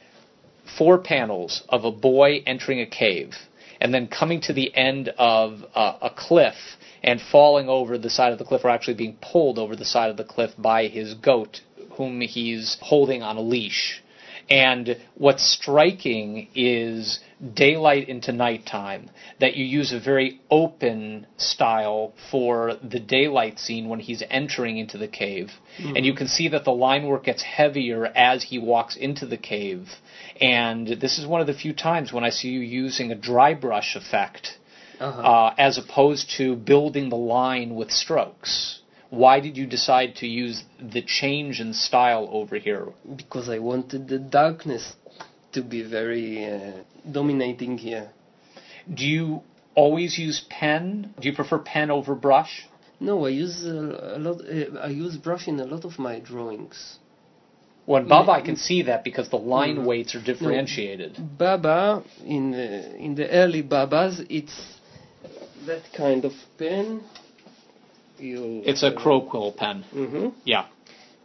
four 0.78 0.98
panels 0.98 1.64
of 1.70 1.86
a 1.86 1.92
boy 1.92 2.42
entering 2.46 2.82
a 2.82 2.88
cave 2.88 3.34
and 3.80 3.94
then 3.94 4.08
coming 4.08 4.42
to 4.42 4.54
the 4.54 4.76
end 4.76 5.10
of 5.18 5.64
uh, 5.76 5.98
a 6.02 6.10
cliff 6.10 6.56
and 7.04 7.22
falling 7.22 7.70
over 7.70 7.98
the 7.98 8.10
side 8.10 8.32
of 8.32 8.40
the 8.40 8.46
cliff 8.46 8.64
or 8.64 8.70
actually 8.70 8.94
being 8.94 9.18
pulled 9.22 9.60
over 9.60 9.76
the 9.76 9.86
side 9.86 10.10
of 10.10 10.18
the 10.18 10.24
cliff 10.24 10.52
by 10.58 10.88
his 10.88 11.14
goat 11.14 11.62
whom 11.98 12.22
he's 12.22 12.78
holding 12.82 13.24
on 13.24 13.38
a 13.38 13.42
leash. 13.42 14.02
And 14.50 14.98
what's 15.16 15.44
striking 15.44 16.48
is 16.56 17.20
daylight 17.54 18.08
into 18.08 18.32
nighttime, 18.32 19.10
that 19.40 19.56
you 19.58 19.66
use 19.66 19.92
a 19.92 20.00
very 20.00 20.40
open 20.50 21.28
style 21.36 22.14
for 22.32 22.78
the 22.82 23.00
daylight 23.00 23.60
scene 23.60 23.90
when 23.90 24.00
he's 24.00 24.24
entering 24.30 24.78
into 24.78 24.98
the 24.98 25.08
cave. 25.08 25.52
Hmm. 25.78 25.98
And 25.98 26.06
you 26.06 26.14
can 26.14 26.28
see 26.28 26.48
that 26.50 26.64
the 26.64 26.72
line 26.72 27.08
work 27.08 27.26
gets 27.26 27.44
heavier 27.44 28.06
as 28.06 28.44
he 28.44 28.58
walks 28.58 28.96
into 28.96 29.26
the 29.26 29.38
cave. 29.38 29.90
And 30.40 30.88
this 30.88 31.20
is 31.20 31.28
one 31.28 31.42
of 31.42 31.48
the 31.48 31.54
few 31.54 31.74
times 31.74 32.14
when 32.14 32.24
I 32.24 32.30
see 32.30 32.50
you 32.50 32.62
using 32.62 33.12
a 33.12 33.16
dry 33.16 33.54
brush 33.54 33.98
effect 33.98 34.57
Uh-huh. 35.00 35.22
uh, 35.22 35.54
as 35.58 35.78
opposed 35.78 36.30
to 36.38 36.56
building 36.56 37.10
the 37.10 37.16
line 37.16 37.76
with 37.76 37.92
strokes. 37.92 38.80
Why 39.10 39.40
did 39.40 39.56
you 39.56 39.68
decide 39.68 40.16
to 40.18 40.28
use 40.28 40.64
the 40.82 41.02
change 41.02 41.60
in 41.62 41.74
style 41.74 42.28
over 42.32 42.58
here? 42.58 42.88
because 43.16 43.48
I 43.48 43.60
wanted 43.60 44.08
the 44.10 44.20
darkness 44.20 44.96
to 45.54 45.62
be 45.62 45.82
very 45.84 46.46
uh, 46.46 46.72
dominating 47.10 47.78
here. 47.78 48.10
Do 48.94 49.06
you 49.06 49.42
always 49.76 50.18
use 50.18 50.44
pen? 50.50 51.14
Do 51.20 51.30
you 51.30 51.36
prefer 51.36 51.60
pen 51.60 51.90
over 51.92 52.16
brush? 52.16 52.66
No, 53.00 53.26
I 53.26 53.30
use 53.30 53.64
a, 53.66 54.16
a 54.16 54.20
lot. 54.20 54.42
Uh, 54.42 54.80
I 54.80 54.88
use 54.88 55.16
brush 55.18 55.48
in 55.48 55.60
a 55.60 55.66
lot 55.66 55.86
of 55.86 56.00
my 56.00 56.20
drawings. 56.20 56.98
Well, 57.86 58.02
in 58.02 58.10
Baba, 58.10 58.32
I 58.32 58.42
can 58.42 58.58
see 58.58 58.82
that 58.84 59.04
because 59.06 59.30
the 59.30 59.38
line 59.38 59.78
Mm. 59.78 59.86
weights 59.86 60.14
are 60.16 60.22
differentiated. 60.22 61.16
Baba 61.38 62.04
in 62.26 62.52
the, 62.52 62.96
in 62.98 63.16
the 63.16 63.30
early 63.30 63.62
Babas, 63.62 64.20
it's 64.30 64.77
that 65.68 65.84
kind 65.96 66.26
of 66.26 66.34
pen. 66.58 67.02
You 68.18 68.64
it's 68.66 68.84
a 68.84 68.88
uh, 68.88 69.02
crow 69.02 69.22
quill 69.22 69.54
pen. 69.54 69.86
Mm-hmm. 69.94 70.30
Yeah. 70.44 70.68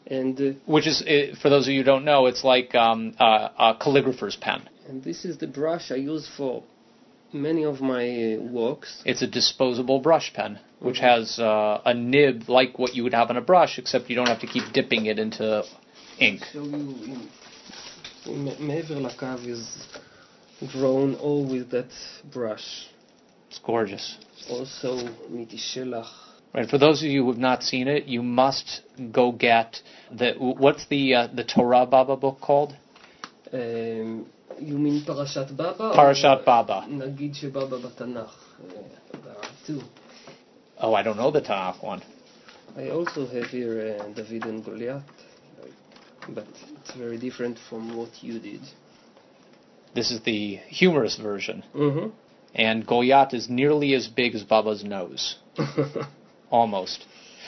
And 0.07 0.39
uh, 0.41 0.59
which 0.67 0.87
is, 0.87 1.03
uh, 1.03 1.35
for 1.41 1.49
those 1.49 1.67
of 1.67 1.73
you 1.73 1.81
who 1.81 1.85
don't 1.85 2.05
know, 2.05 2.27
it's 2.27 2.45
like 2.45 2.75
um, 2.75 3.15
a 3.19 3.77
calligrapher's 3.81 4.37
pen. 4.37 4.69
And 4.89 5.03
this 5.03 5.25
is 5.25 5.39
the 5.39 5.47
brush 5.47 5.91
I 5.91 5.95
use 5.95 6.29
for 6.37 6.65
many 7.33 7.65
of 7.65 7.81
my 7.81 8.35
uh, 8.35 8.43
works. 8.43 9.03
It's 9.07 9.23
a 9.23 9.27
disposable 9.27 10.01
brush 10.01 10.33
pen, 10.35 10.59
which 10.81 10.97
mm-hmm. 10.97 11.07
has 11.07 11.39
a 11.39 11.95
nib 11.95 12.49
like 12.49 12.79
what 12.79 12.95
you 12.95 13.05
would 13.05 13.15
have 13.15 13.31
on 13.31 13.37
a 13.37 13.41
brush, 13.41 13.79
except 13.79 14.11
you 14.11 14.17
don't 14.17 14.29
have 14.29 14.41
to 14.41 14.47
keep 14.47 14.65
dipping 14.75 15.07
it 15.07 15.19
into 15.19 15.65
ink. 16.19 16.43
So 16.53 16.63
you, 16.65 17.29
Mever 18.27 19.09
is 19.47 19.87
drawn 20.73 21.15
all 21.17 21.45
with 21.45 21.71
that 21.71 21.91
brush. 22.33 22.87
It's 23.49 23.59
gorgeous 23.59 24.17
also 24.51 24.97
Mitishelach. 25.31 26.09
Right. 26.55 26.69
For 26.69 26.77
those 26.77 27.03
of 27.03 27.09
you 27.09 27.25
who 27.25 27.31
have 27.31 27.41
not 27.41 27.63
seen 27.63 27.89
it, 27.89 28.05
you 28.05 28.23
must 28.23 28.83
go 29.11 29.33
get 29.33 29.81
the 30.11 30.35
what's 30.39 30.87
the 30.87 31.15
uh, 31.15 31.27
the 31.29 31.45
Torah 31.45 31.87
Baba 31.87 32.17
book 32.17 32.41
called? 32.41 32.77
Um, 33.53 34.27
you 34.61 34.79
mean 34.79 35.03
Parashat 35.03 35.57
Baba? 35.57 35.95
Parashat 35.97 36.45
Baba. 36.45 36.87
Nagid 36.89 37.43
Shebaba 37.43 37.81
Batanach. 37.81 38.31
Uh, 39.69 39.81
oh, 40.79 40.95
I 40.95 41.03
don't 41.03 41.17
know 41.17 41.31
the 41.31 41.41
Tanakh 41.41 41.83
one. 41.83 42.03
I 42.77 42.91
also 42.91 43.27
have 43.27 43.47
here 43.47 43.99
uh, 44.01 44.13
David 44.13 44.45
and 44.45 44.65
Goliath, 44.65 45.03
but 46.29 46.47
it's 46.81 46.95
very 46.95 47.19
different 47.19 47.59
from 47.69 47.97
what 47.97 48.11
you 48.23 48.39
did. 48.39 48.61
This 49.95 50.11
is 50.11 50.23
the 50.23 50.57
humorous 50.69 51.17
version. 51.17 51.65
Mm-hmm 51.75 52.11
and 52.55 52.87
Goliath 52.87 53.35
is 53.35 53.49
nearly 53.49 53.95
as 53.95 54.09
big 54.09 54.35
as 54.35 54.43
Baba's 54.43 54.85
nose, 54.85 55.37
almost. 56.51 57.07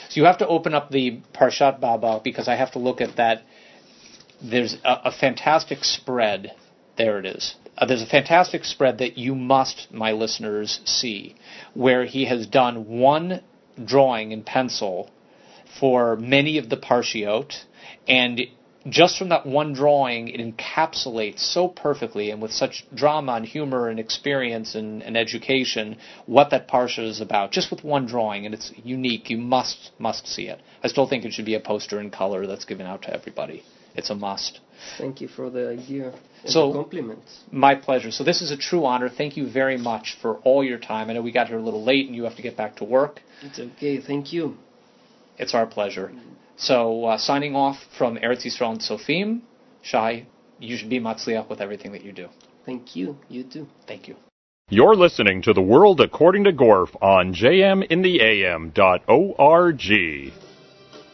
So 0.09 0.19
you 0.19 0.25
have 0.25 0.39
to 0.39 0.47
open 0.47 0.73
up 0.73 0.89
the 0.89 1.19
Parshat 1.33 1.79
Baba 1.79 2.21
because 2.23 2.47
I 2.47 2.55
have 2.55 2.71
to 2.71 2.79
look 2.79 3.01
at 3.01 3.17
that. 3.17 3.43
There's 4.41 4.75
a, 4.83 5.01
a 5.05 5.11
fantastic 5.11 5.83
spread. 5.83 6.53
There 6.97 7.19
it 7.19 7.25
is. 7.25 7.55
Uh, 7.77 7.85
there's 7.85 8.01
a 8.01 8.07
fantastic 8.07 8.63
spread 8.63 8.99
that 8.99 9.17
you 9.17 9.35
must, 9.35 9.87
my 9.91 10.13
listeners, 10.13 10.79
see, 10.85 11.35
where 11.73 12.05
he 12.05 12.25
has 12.25 12.47
done 12.47 12.87
one 12.87 13.41
drawing 13.83 14.31
in 14.31 14.43
pencil 14.43 15.09
for 15.79 16.15
many 16.15 16.57
of 16.57 16.69
the 16.69 16.77
Parshiot, 16.77 17.65
and 18.07 18.41
just 18.87 19.17
from 19.17 19.29
that 19.29 19.45
one 19.45 19.73
drawing, 19.73 20.27
it 20.27 20.39
encapsulates 20.39 21.39
so 21.39 21.67
perfectly 21.67 22.29
and 22.29 22.41
with 22.41 22.51
such 22.51 22.85
drama 22.93 23.33
and 23.33 23.45
humor 23.45 23.89
and 23.89 23.99
experience 23.99 24.75
and, 24.75 25.01
and 25.01 25.17
education 25.17 25.97
what 26.25 26.51
that 26.51 26.67
parsha 26.67 27.07
is 27.07 27.19
about, 27.19 27.51
just 27.51 27.71
with 27.71 27.83
one 27.83 28.05
drawing, 28.05 28.45
and 28.45 28.53
it's 28.53 28.71
unique. 28.83 29.29
You 29.29 29.37
must, 29.37 29.91
must 29.97 30.27
see 30.27 30.47
it. 30.47 30.61
I 30.83 30.87
still 30.87 31.07
think 31.07 31.25
it 31.25 31.33
should 31.33 31.45
be 31.45 31.55
a 31.55 31.59
poster 31.59 31.99
in 31.99 32.11
color 32.11 32.45
that's 32.45 32.65
given 32.65 32.85
out 32.85 33.01
to 33.03 33.13
everybody. 33.13 33.63
It's 33.95 34.09
a 34.09 34.15
must. 34.15 34.59
Thank 34.97 35.21
you 35.21 35.27
for 35.29 35.49
the 35.49 35.69
idea 35.69 36.13
and 36.43 36.51
So- 36.51 36.67
the 36.67 36.73
compliments. 36.79 37.39
My 37.51 37.75
pleasure. 37.75 38.11
So 38.11 38.23
this 38.23 38.41
is 38.41 38.51
a 38.51 38.57
true 38.57 38.85
honor. 38.85 39.09
Thank 39.09 39.37
you 39.37 39.49
very 39.49 39.77
much 39.77 40.17
for 40.21 40.35
all 40.39 40.63
your 40.63 40.77
time. 40.77 41.09
I 41.09 41.13
know 41.13 41.21
we 41.21 41.31
got 41.31 41.47
here 41.47 41.57
a 41.57 41.61
little 41.61 41.83
late 41.83 42.07
and 42.07 42.15
you 42.15 42.25
have 42.25 42.35
to 42.35 42.41
get 42.41 42.57
back 42.57 42.75
to 42.77 42.83
work. 42.83 43.21
It's 43.41 43.57
okay. 43.57 43.99
Thank 43.99 44.33
you. 44.33 44.57
It's 45.37 45.53
our 45.53 45.65
pleasure. 45.65 46.11
So 46.57 47.05
uh, 47.05 47.17
signing 47.17 47.55
off 47.55 47.77
from 47.97 48.17
Eretz 48.17 48.45
Yisrael 48.45 48.71
and 48.71 48.79
Tzofim, 48.79 49.41
Shai, 49.81 50.25
you 50.59 50.77
should 50.77 50.89
be 50.89 50.99
matzliach 50.99 51.49
with 51.49 51.61
everything 51.61 51.91
that 51.91 52.03
you 52.03 52.11
do. 52.11 52.29
Thank 52.65 52.95
you. 52.95 53.17
You 53.29 53.43
too. 53.43 53.67
Thank 53.87 54.07
you. 54.07 54.15
You're 54.69 54.95
listening 54.95 55.43
to 55.43 55.53
The 55.53 55.61
World 55.61 56.01
According 56.01 56.45
to 56.45 56.51
Gorf 56.51 56.95
on 57.01 57.33
jmintheam.org. 57.33 58.73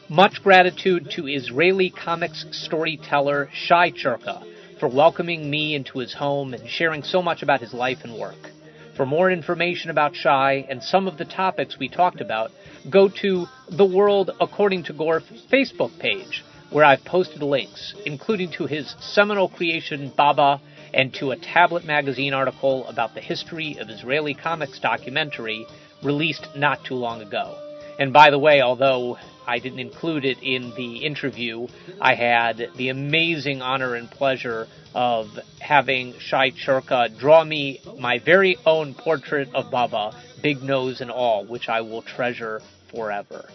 Much 0.07 0.43
gratitude 0.43 1.11
to 1.11 1.27
Israeli 1.27 1.89
comics 1.89 2.45
storyteller 2.51 3.49
Shai 3.53 3.91
Charka 3.91 4.43
for 4.79 4.87
welcoming 4.87 5.49
me 5.49 5.75
into 5.75 5.99
his 5.99 6.13
home 6.13 6.53
and 6.53 6.69
sharing 6.69 7.03
so 7.03 7.21
much 7.21 7.43
about 7.43 7.59
his 7.59 7.73
life 7.73 7.99
and 8.03 8.17
work. 8.17 8.51
For 8.95 9.05
more 9.05 9.31
information 9.31 9.89
about 9.89 10.15
Shai 10.15 10.65
and 10.69 10.83
some 10.83 11.07
of 11.07 11.17
the 11.17 11.25
topics 11.25 11.79
we 11.79 11.87
talked 11.87 12.19
about, 12.19 12.51
go 12.89 13.07
to 13.21 13.45
the 13.69 13.85
World 13.85 14.31
According 14.39 14.83
to 14.85 14.93
Gorf 14.93 15.23
Facebook 15.49 15.97
page, 15.97 16.43
where 16.71 16.83
I've 16.83 17.05
posted 17.05 17.41
links, 17.41 17.93
including 18.05 18.51
to 18.57 18.65
his 18.65 18.93
seminal 18.99 19.47
creation 19.47 20.11
Baba 20.15 20.59
and 20.93 21.13
to 21.15 21.31
a 21.31 21.37
Tablet 21.37 21.85
magazine 21.85 22.33
article 22.33 22.85
about 22.87 23.13
the 23.13 23.21
history 23.21 23.77
of 23.79 23.89
Israeli 23.89 24.33
comics 24.33 24.79
documentary 24.79 25.65
released 26.03 26.47
not 26.55 26.83
too 26.83 26.95
long 26.95 27.21
ago. 27.21 27.70
And 28.01 28.11
by 28.11 28.31
the 28.31 28.39
way, 28.39 28.63
although 28.63 29.19
I 29.45 29.59
didn't 29.59 29.77
include 29.77 30.25
it 30.25 30.41
in 30.41 30.73
the 30.75 31.05
interview, 31.05 31.67
I 32.01 32.15
had 32.15 32.71
the 32.75 32.89
amazing 32.89 33.61
honor 33.61 33.93
and 33.93 34.09
pleasure 34.09 34.65
of 34.95 35.27
having 35.59 36.15
Shai 36.17 36.49
Charka 36.49 37.15
draw 37.19 37.43
me 37.43 37.79
my 37.99 38.17
very 38.17 38.57
own 38.65 38.95
portrait 38.95 39.49
of 39.53 39.69
Baba, 39.69 40.19
big 40.41 40.63
nose 40.63 41.01
and 41.01 41.11
all, 41.11 41.45
which 41.45 41.69
I 41.69 41.81
will 41.81 42.01
treasure 42.01 42.59
forever. 42.89 43.47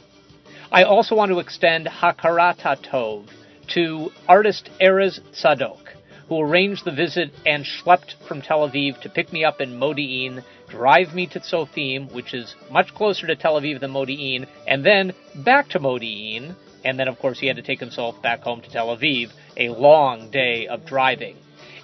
I 0.71 0.85
also 0.85 1.17
want 1.17 1.33
to 1.33 1.41
extend 1.41 1.89
Hakarata 1.89 2.81
Tov 2.89 3.27
to 3.75 4.13
artist 4.29 4.71
Erez 4.81 5.19
Tzadok, 5.33 5.89
who 6.29 6.41
arranged 6.41 6.85
the 6.85 6.93
visit 6.93 7.33
and 7.45 7.65
schlepped 7.65 8.15
from 8.29 8.43
Tel 8.43 8.69
Aviv 8.69 9.01
to 9.01 9.09
pick 9.09 9.33
me 9.33 9.45
up 9.45 9.61
in 9.61 9.81
Modi'in, 9.81 10.45
drive 10.69 11.15
me 11.15 11.27
to 11.29 11.41
Tzofim, 11.41 12.13
which 12.13 12.35
is 12.35 12.55
much 12.71 12.95
closer 12.95 13.27
to 13.27 13.37
Tel 13.37 13.61
Aviv 13.61 13.81
than 13.81 13.93
Modi'in, 13.93 14.47
and 14.67 14.85
then 14.85 15.13
back 15.35 15.69
to 15.71 15.81
Modi'in, 15.81 16.55
and 16.85 16.99
then 16.99 17.09
of 17.09 17.19
course 17.19 17.39
he 17.39 17.47
had 17.47 17.57
to 17.57 17.63
take 17.63 17.81
himself 17.81 18.21
back 18.23 18.41
home 18.41 18.61
to 18.63 18.71
Tel 18.71 18.97
Aviv, 18.97 19.31
a 19.57 19.69
long 19.71 20.31
day 20.31 20.67
of 20.67 20.87
driving. 20.87 21.37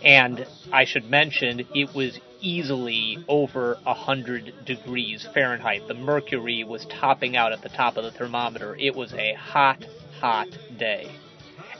And 0.04 0.46
I 0.72 0.84
should 0.84 1.04
mention, 1.04 1.60
it 1.74 1.94
was 1.94 2.18
easily 2.40 3.18
over 3.28 3.78
100 3.84 4.64
degrees 4.66 5.26
Fahrenheit. 5.32 5.86
The 5.86 5.94
mercury 5.94 6.64
was 6.64 6.86
topping 6.86 7.36
out 7.36 7.52
at 7.52 7.62
the 7.62 7.68
top 7.68 7.96
of 7.96 8.04
the 8.04 8.10
thermometer. 8.10 8.76
It 8.76 8.96
was 8.96 9.12
a 9.14 9.34
hot, 9.34 9.84
hot 10.20 10.48
day. 10.76 11.08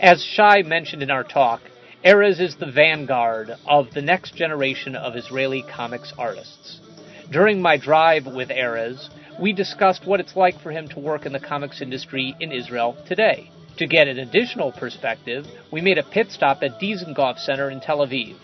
As 0.01 0.25
Shai 0.25 0.63
mentioned 0.63 1.03
in 1.03 1.11
our 1.11 1.25
talk, 1.25 1.63
Erez 2.05 2.41
is 2.41 2.57
the 2.57 2.71
vanguard 2.71 3.53
of 3.67 3.93
the 3.93 4.03
next 4.03 4.35
generation 4.35 4.97
of 4.97 5.17
Israeli 5.17 5.63
comics 5.63 6.13
artists. 6.19 6.81
During 7.33 7.62
my 7.62 7.78
drive 7.78 8.26
with 8.26 8.51
Erez, 8.51 9.09
we 9.41 9.55
discussed 9.55 10.07
what 10.07 10.20
it's 10.20 10.37
like 10.37 10.61
for 10.61 10.70
him 10.70 10.87
to 10.89 11.01
work 11.01 11.24
in 11.24 11.33
the 11.33 11.41
comics 11.41 11.80
industry 11.80 12.37
in 12.41 12.53
Israel 12.53 12.95
today. 13.09 13.51
To 13.78 13.87
get 13.87 14.07
an 14.07 14.18
additional 14.18 14.70
perspective, 14.70 15.47
we 15.72 15.80
made 15.80 15.97
a 15.97 16.03
pit 16.03 16.30
stop 16.30 16.59
at 16.62 16.78
Dizengoff 16.78 17.39
Center 17.39 17.70
in 17.70 17.80
Tel 17.80 18.07
Aviv, 18.07 18.37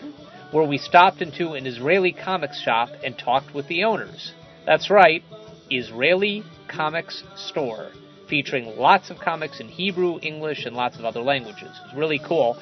where 0.51 0.67
we 0.67 0.79
stopped 0.79 1.21
into 1.21 1.51
an 1.51 1.67
Israeli 1.67 2.11
comics 2.11 2.59
shop 2.63 2.89
and 3.05 3.15
talked 3.15 3.53
with 3.53 3.67
the 3.67 3.83
owners. 3.83 4.33
That's 4.65 4.89
right, 4.89 5.21
Israeli 5.69 6.43
Comics 6.67 7.23
Store, 7.35 7.91
featuring 8.27 8.75
lots 8.75 9.11
of 9.11 9.19
comics 9.19 9.59
in 9.59 9.67
Hebrew, 9.67 10.17
English, 10.23 10.65
and 10.65 10.75
lots 10.75 10.97
of 10.97 11.05
other 11.05 11.21
languages. 11.21 11.79
It's 11.85 11.95
really 11.95 12.19
cool. 12.27 12.59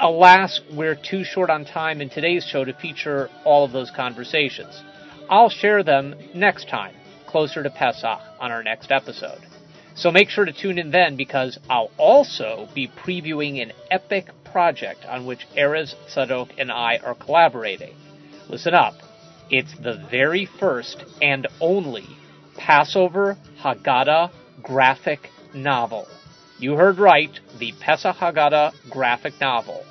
Alas, 0.00 0.60
we're 0.72 0.94
too 0.94 1.24
short 1.24 1.50
on 1.50 1.66
time 1.66 2.00
in 2.00 2.08
today's 2.08 2.46
show 2.46 2.64
to 2.64 2.72
feature 2.72 3.28
all 3.44 3.66
of 3.66 3.72
those 3.72 3.90
conversations. 3.90 4.82
I'll 5.30 5.50
share 5.50 5.82
them 5.82 6.14
next 6.34 6.68
time, 6.68 6.94
closer 7.26 7.62
to 7.62 7.70
Pesach, 7.70 8.20
on 8.40 8.50
our 8.50 8.62
next 8.62 8.90
episode. 8.90 9.40
So 9.94 10.10
make 10.10 10.30
sure 10.30 10.44
to 10.44 10.52
tune 10.52 10.78
in 10.78 10.90
then 10.90 11.16
because 11.16 11.58
I'll 11.68 11.90
also 11.98 12.68
be 12.74 12.88
previewing 12.88 13.60
an 13.60 13.72
epic 13.90 14.30
project 14.44 15.04
on 15.04 15.26
which 15.26 15.46
Erez 15.56 15.94
Tzadok 16.08 16.50
and 16.56 16.70
I 16.70 16.98
are 17.04 17.14
collaborating. 17.14 17.94
Listen 18.48 18.74
up. 18.74 18.94
It's 19.50 19.74
the 19.74 20.02
very 20.10 20.46
first 20.46 21.04
and 21.20 21.46
only 21.60 22.06
Passover 22.56 23.36
Haggadah 23.60 24.30
graphic 24.62 25.30
novel. 25.52 26.06
You 26.58 26.74
heard 26.74 26.98
right, 26.98 27.38
the 27.58 27.72
Pesach 27.80 28.16
Haggadah 28.16 28.72
graphic 28.90 29.34
novel. 29.40 29.84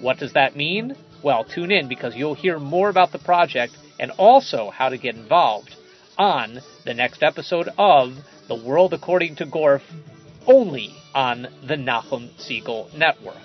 What 0.00 0.18
does 0.18 0.32
that 0.34 0.56
mean? 0.56 0.96
Well, 1.22 1.44
tune 1.44 1.70
in 1.70 1.88
because 1.88 2.14
you'll 2.16 2.34
hear 2.34 2.58
more 2.58 2.88
about 2.88 3.12
the 3.12 3.18
project 3.18 3.76
and 3.98 4.10
also 4.12 4.70
how 4.70 4.88
to 4.88 4.98
get 4.98 5.14
involved 5.14 5.74
on 6.16 6.60
the 6.84 6.94
next 6.94 7.22
episode 7.22 7.68
of 7.78 8.16
The 8.48 8.54
World 8.54 8.92
According 8.92 9.36
to 9.36 9.46
Gorf, 9.46 9.82
only 10.46 10.94
on 11.14 11.48
the 11.66 11.76
Nachum 11.76 12.30
Segal 12.38 12.92
Network. 12.94 13.36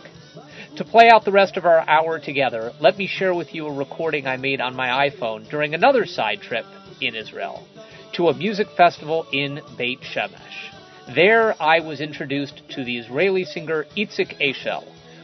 To 0.75 0.83
play 0.83 1.09
out 1.09 1.25
the 1.25 1.31
rest 1.31 1.57
of 1.57 1.65
our 1.65 1.87
hour 1.89 2.19
together, 2.19 2.73
let 2.79 2.97
me 2.97 3.07
share 3.07 3.33
with 3.33 3.53
you 3.53 3.67
a 3.67 3.73
recording 3.73 4.27
I 4.27 4.37
made 4.37 4.61
on 4.61 4.75
my 4.75 5.09
iPhone 5.09 5.49
during 5.49 5.73
another 5.73 6.05
side 6.05 6.41
trip 6.41 6.65
in 7.01 7.15
Israel 7.15 7.65
to 8.13 8.29
a 8.29 8.33
music 8.33 8.67
festival 8.75 9.25
in 9.31 9.61
Beit 9.77 10.01
Shemesh. 10.01 11.13
There 11.15 11.55
I 11.61 11.79
was 11.79 12.01
introduced 12.01 12.61
to 12.69 12.83
the 12.83 12.97
Israeli 12.97 13.45
singer 13.45 13.85
Itzik 13.97 14.39
Eshel, 14.39 14.83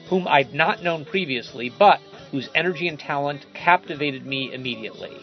whom 0.10 0.28
I'd 0.28 0.54
not 0.54 0.82
known 0.82 1.06
previously, 1.06 1.72
but 1.78 2.00
whose 2.36 2.50
energy 2.54 2.90
and 2.90 3.00
talent 3.00 3.46
captivated 3.54 4.26
me 4.26 4.52
immediately 4.54 5.16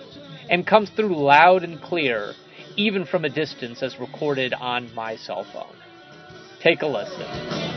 and 0.48 0.66
comes 0.66 0.88
through 0.96 1.14
loud 1.14 1.62
and 1.62 1.78
clear, 1.82 2.32
even 2.74 3.04
from 3.04 3.26
a 3.26 3.28
distance, 3.28 3.82
as 3.82 4.00
recorded 4.00 4.54
on 4.54 4.90
my 4.94 5.14
cell 5.16 5.44
phone. 5.52 5.76
Take 6.62 6.80
a 6.80 6.86
listen. 6.86 7.72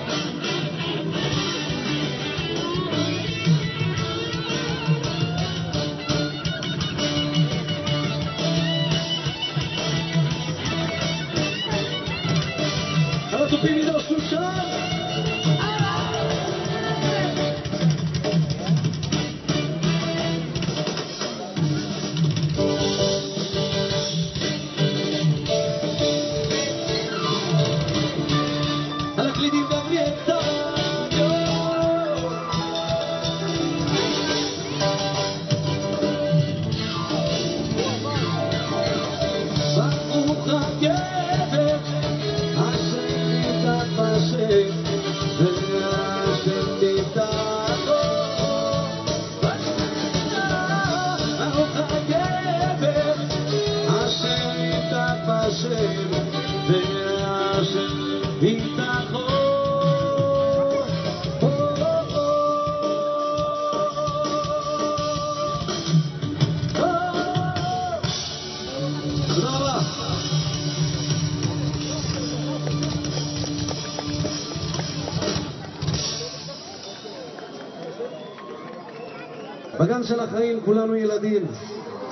בגן 79.96 80.04
של 80.04 80.20
החיים 80.20 80.60
כולנו 80.66 80.96
ילדים. 80.96 81.46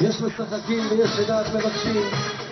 יש 0.01 0.21
משחקים 0.21 0.83
ויש 0.91 1.19
לדעת 1.19 1.45
מבקשים. 1.53 2.42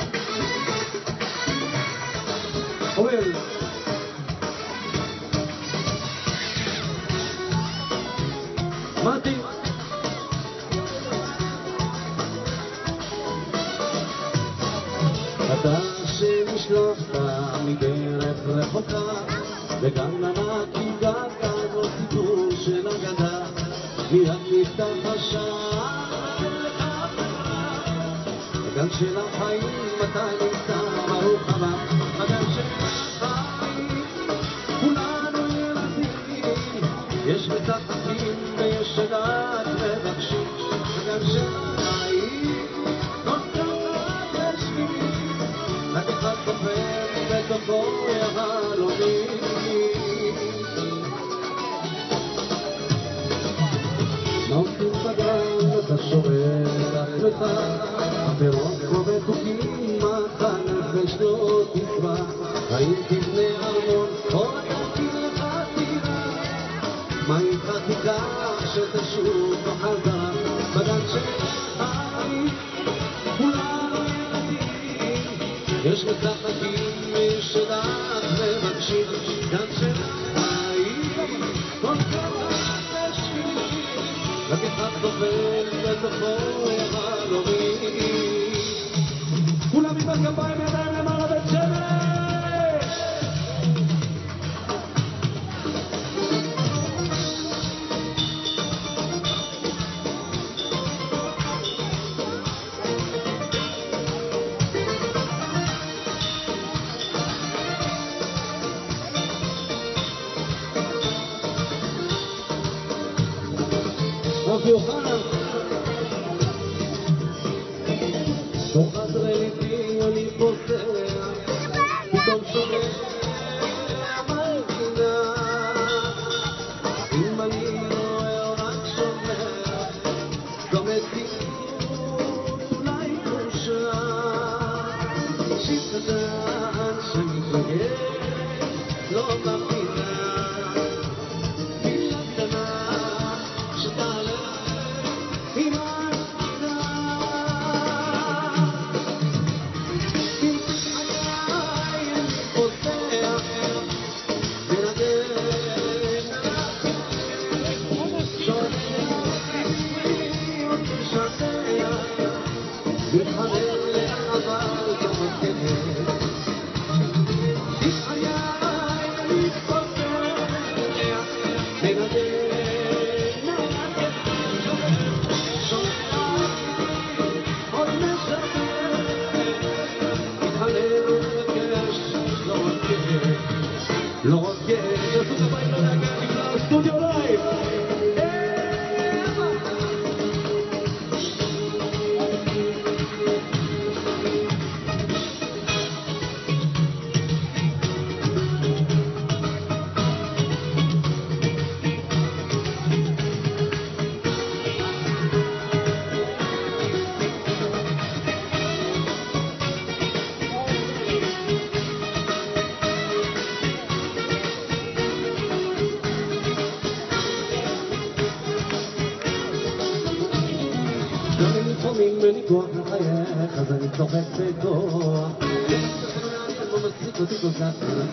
πετσέτο 224.11 224.73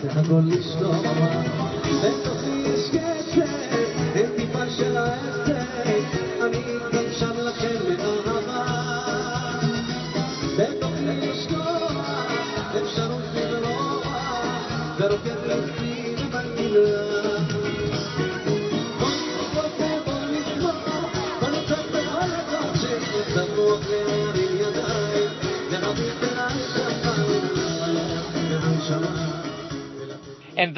Ένα 0.09 0.21
πράγμα 0.21 1.48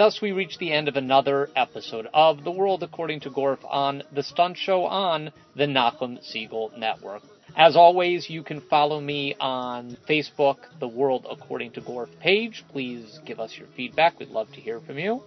Thus, 0.02 0.20
we 0.20 0.32
reach 0.32 0.58
the 0.58 0.72
end 0.72 0.88
of 0.88 0.96
another 0.96 1.48
episode 1.56 2.08
of 2.12 2.44
The 2.44 2.50
World 2.50 2.82
According 2.82 3.20
to 3.20 3.30
Gorf 3.30 3.60
on 3.64 4.02
The 4.12 4.24
Stunt 4.24 4.58
Show 4.58 4.86
on 4.86 5.32
the 5.56 5.68
Nachum 5.68 6.18
Segal 6.28 6.76
Network. 6.76 7.22
As 7.56 7.76
always, 7.76 8.28
you 8.28 8.42
can 8.42 8.62
follow 8.62 9.00
me 9.00 9.36
on 9.40 9.96
Facebook, 10.10 10.58
The 10.80 10.88
World 10.88 11.28
According 11.30 11.74
to 11.74 11.82
Gorf 11.82 12.08
page. 12.20 12.66
Please 12.72 13.20
give 13.28 13.40
us 13.40 13.56
your 13.56 13.68
feedback. 13.78 14.18
We'd 14.18 14.30
love 14.30 14.52
to 14.54 14.60
hear 14.60 14.80
from 14.80 14.98
you. 14.98 15.22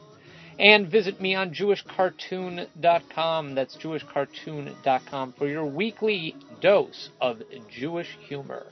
And 0.59 0.91
visit 0.91 1.21
me 1.21 1.37
on 1.37 1.55
jewishcartoon.com. 1.55 3.55
That's 3.55 3.77
jewishcartoon.com 3.77 5.35
for 5.35 5.47
your 5.47 5.67
weekly 5.67 6.35
dose 6.61 7.11
of 7.21 7.41
Jewish 7.71 8.19
humor. 8.27 8.67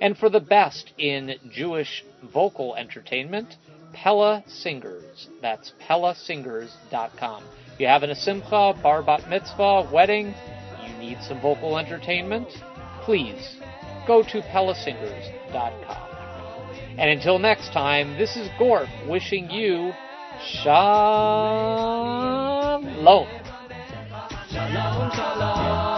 And 0.00 0.18
for 0.18 0.28
the 0.28 0.40
best 0.40 0.92
in 0.98 1.36
Jewish 1.52 2.04
vocal 2.24 2.74
entertainment, 2.74 3.54
Pella 3.94 4.44
Singers. 4.46 5.28
That's 5.40 5.72
pellasingers.com. 5.88 7.44
If 7.74 7.80
you 7.80 7.86
have 7.86 8.02
an 8.02 8.10
asimcha, 8.10 8.80
bar 8.82 9.02
bat 9.02 9.28
mitzvah, 9.28 9.88
wedding, 9.92 10.34
you 10.86 10.94
need 10.98 11.18
some 11.22 11.40
vocal 11.40 11.78
entertainment, 11.78 12.48
please 13.02 13.56
go 14.06 14.22
to 14.22 14.42
pellasingers.com. 14.42 16.10
And 16.98 17.10
until 17.10 17.38
next 17.38 17.72
time, 17.72 18.16
this 18.18 18.36
is 18.36 18.48
Gorf 18.60 18.88
wishing 19.08 19.50
you 19.50 19.92
shalom. 20.62 20.74
Shalom, 24.50 25.10
shalom. 25.10 25.93